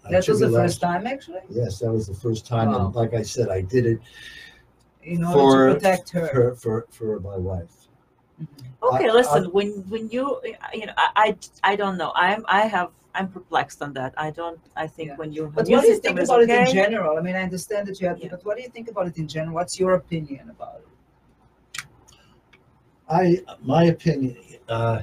I 0.05 0.11
That 0.11 0.23
took 0.23 0.33
was 0.33 0.39
the 0.41 0.49
last- 0.49 0.63
first 0.63 0.81
time, 0.81 1.07
actually, 1.07 1.41
Yes, 1.49 1.79
that 1.79 1.91
was 1.91 2.07
the 2.07 2.13
first 2.13 2.45
time. 2.45 2.69
Wow. 2.71 2.85
And 2.87 2.95
like 2.95 3.13
I 3.13 3.23
said, 3.23 3.49
I 3.49 3.61
did 3.61 3.85
it 3.87 3.99
in 5.03 5.23
order 5.23 5.39
for 5.39 5.67
to 5.69 5.73
protect 5.75 6.09
her. 6.11 6.27
for, 6.27 6.55
for, 6.55 6.85
for 6.91 7.19
my 7.21 7.37
wife. 7.37 7.87
Okay, 8.83 9.09
I- 9.09 9.13
listen. 9.13 9.45
when 9.45 9.69
when 9.89 10.07
you 10.09 10.39
you 10.73 10.85
know, 10.85 10.93
I, 10.97 11.09
I 11.15 11.71
I 11.71 11.75
don't 11.75 11.97
know. 11.97 12.11
I'm 12.15 12.45
I 12.47 12.61
have 12.67 12.89
I'm 13.17 13.27
perplexed 13.29 13.81
on 13.81 13.91
that. 13.93 14.13
I 14.17 14.29
don't. 14.29 14.59
I 14.75 14.85
think 14.95 15.07
Yeah. 15.09 15.15
when 15.21 15.33
you 15.33 15.43
But 15.47 15.55
what 15.55 15.65
do 15.65 15.71
you 15.73 15.81
system 15.81 16.09
think 16.15 16.19
is 16.21 16.29
about 16.29 16.43
it 16.43 16.49
in 16.49 16.73
general? 16.73 17.17
I 17.17 17.21
mean, 17.21 17.35
I 17.35 17.41
understand 17.41 17.87
that 17.87 17.99
you 17.99 18.07
have, 18.07 18.19
Yeah. 18.19 18.29
but 18.33 18.45
what 18.45 18.55
do 18.57 18.61
you 18.63 18.69
think 18.69 18.87
about 18.89 19.07
it 19.07 19.17
in 19.17 19.27
general? 19.27 19.55
What's 19.55 19.79
your 19.79 19.93
opinion 19.95 20.49
about 20.55 20.81
it? 20.81 20.87
I, 23.09 23.41
my 23.61 23.83
opinion, 23.85 24.37
uh, 24.69 25.01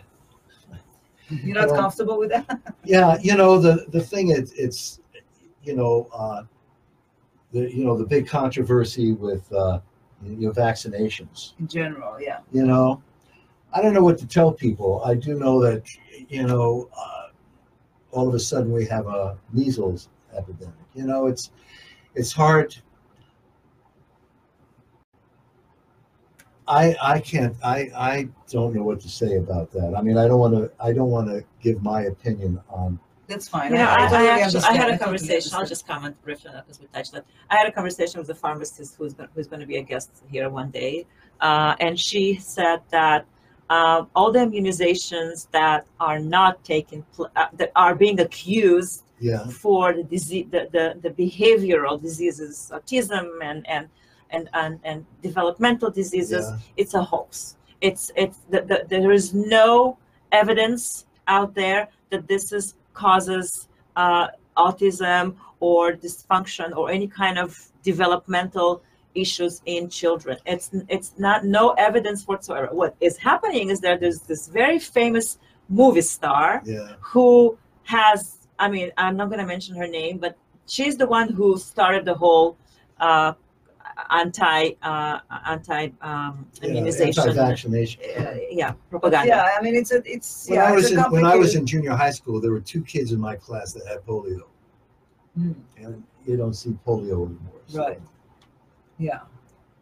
You're 1.30 1.54
not 1.54 1.68
Well- 1.68 1.80
comfortable 1.80 2.18
with 2.18 2.30
that? 2.30 2.46
yeah, 2.84 3.16
you 3.20 3.34
know, 3.34 3.58
the, 3.58 3.86
the 3.88 4.00
thing 4.00 4.28
is, 4.30 4.52
it's, 4.52 5.00
you 5.64 5.74
know, 5.74 6.08
uh, 6.12 6.42
the, 7.52 7.60
you 7.74 7.82
know, 7.84 7.96
the 7.96 8.04
big 8.04 8.28
controversy 8.28 9.12
with, 9.12 9.50
uh, 9.52 9.80
you 10.22 10.48
know, 10.48 10.52
vaccinations, 10.52 11.54
in 11.58 11.66
general, 11.66 12.20
yeah. 12.20 12.40
you 12.52 12.66
know, 12.66 13.02
I 13.72 13.80
don't 13.80 13.94
know 13.94 14.02
what 14.04 14.18
to 14.18 14.26
tell 14.26 14.52
people. 14.52 15.02
I 15.02 15.14
do 15.14 15.38
know 15.38 15.60
that, 15.62 15.82
you 16.28 16.42
know, 16.46 16.90
uh, 16.96 17.23
all 18.14 18.28
of 18.28 18.34
a 18.34 18.38
sudden 18.38 18.72
we 18.72 18.86
have 18.86 19.06
a 19.06 19.36
measles 19.52 20.08
epidemic. 20.36 20.74
You 20.94 21.04
know, 21.04 21.26
it's, 21.26 21.50
it's 22.14 22.32
hard. 22.32 22.76
I, 26.66 26.96
I 27.02 27.20
can't, 27.20 27.54
I, 27.62 27.90
I 27.94 28.28
don't 28.48 28.74
know 28.74 28.82
what 28.82 29.00
to 29.00 29.08
say 29.08 29.36
about 29.36 29.70
that. 29.72 29.94
I 29.96 30.00
mean, 30.00 30.16
I 30.16 30.26
don't 30.26 30.38
want 30.38 30.54
to, 30.54 30.70
I 30.80 30.92
don't 30.92 31.10
want 31.10 31.28
to 31.28 31.44
give 31.60 31.82
my 31.82 32.02
opinion 32.02 32.60
on, 32.70 32.98
That's 33.26 33.48
fine. 33.48 33.72
You 33.72 33.78
know, 33.78 33.84
I, 33.84 34.06
I, 34.06 34.08
totally 34.08 34.28
actually 34.28 34.64
I 34.64 34.72
had 34.74 34.90
a 34.90 34.98
conversation. 34.98 35.52
I'll 35.54 35.66
just 35.66 35.86
comment 35.86 36.22
briefly 36.22 36.48
on 36.48 36.54
that 36.54 36.66
because 36.66 36.80
we 36.80 36.86
touched 36.86 37.12
that. 37.12 37.26
I 37.50 37.56
had 37.56 37.66
a 37.66 37.72
conversation 37.72 38.18
with 38.20 38.30
a 38.30 38.34
pharmacist 38.34 38.96
who's 38.96 39.12
going, 39.12 39.28
who's 39.34 39.46
going 39.46 39.60
to 39.60 39.66
be 39.66 39.76
a 39.76 39.82
guest 39.82 40.10
here 40.30 40.48
one 40.48 40.70
day, 40.70 41.06
uh, 41.40 41.74
and 41.80 41.98
she 41.98 42.36
said 42.36 42.80
that 42.90 43.26
uh, 43.70 44.04
all 44.14 44.30
the 44.30 44.38
immunizations 44.40 45.48
that 45.50 45.86
are 46.00 46.18
not 46.18 46.62
taking 46.64 47.02
pl- 47.14 47.30
uh, 47.36 47.46
that 47.54 47.72
are 47.74 47.94
being 47.94 48.20
accused 48.20 49.04
yeah, 49.20 49.46
for 49.46 49.92
the 49.92 50.02
disease, 50.02 50.46
the, 50.50 50.68
the, 50.72 50.98
the 51.00 51.10
behavioral 51.10 52.00
diseases, 52.00 52.70
autism 52.72 53.30
and 53.42 53.66
and 53.66 53.88
and 54.30 54.48
and, 54.52 54.80
and 54.84 55.06
developmental 55.22 55.90
diseases. 55.90 56.46
yeah, 56.50 56.58
It's 56.76 56.94
a 56.94 57.02
hoax. 57.02 57.56
It's 57.80 58.10
it's 58.16 58.38
the, 58.50 58.62
the, 58.62 58.84
there 58.88 59.12
is 59.12 59.32
no 59.34 59.98
evidence 60.32 61.06
out 61.28 61.54
there 61.54 61.88
that 62.10 62.28
this 62.28 62.52
is 62.52 62.74
causes 62.92 63.68
uh, 63.96 64.28
autism 64.56 65.36
or 65.60 65.92
dysfunction 65.92 66.76
or 66.76 66.90
any 66.90 67.08
kind 67.08 67.38
of 67.38 67.58
developmental 67.82 68.82
issues 69.14 69.62
in 69.66 69.88
children. 69.88 70.36
It's 70.46 70.70
it's 70.88 71.14
not 71.18 71.44
no 71.44 71.70
evidence 71.72 72.26
whatsoever. 72.26 72.68
What 72.72 72.94
is 73.00 73.16
happening 73.16 73.70
is 73.70 73.80
that 73.80 74.00
there's 74.00 74.20
this 74.20 74.48
very 74.48 74.78
famous 74.78 75.38
movie 75.68 76.02
star 76.02 76.60
yeah, 76.66 76.92
who 77.00 77.56
has 77.84 78.46
i 78.58 78.68
mean 78.68 78.90
i'm 78.98 79.16
not 79.16 79.28
going 79.30 79.38
to 79.40 79.46
mention 79.46 79.74
her 79.74 79.86
name 79.86 80.18
but 80.18 80.36
she's 80.66 80.96
the 80.98 81.06
one 81.06 81.28
who 81.32 81.56
started 81.56 82.04
the 82.04 82.12
whole 82.12 82.54
uh, 83.00 83.32
anti 84.10 84.72
uh, 84.82 85.18
anti 85.46 85.84
um, 86.02 86.46
yeah, 86.60 86.68
immunization 86.68 87.22
anti-vaccination. 87.28 88.00
uh, 88.18 88.34
yeah 88.50 88.72
But 88.72 88.90
propaganda 88.90 89.28
yeah, 89.28 89.56
I 89.58 89.62
mean, 89.62 89.74
it's 89.74 89.92
a, 89.92 90.02
it's 90.04 90.48
When 90.48 90.58
yeah, 90.58 90.66
I 90.66 90.72
was 90.72 90.84
it's 90.90 91.00
a 91.00 91.06
in, 91.06 91.12
when 91.12 91.24
I 91.24 91.36
was 91.36 91.54
in 91.54 91.64
junior 91.64 91.92
high 91.92 92.10
school, 92.10 92.40
there 92.42 92.52
were 92.52 92.60
two 92.60 92.82
kids 92.82 93.12
in 93.12 93.20
my 93.20 93.36
class 93.36 93.72
that 93.72 93.86
had 93.86 94.04
polio, 94.06 94.42
Hmm, 95.34 95.52
and 95.78 96.02
you 96.26 96.36
don't 96.36 96.54
see 96.54 96.70
polio 96.86 97.26
anymore. 97.26 97.60
so- 97.66 97.78
Right. 97.78 98.00
Yeah. 98.98 99.20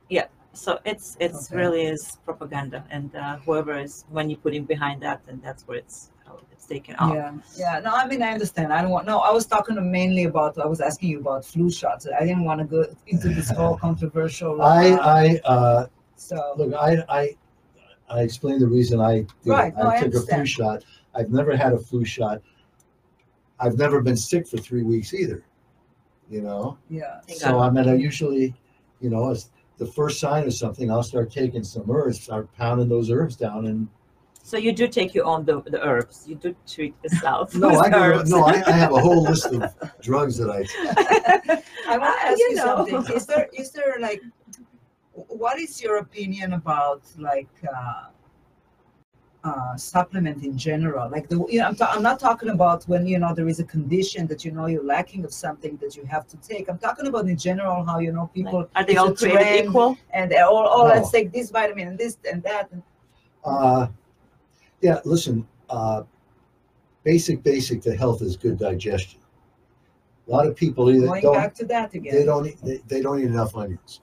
Yeah. 0.09 0.27
So 0.53 0.81
it's 0.85 1.17
it's 1.19 1.49
Okay. 1.51 1.57
really 1.57 1.83
is 1.87 2.19
propaganda 2.25 2.85
and 2.91 3.15
uh, 3.17 3.37
whoever 3.39 3.79
is 3.79 4.05
when 4.11 4.29
you 4.29 4.37
put 4.37 4.53
him 4.55 4.65
behind 4.65 5.03
that 5.03 5.25
then 5.27 5.41
that's 5.43 5.67
where 5.67 5.79
it's 5.79 6.11
how 6.27 6.39
it's 6.53 6.67
taken 6.67 6.95
off 6.97 7.15
Yeah, 7.15 7.33
yeah. 7.57 7.81
No, 7.81 7.91
I 7.95 8.07
mean, 8.07 8.23
I 8.23 8.33
understand. 8.33 8.73
I 8.73 8.83
don't 8.83 8.91
want. 8.91 9.07
No, 9.07 9.21
I 9.21 9.31
was 9.31 9.47
talking 9.47 9.77
mainly 9.91 10.25
about. 10.25 10.59
I 10.59 10.67
was 10.67 10.81
asking 10.81 11.09
you 11.11 11.21
about 11.21 11.45
flu 11.45 11.71
shots. 11.71 12.07
I 12.07 12.25
didn't 12.27 12.45
want 12.45 12.61
to 12.61 12.67
go 12.67 12.85
into 13.07 13.29
this 13.31 13.51
whole 13.59 13.77
controversial. 13.79 14.61
I, 14.61 14.91
uh, 14.91 14.99
I, 15.01 15.41
uh, 15.45 15.87
so 16.17 16.55
look, 16.59 16.75
I, 16.75 17.03
I, 17.09 17.37
I 18.11 18.21
explained 18.21 18.61
the 18.61 18.69
reason 18.69 19.01
I 19.01 19.15
did 19.15 19.29
it. 19.47 19.51
Right, 19.51 19.77
no, 19.77 19.89
I 19.89 20.01
took 20.01 20.15
a 20.15 20.21
flu 20.21 20.45
shot. 20.45 20.85
I've 21.15 21.31
never 21.31 21.57
had 21.57 21.73
a 21.73 21.79
flu 21.79 22.05
shot. 22.05 22.43
I've 23.59 23.79
never 23.79 24.01
been 24.03 24.17
sick 24.17 24.47
for 24.47 24.59
three 24.59 24.83
weeks 24.83 25.15
either. 25.15 25.45
You 26.31 26.43
know, 26.43 26.79
yeah, 26.89 27.21
so 27.29 27.53
God. 27.53 27.61
I 27.67 27.71
mean, 27.71 27.89
I 27.89 27.95
usually, 27.95 28.55
you 29.03 29.11
know, 29.11 29.31
as 29.31 29.51
the 29.79 29.87
first 29.87 30.21
sign 30.21 30.47
of 30.47 30.55
something, 30.55 30.91
I'll 30.91 31.03
start 31.03 31.31
taking 31.31 31.65
some 31.65 31.91
herbs, 31.91 32.21
start 32.21 32.53
pounding 32.57 32.89
those 32.89 33.11
herbs 33.11 33.37
down, 33.37 33.67
and 33.67 33.89
so 34.45 34.57
you 34.57 34.73
do 34.73 34.89
take 34.89 35.15
your 35.15 35.25
own 35.25 35.45
the, 35.45 35.63
the 35.63 35.81
herbs 35.81 36.25
you 36.27 36.35
do 36.35 36.55
treat 36.67 36.95
yourself 37.05 37.55
no, 37.55 37.79
I 37.79 37.89
go, 37.89 38.23
no, 38.27 38.43
I, 38.45 38.63
I 38.67 38.73
have 38.73 38.93
a 38.93 38.99
whole 38.99 39.23
list 39.23 39.47
of 39.47 39.63
drugs 40.03 40.37
that 40.39 40.51
I 40.51 40.65
I 41.89 41.99
want 41.99 42.19
to 42.21 42.27
Uh, 42.27 42.31
ask 42.31 42.39
you 42.39 42.49
you, 42.51 42.55
know. 42.57 42.87
something. 42.87 43.17
Is 43.17 43.27
there 43.27 43.49
is 43.53 43.71
there 43.71 43.97
like, 44.01 44.21
what 45.13 45.59
is 45.59 45.81
your 45.83 45.99
opinion 45.99 46.55
about 46.55 47.03
like 47.19 47.49
uh, 47.69 48.07
uh, 49.45 49.77
supplement 49.77 50.45
in 50.45 50.57
general? 50.57 51.11
Like 51.11 51.29
the 51.29 51.45
you 51.49 51.59
know, 51.59 51.67
I'm, 51.67 51.75
ta- 51.77 51.93
I'm 51.95 52.03
not 52.03 52.19
talking 52.21 52.51
about 52.51 52.85
when 52.85 53.07
you 53.07 53.19
know 53.19 53.35
there 53.35 53.49
is 53.49 53.59
a 53.61 53.65
condition 53.65 54.27
that 54.29 54.45
you 54.45 54.53
know 54.53 54.67
you're 54.67 54.85
lacking 54.85 55.25
of 55.25 55.33
something 55.33 55.77
that 55.79 55.97
you 55.97 56.05
have 56.05 56.27
to 56.29 56.37
take. 56.39 56.69
I'm 56.69 56.79
talking 56.79 57.07
about 57.07 57.27
in 57.29 57.37
general 57.37 57.85
how 57.85 57.99
you 57.99 58.13
know 58.13 58.31
people 58.35 58.61
Like, 58.61 58.69
are 58.77 58.85
they 58.87 58.97
all 58.97 59.09
a 59.09 59.17
created 59.17 59.65
equal 59.67 59.97
and 60.13 60.31
they're 60.31 60.47
all 60.47 60.69
oh 60.71 60.83
No. 60.87 60.95
let's 60.95 61.11
take 61.11 61.33
this 61.33 61.51
vitamin 61.51 61.89
and 61.89 61.99
this 61.99 62.19
and 62.31 62.43
that. 62.45 62.71
And, 62.73 62.83
Uh, 63.45 63.89
yeah, 64.81 65.01
listen, 65.05 65.47
uh, 65.71 66.03
basic, 67.03 67.43
basic 67.43 67.83
to 67.83 67.97
health 67.97 68.23
is 68.23 68.37
good 68.37 68.59
digestion. 68.59 69.21
A 70.29 70.31
lot 70.31 70.47
of 70.47 70.55
people 70.55 70.89
either 70.91 71.07
going 71.07 71.23
don't, 71.23 71.35
back 71.35 71.53
to 71.55 71.65
that 71.67 71.93
again. 71.95 72.15
they 72.15 72.25
don't, 72.25 72.47
eat, 72.47 72.59
they, 72.63 72.81
they 72.87 73.01
don't 73.01 73.19
eat 73.19 73.27
enough 73.27 73.57
onions. 73.57 74.01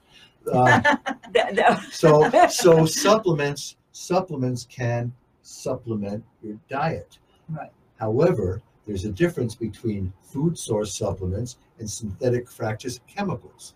Uh, 0.52 0.82
The- 1.32 1.52
the- 1.54 1.82
so, 1.92 2.30
so 2.50 2.86
supplements, 2.86 3.78
supplements 3.94 4.66
can 4.70 5.14
supplement 5.50 6.24
your 6.44 6.58
diet. 6.70 7.18
Right. 7.50 7.72
However, 8.00 8.62
there's 8.86 9.06
a 9.06 9.12
difference 9.12 9.56
between 9.56 10.14
food 10.22 10.58
source 10.58 10.96
supplements 10.98 11.58
and 11.80 11.90
synthetic 11.90 12.50
fractious 12.50 13.00
chemicals. 13.08 13.74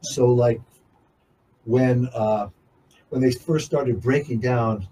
So, 0.00 0.26
like 0.26 0.60
when 1.64 2.08
uh, 2.14 2.48
when 3.10 3.20
they 3.20 3.32
first 3.32 3.66
started 3.66 4.00
breaking 4.00 4.40
down 4.40 4.86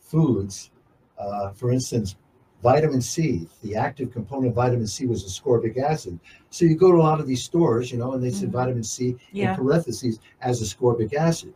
foods, 0.00 0.70
uh, 1.18 1.50
for 1.50 1.72
instance, 1.72 2.16
vitamin 2.62 3.00
C, 3.00 3.48
the 3.62 3.74
active 3.74 4.12
component 4.12 4.48
of 4.48 4.54
vitamin 4.54 4.86
C 4.86 5.06
was 5.06 5.24
ascorbic 5.24 5.78
acid. 5.78 6.18
So 6.50 6.64
you 6.64 6.76
go 6.76 6.92
to 6.92 6.98
a 6.98 7.02
lot 7.02 7.20
of 7.20 7.26
these 7.26 7.42
stores, 7.42 7.90
you 7.90 7.98
know, 7.98 8.12
and 8.12 8.22
they 8.22 8.30
said 8.30 8.50
Mhm. 8.50 8.52
vitamin 8.52 8.84
C 8.84 9.16
Yeah. 9.32 9.50
in 9.50 9.56
parentheses 9.56 10.20
as 10.40 10.62
ascorbic 10.62 11.12
acid. 11.14 11.52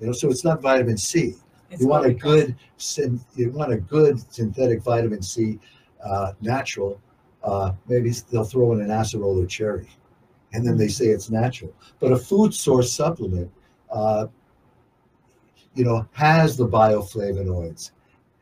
You 0.00 0.06
know, 0.06 0.12
so 0.12 0.30
it's 0.30 0.44
not 0.44 0.60
vitamin 0.62 0.96
C. 0.96 1.36
it's 1.72 1.80
You 1.82 1.88
want 1.88 2.04
a 2.04 2.08
what 2.08 2.14
we 2.14 2.20
call- 2.20 2.32
good, 2.32 2.56
you 3.34 3.50
want 3.50 3.72
a 3.72 3.78
good 3.78 4.32
synthetic 4.32 4.82
vitamin 4.82 5.22
C, 5.22 5.58
uh, 6.04 6.32
natural. 6.40 7.00
Uh, 7.42 7.72
maybe 7.88 8.10
they'll 8.30 8.44
throw 8.44 8.72
in 8.72 8.80
an 8.82 8.88
acerola 8.88 9.48
cherry, 9.48 9.88
and 10.52 10.64
then 10.66 10.76
they 10.76 10.88
say 10.88 11.06
it's 11.06 11.30
natural. 11.30 11.72
But 11.98 12.12
a 12.12 12.16
food 12.16 12.54
source 12.54 12.92
supplement, 12.92 13.50
uh, 13.90 14.26
you 15.74 15.84
know, 15.84 16.06
has 16.12 16.56
the 16.56 16.68
bioflavonoids, 16.68 17.92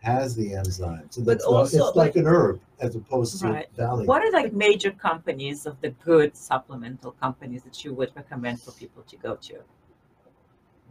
has 0.02 0.34
the 0.34 0.50
enzymes. 0.52 1.16
And 1.16 1.24
But 1.24 1.36
it's, 1.36 1.44
also, 1.44 1.86
it's 1.86 1.96
like 1.96 2.16
an 2.16 2.26
herb 2.26 2.60
as 2.80 2.96
opposed 2.96 3.40
to 3.40 3.46
Right. 3.46 3.68
valley. 3.76 4.06
What 4.06 4.22
are 4.22 4.32
like 4.32 4.52
major 4.52 4.90
companies 4.90 5.66
of 5.66 5.80
the 5.80 5.90
good 5.90 6.36
supplemental 6.36 7.12
companies 7.12 7.62
that 7.62 7.84
you 7.84 7.94
would 7.94 8.10
recommend 8.16 8.60
for 8.60 8.72
people 8.72 9.02
to 9.04 9.16
go 9.16 9.36
to? 9.36 9.60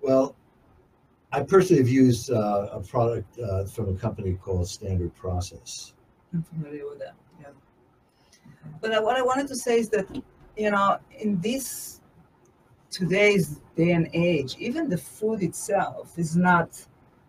Well, 0.01 0.35
I 1.31 1.43
personally 1.43 1.81
have 1.81 1.89
used 1.89 2.31
uh, 2.31 2.69
a 2.71 2.79
product 2.79 3.37
uh, 3.39 3.65
from 3.65 3.89
a 3.89 3.93
company 3.93 4.33
called 4.33 4.67
Standard 4.67 5.13
Process. 5.15 5.93
I'm 6.33 6.43
familiar 6.43 6.85
with 6.89 6.99
that. 6.99 7.15
Yeah. 7.39 7.47
But 8.81 9.03
what 9.03 9.15
I 9.15 9.21
wanted 9.21 9.47
to 9.47 9.55
say 9.55 9.79
is 9.79 9.89
that, 9.89 10.07
you 10.57 10.71
know, 10.71 10.97
in 11.19 11.39
this 11.39 12.01
today's 12.89 13.61
day 13.75 13.91
and 13.91 14.09
age, 14.13 14.55
even 14.59 14.89
the 14.89 14.97
food 14.97 15.43
itself 15.43 16.17
is 16.17 16.35
not 16.35 16.83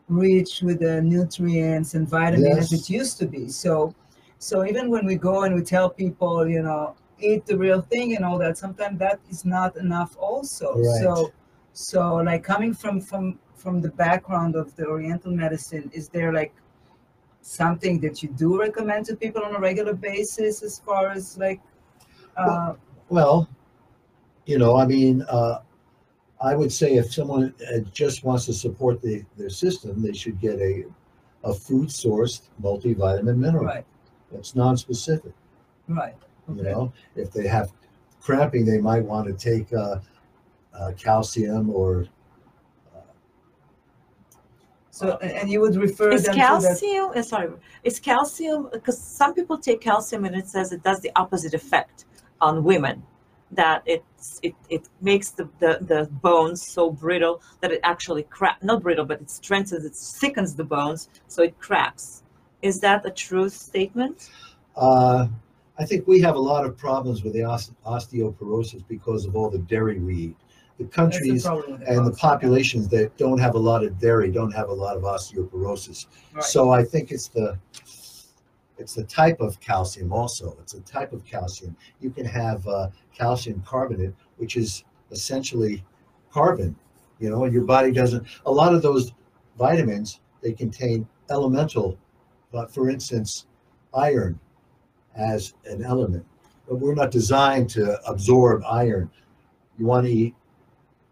rich 0.08 0.62
with 0.62 0.80
the 0.80 1.02
nutrients 1.02 1.94
and 1.94 2.08
vitamins 2.08 2.56
as 2.56 2.72
it 2.72 2.88
used 2.88 3.18
to 3.18 3.26
be. 3.26 3.48
So, 3.48 3.94
so 4.38 4.64
even 4.64 4.90
when 4.90 5.04
we 5.04 5.16
go 5.16 5.42
and 5.42 5.54
we 5.54 5.62
tell 5.62 5.90
people, 5.90 6.48
you 6.48 6.62
know, 6.62 6.96
eat 7.18 7.44
the 7.44 7.56
real 7.56 7.82
thing 7.82 8.16
and 8.16 8.24
all 8.24 8.38
that, 8.38 8.56
sometimes 8.56 8.98
that 8.98 9.20
is 9.28 9.44
not 9.44 9.76
enough 9.76 10.16
also. 10.18 10.74
Right. 10.76 11.02
So, 11.02 11.32
so 11.72 12.16
like 12.16 12.42
coming 12.42 12.72
from 12.74 13.00
from 13.00 13.38
from 13.60 13.80
the 13.80 13.90
background 13.90 14.56
of 14.56 14.74
the 14.76 14.86
Oriental 14.86 15.32
medicine, 15.32 15.90
is 15.92 16.08
there 16.08 16.32
like 16.32 16.54
something 17.42 18.00
that 18.00 18.22
you 18.22 18.28
do 18.30 18.58
recommend 18.58 19.06
to 19.06 19.16
people 19.16 19.42
on 19.44 19.54
a 19.54 19.58
regular 19.58 19.94
basis 19.94 20.62
as 20.62 20.78
far 20.78 21.10
as 21.10 21.38
like 21.38 21.60
uh, 22.36 22.74
Well, 23.08 23.48
you 24.46 24.58
know, 24.58 24.76
I 24.76 24.86
mean, 24.86 25.22
uh, 25.28 25.58
I 26.40 26.54
would 26.56 26.72
say 26.72 26.94
if 26.94 27.12
someone 27.12 27.54
uh, 27.72 27.80
just 27.92 28.24
wants 28.24 28.46
to 28.46 28.54
support 28.54 29.02
the, 29.02 29.24
their 29.36 29.50
system, 29.50 30.02
they 30.02 30.12
should 30.12 30.40
get 30.40 30.58
a, 30.58 30.84
a 31.44 31.52
food 31.52 31.88
sourced 31.88 32.42
multivitamin 32.62 33.36
mineral. 33.36 33.64
Right, 33.64 33.86
That's 34.32 34.54
non-specific, 34.54 35.32
right. 35.88 36.16
you 36.48 36.62
know? 36.62 36.92
If 37.14 37.30
they 37.32 37.46
have 37.46 37.72
cramping, 38.20 38.64
they 38.64 38.80
might 38.80 39.04
want 39.04 39.26
to 39.28 39.34
take, 39.50 39.72
uh, 39.72 39.98
uh, 40.78 40.92
calcium 40.96 41.68
or, 41.70 42.06
So, 45.00 45.18
and 45.22 45.32
and 45.32 45.50
you 45.50 45.60
would 45.62 45.76
refer 45.76 46.10
Is 46.12 46.24
them 46.24 46.34
to 46.34 46.40
that. 46.40 46.62
calcium, 46.62 47.12
uh, 47.16 47.22
sorry, 47.22 47.48
is 47.88 47.98
calcium, 47.98 48.68
because 48.70 48.98
some 49.20 49.32
people 49.38 49.56
take 49.56 49.80
calcium 49.80 50.22
and 50.26 50.34
it 50.36 50.46
says 50.54 50.66
it 50.72 50.82
does 50.82 51.00
the 51.00 51.12
opposite 51.22 51.54
effect 51.54 52.04
on 52.40 52.52
women. 52.70 52.96
That 53.52 53.82
it's, 53.86 54.38
it, 54.42 54.54
it 54.68 54.84
makes 55.00 55.30
the, 55.30 55.48
the, 55.58 55.72
the 55.92 56.00
bones 56.26 56.58
so 56.76 56.90
brittle 56.90 57.42
that 57.60 57.72
it 57.72 57.80
actually 57.82 58.24
crack, 58.24 58.62
not 58.62 58.82
brittle, 58.82 59.06
but 59.06 59.20
it 59.24 59.30
strengthens, 59.30 59.84
it 59.84 59.96
thickens 60.20 60.54
the 60.54 60.64
bones 60.64 61.08
so 61.26 61.42
it 61.42 61.58
cracks. 61.58 62.22
Is 62.62 62.78
that 62.80 63.06
a 63.06 63.10
true 63.10 63.48
statement? 63.48 64.30
uh, 64.76 65.26
I 65.78 65.84
think 65.86 66.06
we 66.06 66.20
have 66.20 66.36
a 66.36 66.44
lot 66.52 66.66
of 66.66 66.76
problems 66.76 67.24
with 67.24 67.32
the 67.32 67.40
osteoporosis 67.40 68.82
because 68.86 69.24
of 69.24 69.34
all 69.34 69.48
the 69.48 69.58
dairy 69.72 69.98
we 69.98 70.14
eat. 70.26 70.36
The 70.80 70.86
countries 70.86 71.44
and 71.44 72.06
the 72.06 72.16
populations 72.16 72.88
that 72.88 73.14
don't 73.18 73.36
have 73.38 73.54
a 73.54 73.58
lot 73.58 73.84
of 73.84 73.98
dairy 73.98 74.30
don't 74.30 74.50
have 74.52 74.70
a 74.70 74.72
lot 74.72 74.96
of 74.96 75.02
osteoporosis. 75.02 76.06
Right. 76.32 76.42
So 76.42 76.70
I 76.70 76.82
think 76.82 77.12
it's 77.12 77.28
the 77.28 77.58
it's 78.78 78.94
the 78.94 79.04
type 79.04 79.40
of 79.40 79.60
calcium 79.60 80.10
also. 80.10 80.56
It's 80.62 80.72
a 80.72 80.80
type 80.80 81.12
of 81.12 81.22
calcium. 81.26 81.76
You 82.00 82.08
can 82.08 82.24
have 82.24 82.66
uh, 82.66 82.88
calcium 83.14 83.62
carbonate, 83.66 84.14
which 84.38 84.56
is 84.56 84.84
essentially 85.10 85.84
carbon. 86.32 86.74
You 87.18 87.28
know, 87.28 87.44
and 87.44 87.52
your 87.52 87.64
body 87.64 87.92
doesn't. 87.92 88.26
A 88.46 88.50
lot 88.50 88.74
of 88.74 88.80
those 88.80 89.12
vitamins 89.58 90.20
they 90.40 90.52
contain 90.52 91.06
elemental, 91.28 91.98
but 92.52 92.72
for 92.72 92.88
instance, 92.88 93.44
iron 93.92 94.40
as 95.14 95.52
an 95.66 95.84
element. 95.84 96.24
But 96.66 96.76
we're 96.76 96.94
not 96.94 97.10
designed 97.10 97.68
to 97.70 98.02
absorb 98.08 98.62
iron. 98.64 99.10
You 99.76 99.84
want 99.84 100.06
to 100.06 100.12
eat 100.12 100.34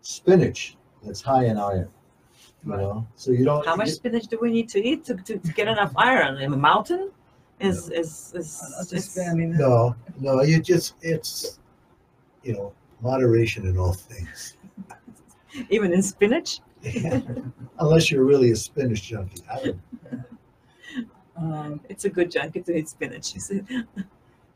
spinach 0.00 0.76
that's 1.02 1.20
high 1.22 1.44
in 1.46 1.58
iron. 1.58 1.88
You 2.64 2.72
Right. 2.72 2.80
know, 2.80 3.06
so 3.14 3.30
you 3.30 3.44
don't. 3.44 3.64
How 3.64 3.76
much 3.76 3.88
you- 3.88 3.94
spinach 3.94 4.26
do 4.26 4.38
we 4.40 4.50
need 4.50 4.68
to 4.70 4.84
eat 4.84 5.04
to, 5.04 5.14
to, 5.14 5.38
to 5.38 5.52
get 5.52 5.68
enough 5.68 5.92
iron? 5.96 6.38
In 6.38 6.52
a 6.52 6.56
mountain 6.56 7.10
is, 7.60 7.88
is, 7.90 8.32
is, 8.34 8.60
Uh, 8.62 8.84
just, 8.84 9.16
it's- 9.16 9.28
I 9.30 9.34
mean, 9.34 9.56
No, 9.56 9.94
no, 10.18 10.42
you 10.42 10.60
just, 10.60 10.94
it's, 11.02 11.58
you 12.42 12.52
know, 12.54 12.72
moderation 13.00 13.66
in 13.66 13.78
all 13.78 13.92
things. 13.92 14.56
even 15.70 15.92
in 15.92 16.02
spinach? 16.02 16.60
Unless 17.78 18.10
you're 18.10 18.24
really 18.24 18.50
a 18.50 18.56
spinach 18.56 19.02
junkie. 19.02 19.42
I 19.50 19.56
don't, 19.64 19.80
um, 21.36 21.80
It's 21.88 22.04
a 22.04 22.10
good 22.10 22.30
junkie 22.30 22.60
to 22.62 22.76
eat 22.76 22.88
spinach. 22.88 23.34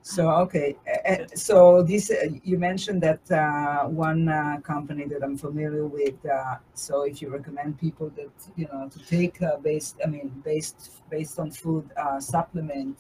You 0.03 0.09
see? 0.09 0.15
So, 0.17 0.31
okay, 0.31 0.77
uh, 1.09 1.27
so 1.35 1.83
this, 1.83 2.11
uh, 2.11 2.29
you 2.43 2.59
mentioned 2.59 3.03
that 3.03 3.31
uh, 3.31 3.89
one 3.89 4.29
uh, 4.29 4.59
company 4.63 5.07
that 5.07 5.23
I'm 5.23 5.37
familiar 5.37 5.87
with, 5.87 6.15
uh, 6.27 6.57
so 6.75 7.03
if 7.03 7.23
you 7.23 7.31
recommend 7.31 7.79
people 7.79 8.11
that, 8.17 8.31
you 8.57 8.67
know, 8.73 8.89
to 8.89 8.99
take 9.07 9.41
uh, 9.43 9.57
based, 9.59 9.97
I 10.05 10.09
mean, 10.09 10.43
based, 10.45 11.03
based 11.11 11.39
on 11.39 11.51
food 11.51 11.89
uh, 11.97 12.21
supplement, 12.21 12.99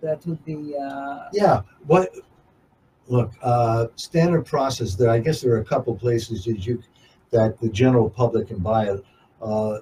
that 0.00 0.26
would 0.26 0.44
be, 0.44 0.74
uh, 0.76 1.28
yeah, 1.32 1.62
what, 1.86 2.10
look, 3.08 3.32
uh, 3.42 3.86
standard 3.96 4.46
process 4.46 4.94
there, 4.94 5.10
I 5.10 5.18
guess 5.18 5.42
there 5.42 5.52
are 5.52 5.60
a 5.60 5.64
couple 5.64 5.94
places 5.94 6.44
that 6.44 6.66
you, 6.66 6.82
that 7.30 7.60
the 7.60 7.68
general 7.68 8.08
public 8.10 8.48
can 8.48 8.58
buy 8.58 8.86
it. 8.86 9.04
Uh, 9.40 9.78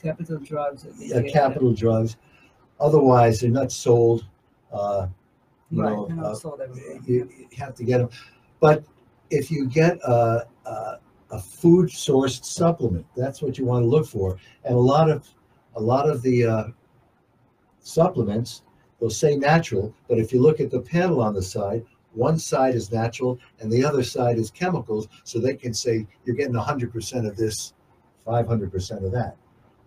capital 0.00 0.38
drugs. 0.38 0.86
yeah, 0.98 1.22
capital 1.22 1.72
drugs. 1.72 2.16
Otherwise, 2.80 3.40
they're 3.40 3.50
not 3.50 3.72
sold. 3.72 4.24
Uh, 4.72 5.08
you 5.70 5.82
Right, 5.82 5.92
know, 5.92 6.08
they're 6.16 6.24
uh, 6.24 6.34
sold 6.34 6.60
everywhere. 6.60 7.00
you, 7.06 7.28
you 7.38 7.46
have 7.58 7.74
to 7.76 7.84
get 7.84 7.98
them. 7.98 8.10
But 8.60 8.84
if 9.30 9.50
you 9.50 9.66
get 9.66 9.98
a, 10.04 10.46
a, 10.66 10.98
a 11.30 11.38
food 11.38 11.88
sourced 11.90 12.44
supplement, 12.44 13.06
that's 13.16 13.42
what 13.42 13.58
you 13.58 13.64
want 13.64 13.82
to 13.84 13.88
look 13.88 14.06
for. 14.06 14.38
And 14.64 14.74
a 14.74 14.78
lot 14.78 15.10
of 15.10 15.28
a 15.76 15.80
lot 15.80 16.08
of 16.08 16.22
the 16.22 16.44
uh, 16.46 16.64
supplements, 17.80 18.62
they'll 19.00 19.10
say 19.10 19.36
natural, 19.36 19.94
but 20.08 20.18
if 20.18 20.32
you 20.32 20.40
look 20.40 20.60
at 20.60 20.70
the 20.70 20.80
panel 20.80 21.20
on 21.20 21.34
the 21.34 21.42
side, 21.42 21.84
one 22.14 22.38
side 22.38 22.74
is 22.74 22.90
natural 22.90 23.38
and 23.60 23.70
the 23.70 23.84
other 23.84 24.02
side 24.02 24.38
is 24.38 24.50
chemicals, 24.50 25.06
so 25.24 25.38
they 25.38 25.54
can 25.54 25.72
say 25.72 26.06
you're 26.24 26.34
getting 26.34 26.54
100% 26.54 27.28
of 27.28 27.36
this, 27.36 27.74
500% 28.26 29.04
of 29.04 29.12
that. 29.12 29.36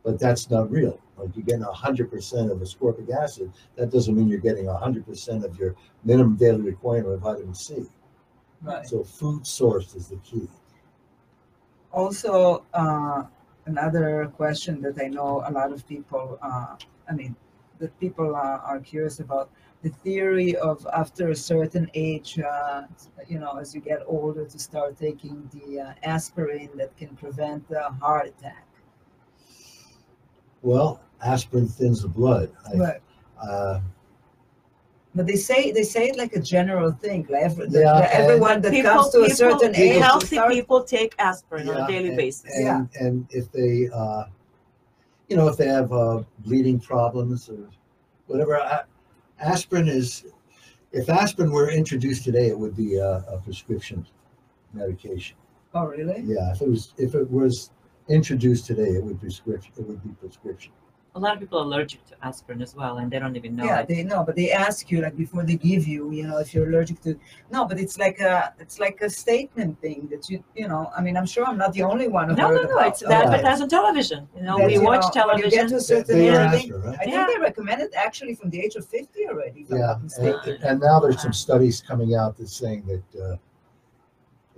But 0.04 0.20
that's 0.20 0.50
not 0.50 0.72
real. 0.72 1.00
Like 1.18 1.36
you're 1.36 1.46
getting 1.46 1.64
100% 1.64 2.52
of 2.52 2.58
ascorbic 2.60 3.10
acid, 3.12 3.52
that 3.76 3.92
doesn't 3.92 4.16
mean 4.16 4.28
you're 4.28 4.40
getting 4.40 4.66
100% 4.66 5.44
of 5.44 5.58
your 5.60 5.76
minimum 6.04 6.36
daily 6.36 6.62
requirement 6.62 7.14
of 7.14 7.22
vitamin 7.22 7.54
C. 7.54 7.86
Right. 8.62 8.86
So 8.88 9.04
food 9.04 9.46
source 9.46 9.96
is 9.96 10.08
the 10.08 10.18
key. 10.18 10.48
Also, 11.92 12.66
uh, 12.74 13.24
another 13.66 14.32
question 14.36 14.82
that 14.82 15.00
I 15.00 15.08
know 15.08 15.44
a 15.46 15.52
lot 15.52 15.72
of 15.72 15.88
people, 15.88 16.40
uh, 16.42 16.76
I 17.10 17.14
mean, 17.14 17.36
that 17.80 17.98
people 18.00 18.36
are, 18.36 18.60
are 18.60 18.80
curious 18.80 19.20
about 19.20 19.52
the 19.82 19.90
theory 19.90 20.56
of 20.56 20.88
after 20.94 21.30
a 21.30 21.36
certain 21.36 21.90
age, 21.94 22.40
uh, 22.40 22.84
you 23.28 23.40
know, 23.40 23.58
as 23.58 23.74
you 23.74 23.82
get 23.82 24.04
older, 24.06 24.46
to 24.46 24.60
start 24.60 24.98
taking 24.98 25.50
the 25.54 25.82
uh, 25.82 25.94
aspirin 26.04 26.70
that 26.76 26.96
can 26.96 27.10
prevent 27.16 27.64
a 27.72 27.90
heart 28.00 28.28
attack. 28.28 28.66
Well, 30.62 31.02
aspirin 31.24 31.68
thins 31.68 32.02
the 32.02 32.08
blood. 32.08 32.52
I, 32.74 32.78
Right. 32.78 33.02
uh, 33.42 33.80
But 35.14 35.28
they 35.28 35.36
say 35.36 35.72
they 35.74 35.84
say 35.84 36.08
it 36.08 36.18
like 36.18 36.34
a 36.38 36.40
general 36.40 36.92
thing. 36.92 37.28
Like 37.30 37.44
every, 37.44 37.66
Yeah, 37.66 38.00
that 38.00 38.12
and- 38.14 38.24
everyone 38.24 38.62
that 38.62 38.72
People- 38.72 38.92
comes 38.92 39.10
to 39.10 39.24
a 39.24 39.30
certain 39.30 39.76
age, 39.76 39.96
to 39.98 40.02
Healthy 40.02 40.36
start- 40.38 40.52
people 40.54 40.84
take 40.84 41.14
aspirin 41.20 41.68
on 41.70 41.82
a 41.84 41.88
daily 41.88 42.10
and, 42.10 42.18
basis. 42.18 42.50
And, 42.56 42.64
Yeah. 42.66 42.86
and 43.06 43.28
if 43.32 43.52
they, 43.52 43.90
uh, 43.94 44.24
you 45.28 45.36
know, 45.36 45.48
if 45.50 45.58
they 45.58 45.68
have 45.68 45.92
uh, 45.92 46.24
bleeding 46.40 46.80
problems 46.80 47.50
or 47.50 47.68
whatever, 48.28 48.54
a- 48.54 48.86
aspirin 49.40 49.88
is. 49.90 50.26
If 50.94 51.10
aspirin 51.10 51.52
were 51.52 51.70
introduced 51.72 52.24
today, 52.26 52.48
it 52.48 52.58
would 52.60 52.76
be 52.76 52.96
a, 52.96 53.24
a 53.30 53.38
prescription 53.44 54.06
medication. 54.74 55.38
Oh, 55.74 55.86
really? 55.86 56.22
Yeah, 56.26 56.52
if 56.52 56.62
it 56.62 56.68
was 56.70 56.94
if 56.98 57.16
it 57.16 57.30
was 57.32 57.72
introduced 58.10 58.66
today, 58.66 58.90
it 58.98 59.04
would 59.04 59.20
prescription. 59.20 59.72
It 59.78 59.88
would 59.88 60.04
be 60.04 60.10
prescription. 60.12 60.72
A 61.14 61.20
lot 61.20 61.34
of 61.34 61.42
people 61.42 61.60
are 61.60 61.66
allergic 61.66 62.06
to 62.06 62.16
aspirin 62.26 62.62
as 62.62 62.74
well, 62.74 63.00
and 63.00 63.12
they 63.12 63.20
don't 63.20 63.36
even 63.36 63.54
know 63.54 63.66
yeah, 63.66 63.80
it. 63.82 63.90
they 63.90 64.02
know, 64.02 64.24
but 64.24 64.34
they 64.34 64.50
ask 64.54 64.90
you 64.90 65.02
like 65.02 65.18
before 65.18 65.44
they 65.44 65.58
give 65.58 65.86
you, 65.86 66.10
you 66.12 66.26
know, 66.26 66.38
if 66.38 66.54
you're 66.54 66.70
allergic 66.70 67.02
to. 67.02 67.20
No, 67.52 67.66
but 67.66 67.78
it's 67.78 67.98
like 67.98 68.22
a 68.22 68.54
it's 68.60 68.80
like 68.80 69.02
a 69.02 69.10
statement 69.10 69.82
thing 69.82 70.08
that 70.10 70.30
you 70.30 70.42
you 70.56 70.70
know. 70.70 70.90
I 70.98 71.02
mean, 71.02 71.18
I'm 71.18 71.26
sure 71.26 71.46
I'm 71.46 71.58
not 71.58 71.74
the 71.74 71.84
only 71.84 72.08
one 72.08 72.30
who 72.30 72.36
No, 72.38 72.48
heard 72.48 72.62
no, 72.62 72.70
no. 72.70 72.76
about 72.78 72.88
It's 72.92 73.02
that. 73.02 73.26
advertised 73.26 73.62
on 73.62 73.68
television. 73.68 74.26
You 74.38 74.44
know, 74.44 74.58
That, 74.58 74.68
we 74.68 74.76
you 74.76 74.84
watch 74.84 75.14
know, 75.14 75.28
when 75.28 75.40
you 75.40 75.50
get 75.50 75.68
television. 75.68 75.70
to 75.72 75.76
a 75.76 75.82
certain 75.82 76.18
They 76.18 76.30
age, 76.30 76.34
are 76.34 76.40
I 76.48 76.58
think, 76.58 76.74
right? 76.74 76.96
I 76.96 77.04
think 77.04 77.12
Yeah. 77.16 77.28
they 77.28 77.40
recommend 77.42 77.82
it 77.82 77.92
actually 77.94 78.36
from 78.36 78.50
the 78.50 78.62
age 78.62 78.76
of 78.76 78.86
50 78.88 79.28
already. 79.28 79.66
Yeah, 79.70 79.96
and, 80.18 80.64
and 80.64 80.80
now 80.80 81.02
there's 81.02 81.22
some 81.22 81.34
studies 81.34 81.82
coming 81.82 82.16
out 82.16 82.38
that's 82.38 82.56
saying 82.56 82.86
that 82.88 83.22
uh, 83.22 83.36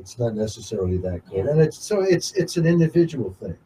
it's 0.03 0.19
not 0.19 0.35
necessarily 0.35 0.97
that 0.97 1.19
good, 1.29 1.45
and 1.45 1.61
it's 1.61 1.77
so 1.89 2.01
it's 2.01 2.33
it's 2.33 2.57
an 2.57 2.65
individual 2.65 3.31
thing. 3.41 3.57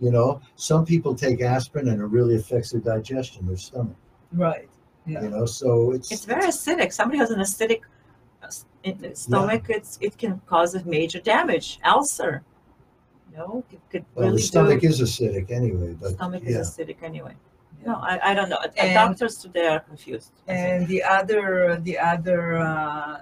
You 0.00 0.10
know, 0.10 0.40
some 0.56 0.84
people 0.84 1.14
take 1.14 1.40
aspirin 1.42 1.86
and 1.88 2.00
it 2.00 2.06
really 2.06 2.34
affects 2.42 2.70
their 2.72 2.80
digestion, 2.80 3.46
their 3.46 3.56
stomach. 3.56 3.96
Right. 4.32 4.68
Yeah. 5.06 5.22
You 5.22 5.30
know, 5.30 5.46
so 5.46 5.92
it's 5.92 6.10
It's 6.10 6.24
very 6.24 6.46
acidic. 6.54 6.92
Somebody 6.92 7.18
has 7.18 7.30
an 7.30 7.40
acidic 7.40 7.82
uh, 8.42 8.46
s- 8.46 8.64
in 8.82 8.98
the 8.98 9.14
stomach. 9.14 9.64
It's 9.68 9.92
it 10.00 10.18
can 10.18 10.40
cause 10.46 10.74
a 10.74 10.82
major 10.84 11.20
damage, 11.20 11.78
ulcer. 11.84 12.42
You 13.30 13.36
know, 13.38 13.64
it 13.70 13.80
could 13.90 14.04
well, 14.14 14.26
really 14.26 14.38
the 14.38 14.42
stomach 14.52 14.80
do. 14.80 14.88
is 14.88 15.00
acidic 15.00 15.50
anyway, 15.52 15.94
but 16.00 16.10
stomach 16.14 16.42
yeah. 16.44 16.58
is 16.60 16.70
acidic 16.70 16.96
anyway. 17.10 17.34
No, 17.86 17.94
I, 17.94 18.14
I 18.30 18.34
don't 18.34 18.48
know. 18.48 18.56
Uh, 18.56 18.68
And- 18.76 18.94
Doctors 18.94 19.36
today 19.44 19.68
are 19.68 19.80
confused. 19.80 20.32
And 20.48 20.88
the 20.88 21.00
other 21.04 21.78
the 21.88 21.96
other 22.12 22.56
uh, 22.58 22.64
uh, 22.64 23.20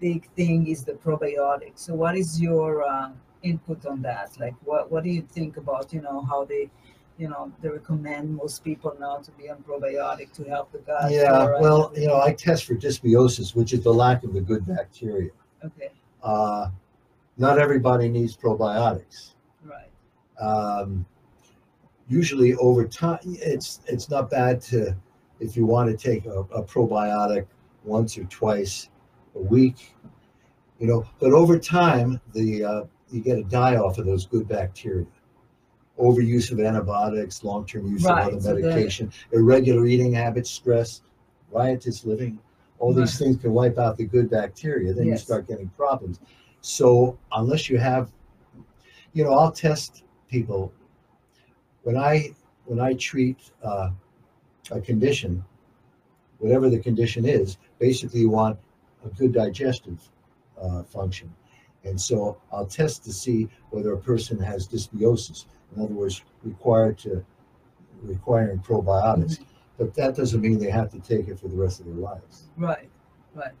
big 0.00 0.28
thing 0.36 0.66
is 0.68 0.84
the 0.84 0.92
probiotics. 0.92 1.78
So 1.80 1.94
what 1.94 2.16
is 2.16 2.40
your 2.40 2.82
uh, 2.82 3.10
input 3.42 3.86
on 3.86 4.02
that? 4.02 4.38
Like 4.38 4.54
what 4.64 4.90
what 4.90 5.04
do 5.04 5.10
you 5.10 5.22
think 5.22 5.56
about 5.56 5.92
you 5.92 6.02
know 6.02 6.20
how 6.22 6.44
they 6.44 6.70
you 7.18 7.28
know 7.28 7.52
they 7.62 7.68
recommend 7.68 8.34
most 8.34 8.64
people 8.64 8.96
now 8.98 9.16
to 9.18 9.30
be 9.32 9.50
on 9.50 9.58
probiotic 9.62 10.32
to 10.34 10.44
help 10.44 10.72
the 10.72 10.78
gut? 10.78 11.10
yeah. 11.10 11.32
uh, 11.32 11.58
Well, 11.60 11.92
you 11.96 12.06
know, 12.06 12.20
I 12.20 12.32
test 12.32 12.64
for 12.64 12.74
dysbiosis, 12.74 13.54
which 13.54 13.72
is 13.72 13.82
the 13.82 13.92
lack 13.92 14.24
of 14.24 14.32
the 14.32 14.40
good 14.40 14.66
bacteria. 14.66 15.30
okay, 15.64 15.90
Uh, 16.22 16.68
not 17.36 17.58
everybody 17.58 18.08
needs 18.08 18.36
probiotics. 18.36 19.34
right, 19.64 19.90
um, 20.40 21.04
usually 22.08 22.54
over 22.56 22.84
time 22.86 23.18
it's 23.24 23.80
it's 23.86 24.08
not 24.10 24.30
bad 24.30 24.60
to 24.60 24.96
if 25.38 25.56
you 25.56 25.64
want 25.64 25.90
to 25.90 25.96
take 25.96 26.26
a, 26.26 26.40
a 26.60 26.62
probiotic 26.62 27.46
once 27.84 28.18
or 28.18 28.24
twice 28.24 28.88
a 29.34 29.40
week 29.40 29.94
You 30.78 30.86
know, 30.86 31.04
but 31.20 31.32
over 31.32 31.58
time, 31.58 32.20
the 32.32 32.64
uh, 32.64 32.84
you 33.10 33.20
get 33.20 33.38
a 33.38 33.44
die 33.44 33.76
off 33.76 33.98
of 33.98 34.06
those 34.06 34.24
good 34.26 34.48
bacteria. 34.48 35.06
Overuse 35.98 36.50
of 36.52 36.58
antibiotics, 36.60 37.44
long-term 37.44 37.86
use 37.92 38.04
Right, 38.04 38.32
of 38.32 38.42
so 38.42 38.50
other 38.50 38.60
the- 38.62 38.66
medication, 38.68 39.12
irregular 39.32 39.84
eating 39.86 40.14
habits, 40.14 40.50
stress, 40.50 41.02
riotous 41.52 42.06
living, 42.06 42.38
all 42.78 42.94
these 42.94 43.18
things 43.18 43.36
can 43.36 43.52
wipe 43.52 43.76
out 43.78 43.98
the 43.98 44.06
good 44.06 44.30
bacteria. 44.30 44.94
Then 44.94 45.06
you 45.06 45.18
start 45.18 45.46
getting 45.46 45.68
problems. 45.76 46.20
So 46.62 47.18
unless 47.32 47.68
you 47.68 47.76
have, 47.76 48.10
you 49.12 49.24
know, 49.24 49.32
I'll 49.34 49.52
test 49.52 50.04
people 50.30 50.72
when 51.82 51.96
I 51.98 52.32
when 52.64 52.80
I 52.80 52.94
treat 52.94 53.38
uh, 53.62 53.90
a 54.70 54.80
condition, 54.80 55.44
whatever 56.38 56.70
the 56.70 56.78
condition 56.78 57.26
is. 57.26 57.58
Basically, 57.78 58.20
you 58.20 58.30
want 58.30 58.58
a 59.04 59.08
good 59.10 59.32
digestive 59.32 60.00
uh, 60.60 60.82
function, 60.82 61.32
and 61.84 62.00
so 62.00 62.40
I'll 62.52 62.66
test 62.66 63.04
to 63.04 63.12
see 63.12 63.48
whether 63.70 63.92
a 63.92 63.98
person 63.98 64.38
has 64.40 64.68
dysbiosis. 64.68 65.46
In 65.74 65.82
other 65.82 65.94
words, 65.94 66.22
required 66.42 66.98
to 66.98 67.24
requiring 68.02 68.58
probiotics. 68.58 69.40
But 69.78 69.94
that 69.94 70.14
doesn't 70.16 70.40
mean 70.42 70.58
they 70.58 70.70
have 70.70 70.90
to 70.90 71.00
take 71.00 71.28
it 71.28 71.40
for 71.40 71.48
the 71.48 71.56
rest 71.56 71.80
of 71.80 71.86
their 71.86 71.94
lives. 71.94 72.50
Right, 72.56 72.90
right. 73.34 73.52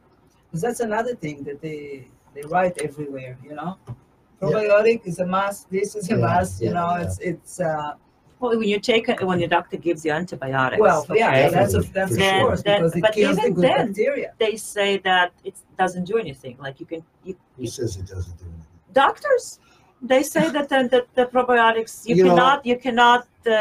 Because 0.46 0.60
that's 0.60 0.80
another 0.80 1.14
thing 1.14 1.44
that 1.44 1.62
they 1.62 2.08
they 2.34 2.42
write 2.42 2.78
everywhere. 2.82 3.38
You 3.42 3.54
know, 3.54 3.78
Yeah. 3.88 3.94
probiotic 4.40 5.06
is 5.06 5.18
a 5.20 5.26
must. 5.26 5.70
This 5.70 5.94
is 5.94 6.10
a 6.10 6.14
Yeah, 6.16 6.20
must. 6.20 6.60
You 6.60 6.66
yeah, 6.68 6.72
know, 6.74 6.90
yeah. 6.96 7.02
it's 7.04 7.18
it's. 7.20 7.60
uh 7.60 7.94
Well, 8.40 8.58
when 8.58 8.68
you 8.68 8.80
take 8.80 9.08
it, 9.10 9.22
when 9.22 9.38
your 9.38 9.48
doctor 9.48 9.76
gives 9.76 10.04
you 10.04 10.12
antibiotics. 10.12 10.80
Well, 10.80 11.04
yeah, 11.10 11.28
okay, 11.28 11.50
that's 11.50 11.74
of 11.74 11.92
that's 11.92 12.16
for 12.16 12.22
of 12.24 12.42
course 12.46 12.62
Then- 12.62 12.80
because 12.80 12.96
it 12.96 13.02
but 13.02 13.12
kills 13.14 13.36
the 13.36 13.42
even 13.42 13.54
good 13.54 13.64
then- 13.64 13.86
bacteria. 13.88 14.32
they 14.38 14.56
say 14.56 14.90
that 15.10 15.32
it 15.44 15.54
doesn't 15.78 16.04
do 16.04 16.16
anything. 16.16 16.56
Like 16.58 16.80
you 16.80 16.86
can, 16.86 17.00
you, 17.24 17.36
Who 17.58 17.66
says 17.66 17.96
it 17.96 18.06
doesn't 18.06 18.36
do 18.38 18.46
anything? 18.46 18.66
doctors, 18.92 19.60
they 20.02 20.22
say 20.22 20.48
that 20.50 20.68
the, 20.70 20.78
the, 20.94 21.00
the 21.18 21.26
probiotics 21.26 21.92
you, 22.08 22.16
You 22.16 22.24
know- 22.24 22.30
cannot, 22.30 22.66
you 22.66 22.76
cannot 22.78 23.26
uh, 23.46 23.50
uh, 23.50 23.54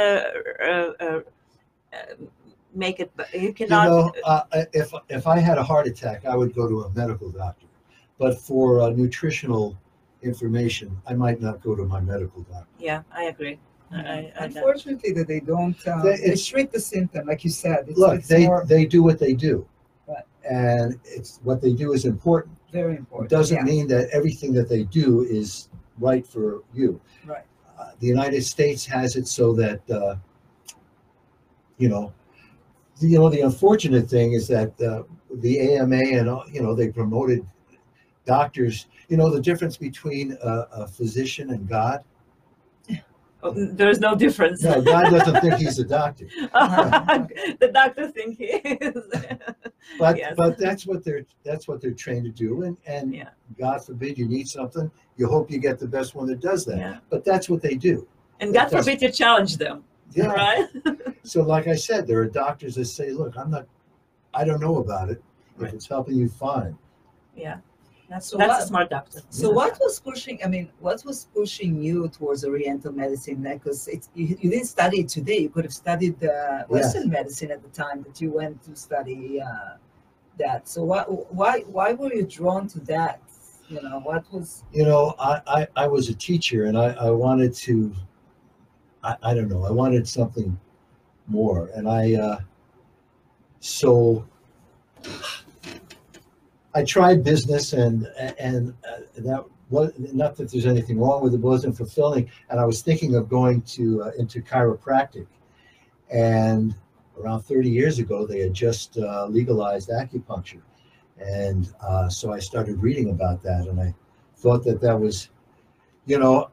uh, 0.70 1.04
uh, 1.06 1.98
make 2.74 3.00
it. 3.02 3.12
You 3.34 3.52
cannot. 3.54 3.84
You 3.86 3.90
know, 3.90 4.14
uh, 4.24 4.44
if 4.82 4.94
if 5.10 5.28
I 5.28 5.40
had 5.40 5.58
a 5.58 5.64
heart 5.64 5.88
attack, 5.88 6.26
I 6.26 6.36
would 6.40 6.56
go 6.56 6.68
to 6.70 6.78
a 6.84 6.90
medical 7.02 7.30
doctor. 7.30 7.68
But 8.18 8.34
for 8.48 8.66
uh, 8.82 8.90
nutritional 8.92 9.66
information, 10.22 10.88
I 11.06 11.14
might 11.14 11.40
not 11.42 11.62
go 11.62 11.76
to 11.76 11.84
my 11.84 12.00
medical 12.14 12.42
doctor. 12.44 12.68
yeah, 12.80 13.02
I 13.14 13.24
agree. 13.34 13.58
I, 13.92 13.98
I, 13.98 14.34
I, 14.40 14.44
Unfortunately, 14.46 15.12
that 15.14 15.28
they 15.28 15.40
don't. 15.40 15.76
Uh, 15.88 16.02
They- 16.04 16.18
they, 16.18 16.24
it's- 16.24 16.46
treat 16.46 16.72
the 16.72 16.80
symptom, 16.80 17.28
like 17.28 17.44
you 17.44 17.50
said. 17.50 17.86
It's, 17.88 17.98
Look, 17.98 18.20
it's 18.20 18.28
they 18.28 18.46
more 18.46 18.64
they 18.66 18.86
do 18.86 19.02
what 19.04 19.18
they 19.20 19.34
do, 19.34 19.66
Right. 20.08 20.24
and 20.50 21.00
it's 21.04 21.40
what 21.44 21.62
they 21.62 21.74
do 21.74 21.94
is 21.94 22.06
important. 22.06 22.56
very 22.72 22.94
It 22.94 23.00
important. 23.00 23.30
doesn't 23.32 23.58
yeah. 23.58 23.64
mean 23.64 23.88
that 23.88 24.10
everything 24.12 24.54
that 24.54 24.70
they 24.70 24.84
do 24.84 25.24
is 25.24 25.70
right 26.00 26.26
for 26.26 26.62
you. 26.74 27.02
Right. 27.26 27.46
Uh, 27.80 27.92
the 28.00 28.08
United 28.08 28.44
States 28.44 28.86
has 28.86 29.16
it 29.16 29.28
so 29.28 29.54
that 29.54 29.82
uh, 29.90 30.16
you 31.78 31.90
know, 31.90 32.14
the, 33.00 33.08
you 33.08 33.18
know, 33.18 33.30
the 33.30 33.42
unfortunate 33.42 34.10
thing 34.10 34.34
is 34.34 34.48
that 34.50 34.80
uh, 34.82 35.04
the 35.36 35.60
AMA 35.78 35.96
and 35.96 36.28
you 36.54 36.62
know 36.62 36.76
they 36.76 36.90
promoted 36.90 37.46
doctors. 38.26 38.88
You 39.08 39.18
know 39.18 39.30
the 39.32 39.42
difference 39.42 39.78
between 39.78 40.38
a, 40.44 40.68
a 40.84 40.88
physician 40.88 41.50
and 41.52 41.68
God. 41.68 42.04
Oh, 43.42 43.54
there's 43.56 44.00
no 44.02 44.16
difference. 44.16 44.62
No, 44.64 44.82
God 44.82 45.12
doesn't 45.12 45.40
think 45.42 45.56
he's 45.56 45.80
a 45.80 45.86
doctor, 45.86 46.26
the 46.42 47.72
doctor 47.74 48.12
think 48.12 48.38
he 48.38 48.46
is. 48.46 49.04
but 50.00 50.18
Yes. 50.18 50.34
but 50.36 50.58
that's 50.58 50.86
what 50.86 51.04
they're 51.06 51.26
that's 51.44 51.68
what 51.68 51.80
they're 51.82 51.92
trained 51.94 52.26
to 52.26 52.32
do. 52.32 52.64
And 52.64 52.78
and 52.86 53.14
Yeah. 53.16 53.30
God 53.58 53.84
forbid 53.86 54.18
you 54.18 54.28
need 54.28 54.48
something, 54.50 54.92
you 55.18 55.28
hope 55.28 55.50
you 55.50 55.58
get 55.58 55.80
the 55.80 55.88
best 55.88 56.16
one 56.16 56.28
that 56.28 56.42
does 56.42 56.66
that. 56.66 56.78
yeah. 56.78 56.98
But 57.10 57.24
that's 57.24 57.50
what 57.50 57.62
they 57.62 57.76
do. 57.76 58.08
And 58.42 58.54
God 58.54 58.70
forbid 58.72 59.02
you 59.02 59.10
challenge 59.12 59.56
them, 59.58 59.84
Yeah. 60.14 60.28
right? 60.34 60.68
So, 61.24 61.44
like 61.44 61.68
I 61.68 61.76
said, 61.76 62.08
there 62.08 62.20
are 62.20 62.26
doctors 62.26 62.76
that 62.76 62.86
say, 62.86 63.12
"Look, 63.12 63.38
I'm 63.38 63.52
not, 63.52 63.66
I 64.34 64.44
don't 64.46 64.60
know 64.62 64.78
about 64.78 65.10
it. 65.10 65.22
If 65.56 65.62
Right. 65.64 65.74
it's 65.74 65.88
helping 65.88 66.16
you, 66.18 66.28
fine." 66.30 66.78
yeah. 67.36 67.58
That's, 68.10 68.28
So 68.28 68.38
that's 68.38 68.50
what- 68.50 68.64
a 68.64 68.68
smart 68.68 68.90
doctor. 68.90 69.22
So 69.30 69.52
what 69.52 69.78
was 69.80 70.00
pushing? 70.00 70.40
I 70.44 70.48
mean, 70.48 70.70
what 70.80 71.04
was 71.06 71.26
pushing 71.34 71.82
you 71.82 72.08
towards 72.10 72.44
Oriental 72.44 72.92
medicine? 72.92 73.44
Because 73.44 73.88
it's 73.88 74.10
you, 74.16 74.26
you 74.42 74.50
didn't 74.50 74.66
study 74.66 75.02
it 75.02 75.10
today. 75.10 75.38
You 75.40 75.50
could 75.50 75.64
have 75.66 75.74
studied 75.74 76.18
uh, 76.24 76.64
Western 76.68 77.10
medicine 77.10 77.52
at 77.52 77.62
the 77.62 77.70
time 77.70 78.02
that 78.04 78.20
you 78.20 78.32
went 78.32 78.64
to 78.64 78.76
study 78.76 79.40
uh, 79.42 79.76
that. 80.40 80.68
So 80.68 80.84
why 80.84 81.02
why 81.04 81.60
why 81.76 81.94
were 81.94 82.12
you 82.14 82.26
drawn 82.26 82.68
to 82.70 82.80
that? 82.94 83.22
You 83.70 83.82
know, 83.84 84.00
what 84.00 84.24
was 84.34 84.64
You 84.74 84.86
know, 84.86 85.14
I 85.20 85.42
I, 85.58 85.68
I 85.84 85.88
was 85.88 86.10
a 86.10 86.16
teacher, 86.16 86.66
and 86.66 86.76
I 86.76 86.88
I 87.08 87.12
wanted 87.12 87.54
to, 87.66 87.94
I 89.04 89.16
I 89.22 89.34
don't 89.36 89.50
know, 89.50 89.64
I 89.66 89.72
wanted 89.82 90.08
something 90.08 90.60
more, 91.28 91.70
and 91.76 91.88
I 91.88 92.16
uh, 92.16 92.40
so 93.60 94.26
I 96.76 96.84
tried 96.84 97.24
business, 97.24 97.74
and 97.74 98.08
and 98.38 98.74
uh, 98.88 99.02
that 99.18 99.44
was 99.70 99.92
not 99.98 100.36
that 100.36 100.52
there's 100.52 100.66
anything 100.66 101.00
wrong 101.00 101.24
with 101.24 101.34
it, 101.34 101.40
wasn't 101.40 101.78
fulfilling, 101.78 102.30
and 102.50 102.60
I 102.60 102.66
was 102.66 102.82
thinking 102.82 103.16
of 103.16 103.30
going 103.30 103.62
to 103.62 104.04
uh, 104.04 104.12
into 104.18 104.42
chiropractic, 104.42 105.28
and 106.12 106.76
around 107.20 107.42
30 107.42 107.70
years 107.70 108.00
ago 108.00 108.26
they 108.26 108.40
had 108.40 108.54
just 108.54 108.98
uh, 108.98 109.26
legalized 109.28 109.90
acupuncture, 109.90 110.62
and 111.20 111.74
uh, 111.82 112.08
so 112.10 112.32
I 112.32 112.40
started 112.40 112.82
reading 112.82 113.10
about 113.10 113.42
that, 113.44 113.68
and 113.68 113.80
I 113.80 113.94
thought 114.38 114.64
that 114.64 114.80
that 114.82 114.98
was, 114.98 115.30
you 116.06 116.18
know, 116.18 116.50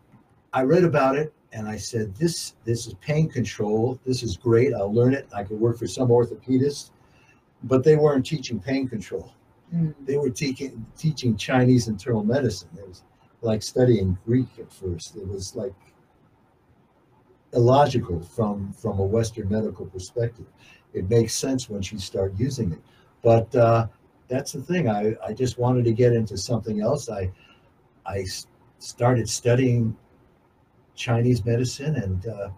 I 0.53 0.62
read 0.62 0.85
about 0.85 1.17
it 1.17 1.33
and 1.53 1.69
I 1.69 1.77
said, 1.77 2.14
this 2.17 2.55
this 2.64 2.87
is 2.87 2.95
pain 2.95 3.29
control. 3.29 3.99
This 4.05 4.23
is 4.23 4.37
great. 4.37 4.75
I'll 4.75 4.93
learn 4.93 5.14
it. 5.14 5.27
I 5.35 5.43
could 5.43 5.59
work 5.59 5.79
for 5.79 5.87
some 5.87 6.09
orthopedist, 6.09 6.91
but 7.64 7.83
they 7.83 7.97
weren't 7.97 8.27
teaching 8.27 8.61
pain 8.61 8.89
control. 8.89 9.33
They 9.73 10.17
were 10.17 10.31
teaching 10.31 10.87
teaching 10.97 11.37
Chinese 11.37 11.89
internal 11.89 12.25
medicine. 12.25 12.69
It 12.79 12.89
was 12.89 13.03
like 13.43 13.62
studying 13.62 14.17
Greek 14.25 14.49
at 14.59 14.73
first. 14.73 15.17
It 15.17 15.27
was 15.27 15.57
like 15.57 15.75
illogical 17.53 18.21
from 18.21 18.73
from 18.73 18.99
a 18.99 19.05
Western 19.05 19.49
medical 19.49 19.87
perspective. 19.87 20.47
It 20.93 21.09
makes 21.11 21.35
sense 21.35 21.69
once 21.69 21.93
you 21.93 21.99
start 21.99 22.35
using 22.39 22.73
it, 22.73 22.81
but 23.23 23.55
uh, 23.55 23.89
that's 24.29 24.53
the 24.53 24.62
thing. 24.62 24.89
I 24.89 25.17
I 25.27 25.33
just 25.33 25.59
wanted 25.59 25.85
to 25.87 25.93
get 25.93 26.12
into 26.12 26.37
something 26.37 26.81
else. 26.81 27.09
I 27.11 27.31
I 28.07 28.25
started 28.79 29.29
studying 29.29 29.97
Chinese 30.95 31.45
medicine, 31.45 31.97
and 31.97 32.27
uh, 32.27 32.51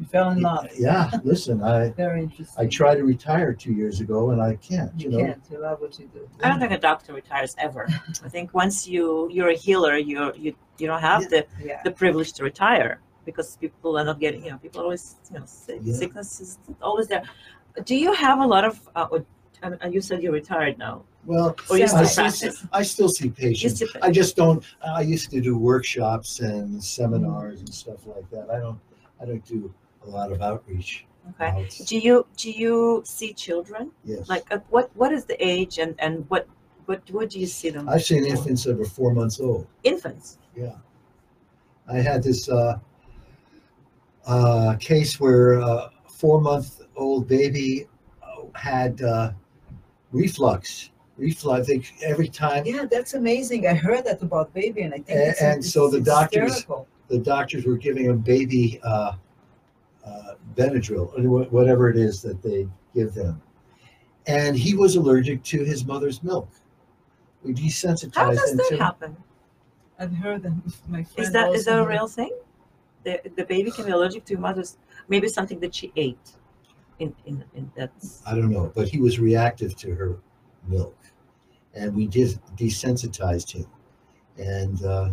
you 0.00 0.06
fell 0.06 0.30
in 0.30 0.40
love? 0.40 0.66
yeah, 0.78 1.10
listen, 1.24 1.62
I 1.62 1.90
Very 2.04 2.22
interesting. 2.22 2.64
I 2.64 2.68
tried 2.68 2.96
to 2.96 3.04
retire 3.04 3.52
two 3.52 3.72
years 3.72 4.00
ago, 4.00 4.30
and 4.30 4.40
I 4.42 4.56
can't. 4.56 4.92
You 4.98 5.10
You, 5.10 5.10
know, 5.18 5.24
can't. 5.26 5.42
You 5.50 5.58
love 5.60 5.80
what 5.80 5.98
you 5.98 6.08
do. 6.12 6.28
I 6.42 6.48
don't 6.48 6.58
think 6.58 6.72
a 6.72 6.78
doctor 6.78 7.12
retires 7.12 7.54
ever. 7.58 7.86
I 8.24 8.28
think 8.28 8.54
once 8.54 8.88
you 8.88 9.28
you're 9.30 9.50
a 9.50 9.60
healer, 9.66 9.96
you 9.96 10.32
you 10.44 10.54
you 10.78 10.86
don't 10.90 11.00
have 11.10 11.22
the 11.30 11.40
Yeah. 11.62 11.80
the 11.84 11.90
privilege 12.02 12.32
to 12.34 12.44
retire 12.44 13.00
because 13.26 13.56
people 13.64 13.98
are 13.98 14.04
not 14.10 14.18
getting 14.24 14.44
you 14.44 14.50
know 14.52 14.58
people 14.58 14.80
always 14.80 15.04
you 15.32 15.38
know 15.38 15.44
sick, 15.46 15.80
Yeah. 15.82 15.94
sickness 15.94 16.40
is 16.40 16.58
always 16.88 17.06
there. 17.08 17.22
Do 17.84 17.94
you 18.04 18.12
have 18.24 18.38
a 18.40 18.46
lot 18.54 18.64
of? 18.64 18.74
Uh, 18.96 19.06
you 19.94 20.00
said 20.00 20.22
you're 20.22 20.32
retired 20.32 20.78
now. 20.78 21.02
well, 21.26 21.54
Or 21.68 21.76
you 21.76 21.84
I 21.84 21.86
still 21.86 22.06
still, 22.06 22.24
practice? 22.24 22.58
see, 22.60 22.68
I 22.72 22.82
still 22.82 23.10
see 23.10 23.28
patients. 23.28 23.74
still- 23.76 23.88
I 24.02 24.10
just 24.10 24.34
don't. 24.36 24.64
I 25.00 25.02
used 25.02 25.30
to 25.34 25.40
do 25.48 25.52
workshops 25.58 26.40
and 26.40 26.82
seminars 26.82 27.60
and 27.60 27.68
stuff 27.82 28.06
like 28.06 28.26
that. 28.30 28.46
I 28.50 28.58
don't. 28.64 28.80
I 29.20 29.26
don't 29.26 29.44
do 29.44 29.58
a 30.06 30.08
lot 30.10 30.32
of 30.32 30.40
outreach. 30.42 31.06
Okay. 31.40 31.52
now. 31.62 31.84
Do 31.86 31.98
you 31.98 32.26
do 32.36 32.50
you 32.50 33.02
see 33.04 33.32
children? 33.32 33.90
yes. 34.04 34.28
Like 34.28 34.44
uh, 34.50 34.58
what 34.70 34.90
what 34.96 35.12
is 35.12 35.24
the 35.26 35.36
age 35.44 35.78
and 35.78 35.94
and 35.98 36.24
what 36.30 36.46
what 36.86 37.02
what 37.10 37.30
do 37.30 37.38
you 37.38 37.46
see 37.46 37.70
them? 37.70 37.88
I've 37.88 38.04
seen 38.04 38.24
infants 38.24 38.64
that 38.64 38.76
were 38.78 38.84
four 38.86 39.12
months 39.12 39.38
old. 39.40 39.66
Infants. 39.84 40.38
Yeah. 40.56 40.76
I 41.88 41.98
had 41.98 42.22
this 42.22 42.48
uh, 42.48 42.78
uh, 44.26 44.76
case 44.80 45.18
where 45.20 45.54
a 45.54 45.90
four 46.08 46.40
month 46.40 46.82
old 46.96 47.28
baby 47.28 47.86
uh, 48.22 48.44
had 48.54 49.02
uh, 49.02 49.32
reflux. 50.12 50.90
Reflux. 51.16 51.66
They, 51.66 51.82
every 52.02 52.28
time 52.28 52.64
Yeah, 52.64 52.86
that's 52.90 53.14
amazing. 53.14 53.66
I 53.66 53.74
heard 53.74 54.04
that 54.06 54.22
about 54.22 54.54
baby, 54.54 54.82
and 54.82 54.94
I 54.94 54.98
think 54.98 55.10
A- 55.18 55.28
it's, 55.30 55.42
and 55.42 55.58
it's, 55.58 55.72
so 55.72 55.88
the 55.90 55.98
it's 55.98 56.06
doctors- 56.06 56.54
hysterical. 56.54 56.88
the 57.08 57.18
doctors 57.18 57.66
were 57.66 57.76
giving 57.76 58.08
a 58.08 58.14
baby 58.14 58.80
uh, 60.10 60.12
uh, 60.12 60.34
Benadryl, 60.54 61.12
or 61.18 61.44
whatever 61.50 61.88
it 61.88 61.96
is 61.96 62.20
that 62.22 62.42
they 62.42 62.68
give 62.94 63.14
them. 63.14 63.40
And 64.26 64.56
he 64.56 64.74
was 64.74 64.96
allergic 64.96 65.42
to 65.44 65.64
his 65.64 65.84
mother's 65.84 66.22
milk. 66.22 66.48
We 67.42 67.54
desensitized 67.54 68.04
him. 68.04 68.12
How 68.14 68.30
does 68.30 68.52
that 68.56 68.66
to 68.70 68.76
happen? 68.76 69.16
I've 69.98 70.12
heard 70.12 70.42
that 70.42 70.52
my 70.88 71.04
friend. 71.04 71.26
Is 71.26 71.32
that 71.32 71.52
is 71.54 71.64
that 71.66 71.78
a 71.78 71.86
real 71.86 72.08
thing? 72.08 72.36
The 73.04 73.20
the 73.36 73.44
baby 73.44 73.70
can 73.70 73.84
be 73.86 73.92
allergic 73.92 74.24
to 74.26 74.36
mother's 74.36 74.76
maybe 75.08 75.28
something 75.28 75.60
that 75.60 75.74
she 75.74 75.92
ate. 75.96 76.32
In 76.98 77.14
in, 77.24 77.44
in 77.54 77.70
that's 77.76 78.22
I 78.26 78.34
don't 78.34 78.50
know, 78.50 78.72
but 78.74 78.88
he 78.88 79.00
was 79.00 79.18
reactive 79.18 79.76
to 79.76 79.94
her 79.94 80.18
milk. 80.68 80.96
and 81.74 81.94
we 81.94 82.06
just 82.06 82.40
desensitized 82.56 83.52
him, 83.52 83.66
and 84.38 84.84
uh, 84.84 85.10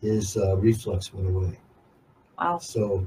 his 0.00 0.36
uh, 0.36 0.56
reflux 0.56 1.12
went 1.12 1.28
away. 1.28 1.58
Wow. 2.38 2.58
So 2.58 3.06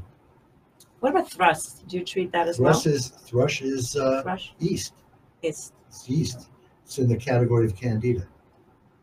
What 1.01 1.09
about 1.11 1.29
thrush? 1.29 1.61
Do 1.87 1.97
you 1.97 2.05
treat 2.05 2.31
that 2.31 2.47
as 2.47 2.57
thrush 2.57 2.85
well? 2.85 2.93
is 2.95 3.07
thrush 3.09 3.61
is 3.61 3.95
uh, 3.95 4.21
Thrush. 4.21 4.53
yeast. 4.59 4.93
It's 5.41 5.73
It's 5.89 6.07
yeast. 6.07 6.49
It's 6.85 6.97
in 6.99 7.09
the 7.09 7.17
category 7.17 7.65
of 7.65 7.75
candida. 7.75 8.25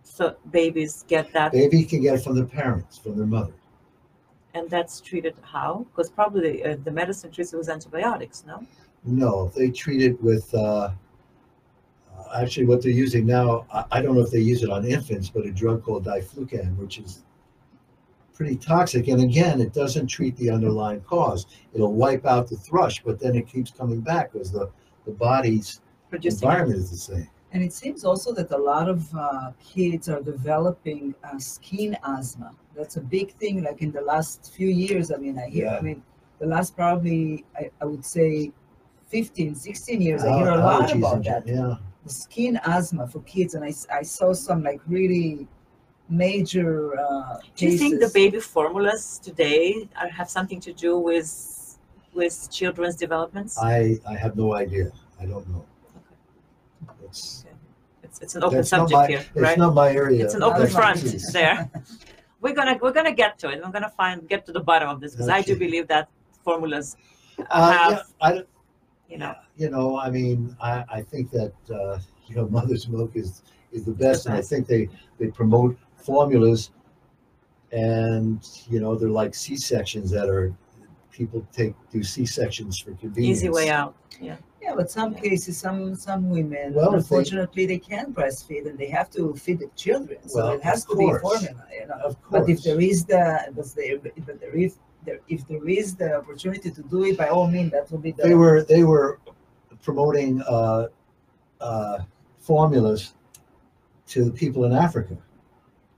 so 0.03 0.37
babies 0.53 1.05
get 1.09 1.33
that, 1.33 1.53
Baby 1.53 1.85
can 1.85 2.01
get 2.01 2.15
it 2.15 2.23
from 2.25 2.35
their 2.37 2.47
parents, 2.47 2.99
from 2.99 3.17
their 3.17 3.27
mother. 3.27 3.53
and 4.55 4.71
that's 4.71 5.01
treated 5.01 5.35
how? 5.43 5.87
Because 5.91 6.09
probably 6.11 6.65
uh, 6.65 6.77
the 6.85 6.91
medicine 6.91 7.31
treats 7.33 7.53
it 7.53 7.57
with 7.57 7.69
antibiotics. 7.69 8.45
No. 8.47 8.65
No, 9.05 9.49
they 9.57 9.71
treat 9.71 10.03
it 10.03 10.21
with. 10.23 10.53
Uh, 10.55 10.91
uh, 12.19 12.43
actually, 12.43 12.67
what 12.67 12.83
they're 12.83 12.91
using 13.07 13.25
now, 13.27 13.65
I, 13.73 13.85
I 13.93 14.03
don't 14.03 14.15
know 14.17 14.23
if 14.23 14.31
they 14.31 14.41
use 14.41 14.63
it 14.63 14.71
on 14.71 14.85
infants, 14.85 15.29
but 15.31 15.47
a 15.47 15.53
drug 15.53 15.83
called 15.85 16.05
diflucan, 16.05 16.77
which 16.79 16.99
is 16.99 17.23
pretty 18.39 18.57
toxic. 18.57 19.09
And 19.09 19.21
again, 19.21 19.61
it 19.61 19.75
doesn't 19.75 20.07
treat 20.07 20.37
the 20.37 20.49
underlying 20.49 21.01
cause. 21.03 21.47
It'll 21.75 21.93
wipe 21.93 22.25
out 22.25 22.49
the 22.49 22.57
thrush, 22.57 23.03
but 23.05 23.19
then 23.19 23.35
it 23.35 23.49
keeps 23.49 23.71
coming 23.73 24.01
back 24.01 24.33
because 24.33 24.53
the 24.53 24.71
the 25.05 25.13
body's 25.13 25.81
environment 26.13 26.79
is 26.79 26.91
the 26.91 26.97
same. 26.97 27.29
And 27.53 27.63
it 27.63 27.73
seems 27.73 28.05
also 28.05 28.33
that 28.35 28.51
a 28.51 28.57
lot 28.57 28.89
of 28.89 29.13
uh, 29.15 29.53
kids 29.75 30.09
are 30.09 30.21
developing 30.21 31.15
uh, 31.25 31.39
skin 31.39 31.97
asthma. 32.05 32.53
That's 32.77 32.97
a 32.97 33.01
big 33.01 33.33
thing. 33.41 33.63
Like 33.65 33.81
in 33.81 33.91
the 33.91 34.03
last 34.03 34.53
few 34.55 34.69
years, 34.69 35.11
I 35.11 35.17
mean, 35.17 35.39
I 35.39 35.49
hear, 35.49 35.65
Yeah. 35.65 35.79
I 35.79 35.81
mean, 35.81 36.03
the 36.39 36.47
last 36.47 36.77
probably, 36.77 37.47
I, 37.57 37.71
I 37.81 37.87
would 37.87 38.05
say 38.05 38.53
15, 39.07 39.55
16 39.55 40.03
years, 40.03 40.25
I 40.25 40.37
hear 40.37 40.51
a 40.51 40.59
lot 40.59 40.95
about 40.95 41.25
that. 41.25 41.47
Yeah. 41.47 41.77
The 42.05 42.13
skin 42.13 42.61
asthma 42.65 43.09
for 43.09 43.21
kids. 43.23 43.55
And 43.55 43.65
I, 43.65 43.73
I 43.91 44.03
saw 44.03 44.35
some 44.35 44.63
like 44.63 44.83
really 44.87 45.49
major 46.09 46.99
uh, 46.99 47.39
Do 47.57 47.67
you 47.67 47.79
think 47.79 48.01
the 48.01 48.11
baby 48.13 48.41
formulas 48.41 49.21
today 49.23 49.89
are, 50.01 50.09
have 50.09 50.29
something 50.31 50.61
to 50.61 50.73
do 50.73 50.99
with 50.99 51.79
with 52.15 52.49
children's 52.51 52.97
developments? 52.97 53.59
I 53.59 53.99
I 54.09 54.17
have 54.17 54.37
no 54.37 54.55
idea. 54.55 54.91
I 55.21 55.27
don't 55.27 55.47
know. 55.49 55.65
It's 57.05 57.45
It's, 58.03 58.21
it's 58.21 58.35
an 58.37 58.45
open 58.45 58.65
subject 58.65 58.93
my 58.93 59.07
here, 59.07 59.19
it's 59.19 59.37
right? 59.37 59.59
not 59.59 59.75
my 59.75 59.91
area. 59.93 60.25
It's 60.25 60.35
an 60.35 60.43
of 60.43 60.55
open 60.55 60.69
front 60.69 60.99
expertise. 60.99 61.33
there. 61.33 61.71
We're 62.41 62.55
gonna 62.55 62.79
we're 62.81 62.93
gonna 62.93 63.19
get 63.25 63.37
to 63.41 63.51
it. 63.51 63.61
We're 63.65 63.73
gonna 63.73 63.91
find 63.91 64.29
get 64.29 64.47
to 64.47 64.53
the 64.53 64.61
bottom 64.61 64.89
of 64.89 65.01
this 65.01 65.11
because 65.13 65.29
I 65.29 65.43
do 65.43 65.57
believe 65.57 65.89
that 65.89 66.09
formulas 66.45 66.97
Uh, 67.51 67.73
have 67.73 67.93
yeah, 67.93 68.29
I, 68.29 68.31
you 69.11 69.19
know 69.19 69.35
you 69.59 69.69
know, 69.71 69.99
I 69.99 70.09
mean, 70.09 70.57
I, 70.63 70.85
I 70.89 71.03
think 71.03 71.31
that, 71.33 71.53
uh, 71.71 71.99
you 72.27 72.37
know, 72.37 72.49
mother's 72.59 72.89
milk 72.89 73.13
is, 73.15 73.43
is 73.73 73.85
the 73.85 73.93
best. 73.93 74.27
And 74.27 74.35
I 74.35 74.41
think 74.41 74.67
they, 74.67 74.89
they 75.19 75.27
promote 75.27 75.77
formulas 75.99 76.71
and, 77.73 78.47
you 78.69 78.81
know, 78.81 78.95
they're 78.95 79.11
like 79.11 79.35
C-sections 79.35 80.11
that 80.11 80.29
are, 80.29 80.55
people 81.11 81.47
take, 81.53 81.75
do 81.93 82.03
C-sections 82.03 82.79
for 82.79 82.93
convenience. 82.93 83.39
easy 83.39 83.49
way 83.51 83.69
out. 83.71 83.95
Yeah, 84.21 84.37
Yeah 84.63 84.75
but 84.75 84.91
some 84.91 85.15
cases, 85.15 85.59
some 85.59 85.95
some 85.95 86.31
women, 86.31 86.75
Well, 86.75 86.87
if 86.87 86.91
they- 86.93 86.97
unfortunately, 86.99 87.67
they, 87.67 87.79
can't 87.79 88.15
breastfeed 88.15 88.67
and 88.69 88.79
they 88.79 88.89
have 88.89 89.11
to 89.11 89.35
feed 89.35 89.59
the 89.61 89.69
children. 89.77 90.19
So 90.29 90.37
Well, 90.39 90.53
it 90.55 90.63
has 90.63 90.85
of 90.85 90.91
to 90.91 90.97
be 90.97 91.13
formula, 91.21 91.65
you 91.79 91.87
know. 91.89 91.95
Of 92.07 92.17
But 92.31 92.49
if 92.49 92.63
there 92.63 92.81
is 92.81 93.05
the, 93.05 93.53
but 93.55 93.67
there, 93.77 93.99
but 93.99 94.41
there 94.41 94.57
is, 94.57 94.79
there, 95.05 95.21
if 95.29 95.47
there 95.47 95.69
is 95.69 95.95
the 95.97 96.17
opportunity 96.19 96.71
to 96.71 96.83
do 96.83 97.05
it, 97.05 97.19
by 97.19 97.29
all 97.29 97.49
means, 97.49 97.73
that 97.73 97.91
will 97.91 97.99
be 97.99 98.13
the. 98.13 98.23
They 98.23 98.35
were, 98.35 98.63
they 98.63 98.85
were 98.85 99.19
promoting, 99.83 100.43
uh, 100.43 100.87
uh, 101.61 101.99
formulas 102.39 103.15
to 104.07 104.25
the 104.25 104.31
people 104.31 104.65
in 104.65 104.73
Africa. 104.73 105.17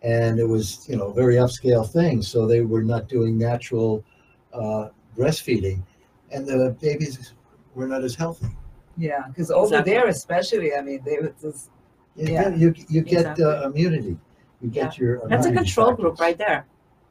And 0.02 0.38
it 0.38 0.48
was, 0.48 0.88
you 0.88 0.96
know, 0.96 1.12
very 1.12 1.34
upscale 1.34 1.86
thing. 1.88 2.22
So 2.22 2.46
they 2.46 2.62
were 2.62 2.82
not 2.82 3.08
doing 3.08 3.36
natural, 3.36 4.04
uh, 4.52 4.88
breastfeeding 5.16 5.82
and 6.30 6.46
the 6.46 6.76
babies 6.80 7.34
were 7.74 7.86
not 7.86 8.02
as 8.04 8.14
healthy. 8.14 8.48
Yeah, 8.96 9.24
because 9.28 9.50
over 9.50 9.66
Exactly. 9.66 9.92
there, 9.92 10.06
especially, 10.08 10.74
I 10.74 10.82
mean, 10.82 11.00
they 11.04 11.18
would 11.18 11.38
just, 11.40 11.70
You 12.16 12.32
Yeah. 12.32 12.50
get, 12.50 12.58
you, 12.58 12.74
you 12.88 13.02
get 13.02 13.38
uh, 13.40 13.62
immunity. 13.68 14.16
You 14.60 14.68
get 14.68 14.98
your. 14.98 15.12
That's 15.28 15.46
a 15.46 15.48
immunity 15.48 15.72
control 15.72 15.92
group 15.94 16.20
right 16.20 16.36
there. 16.36 16.66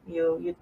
You 0.06 0.38
you 0.44 0.56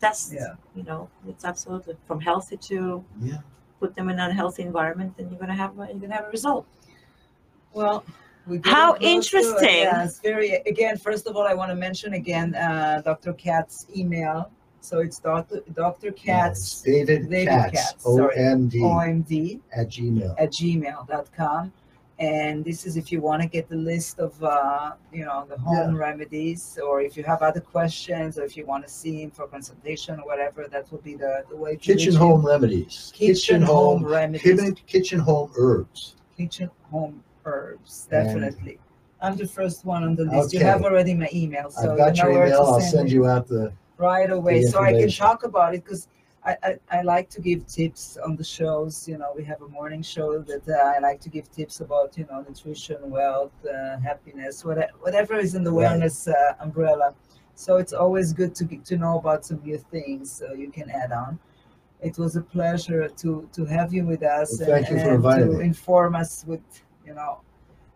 test. 0.00 0.32
Yeah. 0.32 0.54
You 0.76 0.84
know, 0.84 1.08
it's 1.28 1.44
absolutely 1.44 1.96
from 2.06 2.20
healthy 2.20 2.56
to 2.70 3.04
Yeah. 3.20 3.40
put 3.80 3.94
them 3.96 4.08
in 4.08 4.18
an 4.18 4.30
unhealthy 4.30 4.62
environment, 4.62 5.12
and 5.18 5.30
you're 5.30 5.40
gonna 5.40 5.54
have 5.64 5.72
you're 5.76 6.00
gonna 6.04 6.14
have 6.14 6.28
a 6.30 6.30
result. 6.30 6.66
well. 7.74 8.04
We 8.46 8.58
get 8.58 8.72
How 8.72 8.92
close 8.94 9.00
to 9.00 9.06
it. 9.06 9.10
interesting. 9.12 9.68
Yeah, 9.82 10.04
it's 10.04 10.20
very, 10.20 10.52
again, 10.66 10.96
first 10.96 11.26
of 11.26 11.36
all, 11.36 11.46
I 11.46 11.54
want 11.54 11.70
to 11.70 11.76
mention 11.76 12.14
again, 12.14 12.54
uh, 12.54 13.02
Dr. 13.04 13.32
Katz's 13.34 13.86
email. 13.96 14.50
So 14.82 15.00
it's 15.00 15.18
Dr. 15.18 15.60
Dr. 15.74 16.06
Yeah, 16.24 16.48
it's 16.48 16.80
Katz, 16.80 16.82
David 16.82 17.28
David 17.30 17.48
Katz, 17.48 17.72
Katz, 17.72 18.02
O 18.06 18.16
sorry. 18.16 18.36
M 18.36 18.66
D 18.68 18.78
OMD. 18.80 19.60
at 19.76 19.88
Gmail. 19.90 20.34
at 20.38 20.50
gmail.com 20.52 21.72
and 22.18 22.64
this 22.64 22.84
is 22.86 22.96
if 22.98 23.10
you 23.12 23.20
want 23.20 23.40
to 23.42 23.48
get 23.48 23.66
the 23.68 23.76
list 23.76 24.18
of 24.18 24.42
uh, 24.42 24.92
you 25.12 25.24
know 25.24 25.46
the 25.50 25.56
home 25.58 25.94
remedies 25.96 26.78
or 26.82 27.00
if 27.02 27.14
you 27.16 27.22
have 27.24 27.40
other 27.42 27.60
questions 27.60 28.38
or 28.38 28.44
if 28.44 28.56
you 28.56 28.64
want 28.66 28.82
to 28.86 28.90
see 28.90 29.22
him 29.22 29.30
for 29.30 29.46
consultation 29.46 30.18
or 30.20 30.24
whatever 30.26 30.66
that 30.70 30.90
will 30.90 30.98
be 31.00 31.14
the, 31.14 31.44
the 31.50 31.56
way 31.56 31.72
to 31.76 31.78
Kitchen 31.78 31.96
reach 31.96 32.14
him. 32.14 32.20
home 32.20 32.46
remedies. 32.46 33.12
kitchen, 33.14 33.60
home, 33.62 34.04
remedies 34.04 34.42
Kitchen, 34.42 34.74
kitchen 34.86 35.18
home 35.20 35.50
herbs. 35.58 36.14
kitchen 36.36 36.70
home 36.90 37.22
herbs 37.44 38.08
And- 38.10 38.26
definitely. 38.26 38.78
I'm 39.22 39.36
the 39.36 39.46
first 39.46 39.84
one 39.84 40.02
on 40.02 40.14
the 40.16 40.24
list. 40.24 40.54
You 40.54 40.60
have 40.60 40.82
already 40.82 41.12
my 41.12 41.28
email 41.34 41.70
so 41.70 41.92
I've 41.92 41.98
got 41.98 42.16
you 42.16 42.22
know 42.24 42.30
your 42.30 42.46
email. 42.46 42.64
to 42.64 42.70
I'll 42.70 42.80
send 42.80 42.92
send 42.92 43.12
you 43.12 43.26
out 43.26 43.46
the. 43.48 43.70
right 43.98 44.30
away. 44.30 44.62
the 44.62 44.68
so 44.70 44.80
i 44.82 44.92
can 44.92 45.10
talk 45.10 45.44
about 45.44 45.74
it 45.74 45.84
because 45.84 46.08
I, 46.42 46.56
I, 46.62 46.78
I 46.90 47.02
like 47.02 47.28
to 47.36 47.40
give 47.42 47.66
tips 47.66 48.16
on 48.24 48.34
the 48.36 48.44
shows. 48.44 49.06
You 49.06 49.18
know 49.18 49.30
we 49.36 49.44
have 49.44 49.60
a 49.60 49.68
morning 49.68 50.00
show 50.02 50.38
that 50.50 50.66
uh, 50.66 50.94
i 50.96 50.98
like 51.00 51.20
to 51.20 51.28
give 51.28 51.52
tips 51.52 51.80
about 51.80 52.16
you 52.16 52.26
know 52.30 52.40
nutrition 52.48 52.98
wealth 53.10 53.52
uh, 53.66 53.98
happiness 53.98 54.64
whatever, 54.64 54.92
whatever 55.00 55.34
is 55.36 55.54
in 55.54 55.64
the 55.64 55.74
wellness 55.82 56.16
uh, 56.28 56.54
umbrella. 56.64 57.14
So 57.56 57.76
it's 57.76 57.92
always 57.92 58.32
good 58.32 58.54
to 58.54 58.64
get 58.64 58.86
to 58.86 58.96
know 58.96 59.18
about 59.18 59.44
some 59.44 59.60
new 59.62 59.76
things 59.76 60.32
so 60.32 60.54
you 60.54 60.70
can 60.70 60.88
add 60.88 61.12
on. 61.12 61.38
It 62.00 62.16
was 62.16 62.36
a 62.36 62.40
pleasure 62.56 63.06
to 63.22 63.46
to 63.56 63.62
have 63.66 63.92
you 63.92 64.06
with 64.06 64.22
us 64.22 64.48
Well, 64.58 64.70
thank 64.70 64.86
and, 64.88 64.96
you 64.96 65.02
for 65.04 65.08
and 65.10 65.16
inviting 65.16 65.52
to 65.52 65.58
me. 65.58 65.64
inform 65.66 66.14
us 66.22 66.32
with 66.46 66.62
you 67.10 67.16
know 67.16 67.40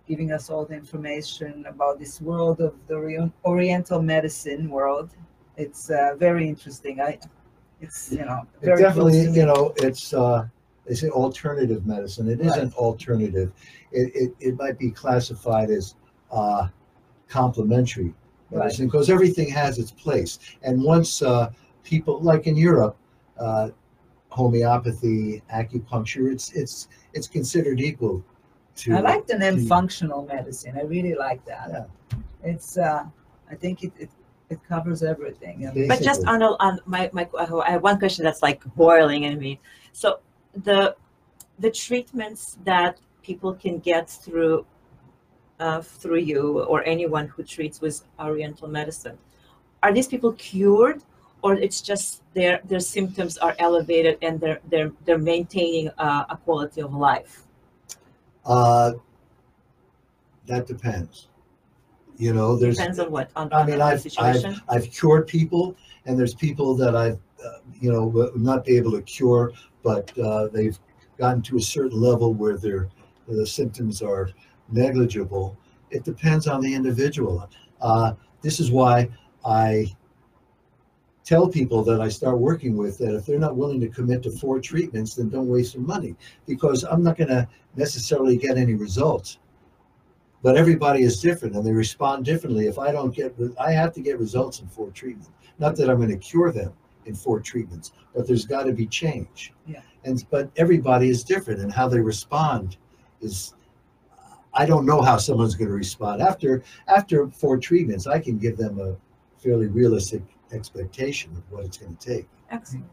giving 0.08 0.32
us 0.32 0.50
all 0.50 0.64
the 0.70 0.74
information 0.74 1.64
about 1.74 1.98
this 1.98 2.20
world 2.20 2.60
of 2.60 2.74
the 2.88 2.94
Ori- 2.94 3.32
oriental 3.44 4.02
medicine 4.02 4.68
world 4.68 5.08
it's 5.56 5.82
uh, 5.90 6.14
very 6.26 6.44
interesting 6.48 7.00
i 7.00 7.12
it's 7.80 8.00
you 8.12 8.24
know 8.28 8.40
It 8.62 8.66
definitely, 8.76 9.18
close 9.18 9.24
to 9.24 9.30
me. 9.30 9.38
you 9.40 9.46
know, 9.50 9.62
it's 9.88 10.04
uh, 10.24 10.40
they 10.86 10.94
say 11.02 11.08
alternative 11.24 11.80
medicine. 11.94 12.26
It 12.34 12.40
Right. 12.40 12.48
isn't 12.50 12.72
alternative. 12.86 13.48
It, 14.00 14.06
it 14.22 14.30
it 14.46 14.54
might 14.62 14.78
be 14.84 14.90
classified 15.02 15.68
as 15.78 15.84
uh, 16.40 16.62
complementary 17.28 18.10
medicine 18.50 18.86
because 18.88 19.08
everything 19.16 19.48
has 19.62 19.72
its 19.82 19.92
place. 20.04 20.32
And 20.66 20.74
once 20.94 21.10
uh, 21.22 21.50
people, 21.90 22.14
like 22.30 22.44
in 22.50 22.56
Europe, 22.70 22.96
uh, 23.46 23.66
homeopathy, 24.38 25.42
acupuncture, 25.60 26.26
it's 26.34 26.46
it's 26.62 26.76
it's 27.16 27.28
considered 27.38 27.78
equal 27.90 28.16
to. 28.76 28.94
I 28.94 29.00
like 29.00 29.26
the 29.26 29.38
name 29.38 29.56
to- 29.56 29.66
functional 29.66 30.24
medicine. 30.26 30.76
I 30.76 30.82
really 30.82 31.14
like 31.14 31.44
that. 31.46 31.68
Yeah. 31.70 32.18
It's 32.42 32.76
uh, 32.78 33.04
I 33.50 33.54
think 33.54 33.84
it, 33.84 33.92
it 33.98 34.10
it 34.50 34.60
covers 34.68 35.02
everything. 35.02 35.62
you. 35.62 35.88
But 35.88 36.02
just 36.02 36.22
Basically. 36.22 36.34
on 36.34 36.42
a, 36.42 36.50
on 36.60 36.80
my 36.86 37.10
my 37.12 37.28
I 37.38 37.70
have 37.70 37.82
one 37.82 37.98
question 37.98 38.24
that's 38.24 38.42
like 38.42 38.62
boiling 38.76 39.24
in 39.24 39.38
me. 39.38 39.60
So 39.92 40.20
the 40.64 40.96
the 41.58 41.70
treatments 41.70 42.58
that 42.64 43.00
people 43.22 43.54
can 43.54 43.78
get 43.78 44.10
through 44.10 44.66
uh, 45.60 45.80
through 45.80 46.18
you 46.18 46.60
or 46.64 46.84
anyone 46.84 47.28
who 47.28 47.42
treats 47.42 47.80
with 47.80 48.04
Oriental 48.18 48.68
medicine, 48.68 49.16
are 49.82 49.92
these 49.92 50.08
people 50.08 50.32
cured, 50.32 51.02
or 51.42 51.54
it's 51.54 51.80
just 51.80 52.22
their 52.34 52.60
their 52.64 52.80
symptoms 52.80 53.38
are 53.38 53.54
elevated 53.58 54.18
and 54.20 54.40
they're 54.40 54.60
they're 54.68 54.92
they're 55.04 55.18
maintaining 55.18 55.88
uh, 55.98 56.24
a 56.28 56.36
quality 56.36 56.82
of 56.82 56.94
life? 56.94 57.42
Uh, 58.46 58.92
that 60.46 60.66
depends. 60.66 61.28
You 62.16 62.32
know, 62.32 62.56
there's. 62.56 62.76
Depends 62.76 62.98
on 62.98 63.10
what 63.10 63.30
on, 63.34 63.52
I 63.52 63.66
mean, 63.66 63.78
the 63.78 63.84
I've, 63.84 64.00
situation. 64.00 64.60
I've, 64.68 64.84
I've 64.84 64.90
cured 64.90 65.26
people, 65.26 65.76
and 66.06 66.18
there's 66.18 66.34
people 66.34 66.74
that 66.76 66.94
I've, 66.94 67.18
uh, 67.44 67.58
you 67.80 67.90
know, 67.90 68.30
not 68.36 68.64
be 68.64 68.76
able 68.76 68.92
to 68.92 69.02
cure, 69.02 69.52
but 69.82 70.16
uh, 70.18 70.48
they've 70.48 70.78
gotten 71.18 71.42
to 71.42 71.56
a 71.56 71.60
certain 71.60 72.00
level 72.00 72.32
where 72.32 72.56
their 72.56 72.88
the 73.26 73.46
symptoms 73.46 74.02
are 74.02 74.30
negligible. 74.70 75.56
It 75.90 76.04
depends 76.04 76.46
on 76.46 76.60
the 76.60 76.72
individual. 76.72 77.48
Uh, 77.80 78.12
this 78.42 78.60
is 78.60 78.70
why 78.70 79.08
I 79.44 79.86
tell 81.24 81.48
people 81.48 81.82
that 81.84 82.00
I 82.00 82.08
start 82.08 82.38
working 82.38 82.76
with 82.76 82.98
that 82.98 83.14
if 83.14 83.26
they're 83.26 83.38
not 83.38 83.56
willing 83.56 83.80
to 83.80 83.88
commit 83.88 84.22
to 84.24 84.30
four 84.30 84.60
treatments, 84.60 85.14
then 85.14 85.30
don't 85.30 85.48
waste 85.48 85.74
their 85.74 85.82
money 85.82 86.14
because 86.46 86.84
I'm 86.84 87.02
not 87.02 87.16
going 87.16 87.30
to 87.30 87.48
necessarily 87.76 88.36
get 88.36 88.58
any 88.58 88.74
results 88.74 89.38
but 90.44 90.58
everybody 90.58 91.02
is 91.02 91.22
different 91.22 91.56
and 91.56 91.66
they 91.66 91.72
respond 91.72 92.26
differently. 92.26 92.66
If 92.66 92.78
I 92.78 92.92
don't 92.92 93.14
get, 93.14 93.34
I 93.58 93.72
have 93.72 93.94
to 93.94 94.02
get 94.02 94.18
results 94.18 94.60
in 94.60 94.68
four 94.68 94.90
treatments. 94.90 95.30
Not 95.58 95.74
that 95.76 95.88
I'm 95.88 95.96
going 95.96 96.10
to 96.10 96.18
cure 96.18 96.52
them 96.52 96.74
in 97.06 97.14
four 97.14 97.40
treatments, 97.40 97.92
but 98.14 98.26
there's 98.26 98.44
got 98.44 98.64
to 98.64 98.72
be 98.72 98.86
change. 98.86 99.54
Yeah. 99.66 99.80
And 100.04 100.22
but 100.30 100.50
everybody 100.56 101.08
is 101.08 101.24
different, 101.24 101.60
and 101.60 101.72
how 101.72 101.88
they 101.88 101.98
respond 101.98 102.76
is. 103.22 103.54
I 104.56 104.66
don't 104.66 104.86
know 104.86 105.02
how 105.02 105.16
someone's 105.16 105.56
going 105.56 105.66
to 105.70 105.74
respond 105.74 106.22
after 106.22 106.62
after 106.86 107.28
four 107.30 107.56
treatments. 107.56 108.06
I 108.06 108.20
can 108.20 108.38
give 108.38 108.56
them 108.56 108.78
a 108.78 108.96
fairly 109.42 109.66
realistic 109.66 110.22
expectation 110.54 111.32
of 111.32 111.42
what 111.50 111.64
it's 111.64 111.78
going 111.78 111.96
to 111.96 112.06
take. 112.14 112.26
Excellent. 112.50 112.86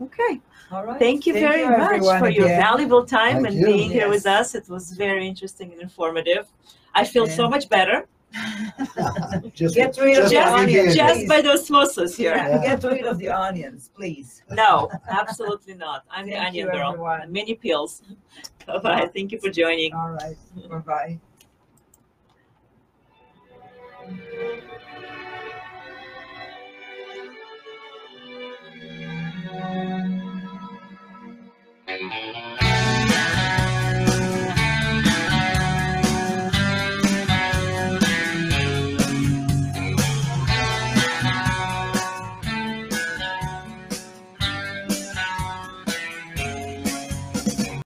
Okay. 0.00 0.40
All 0.70 0.84
right. 0.84 0.98
Thank 0.98 1.26
you 1.26 1.32
very 1.32 1.64
much 1.68 1.94
everyone, 1.94 2.18
for 2.20 2.28
your 2.28 2.44
again. 2.46 2.60
valuable 2.60 3.04
time 3.04 3.42
Thank 3.42 3.48
and 3.48 3.56
you. 3.58 3.66
being 3.66 3.90
here 3.90 4.08
with 4.08 4.26
us. 4.26 4.54
It 4.54 4.68
was 4.68 4.92
very 4.92 5.26
interesting 5.26 5.72
and 5.72 5.80
informative. 5.80 6.46
I 6.94 7.04
feel 7.04 7.26
so 7.26 7.48
much 7.48 7.68
better 7.68 8.06
just 9.54 9.74
Get 9.74 9.96
rid 9.98 10.18
of 10.18 10.30
just 10.30 10.34
the 10.34 10.34
for 10.34 10.34
you 10.34 10.40
onion, 10.40 10.66
being 10.66 10.86
here. 10.86 10.94
just 10.94 11.20
please. 11.20 11.28
by 11.28 11.40
the 11.40 11.50
osmosis 11.52 12.16
here. 12.16 12.36
Yeah, 12.36 12.76
get 12.76 12.84
rid 12.84 13.06
of 13.06 13.18
the 13.18 13.28
onions, 13.30 13.90
please. 13.94 14.42
No, 14.50 14.90
absolutely 15.08 15.74
not. 15.74 16.04
I'm 16.10 16.26
the 16.26 16.36
onion 16.36 16.68
girl. 16.68 16.92
everyone. 16.92 17.32
Many 17.32 17.54
pills. 17.54 18.02
Bye 18.66 18.78
bye. 18.78 19.10
Thank 19.14 19.32
you 19.32 19.40
for 19.40 19.50
joining. 19.50 19.94
All 19.94 20.10
right. 20.10 20.36
Bye 20.68 21.18
bye. 24.08 24.78
Thank 31.98 32.12
you. 32.14 32.47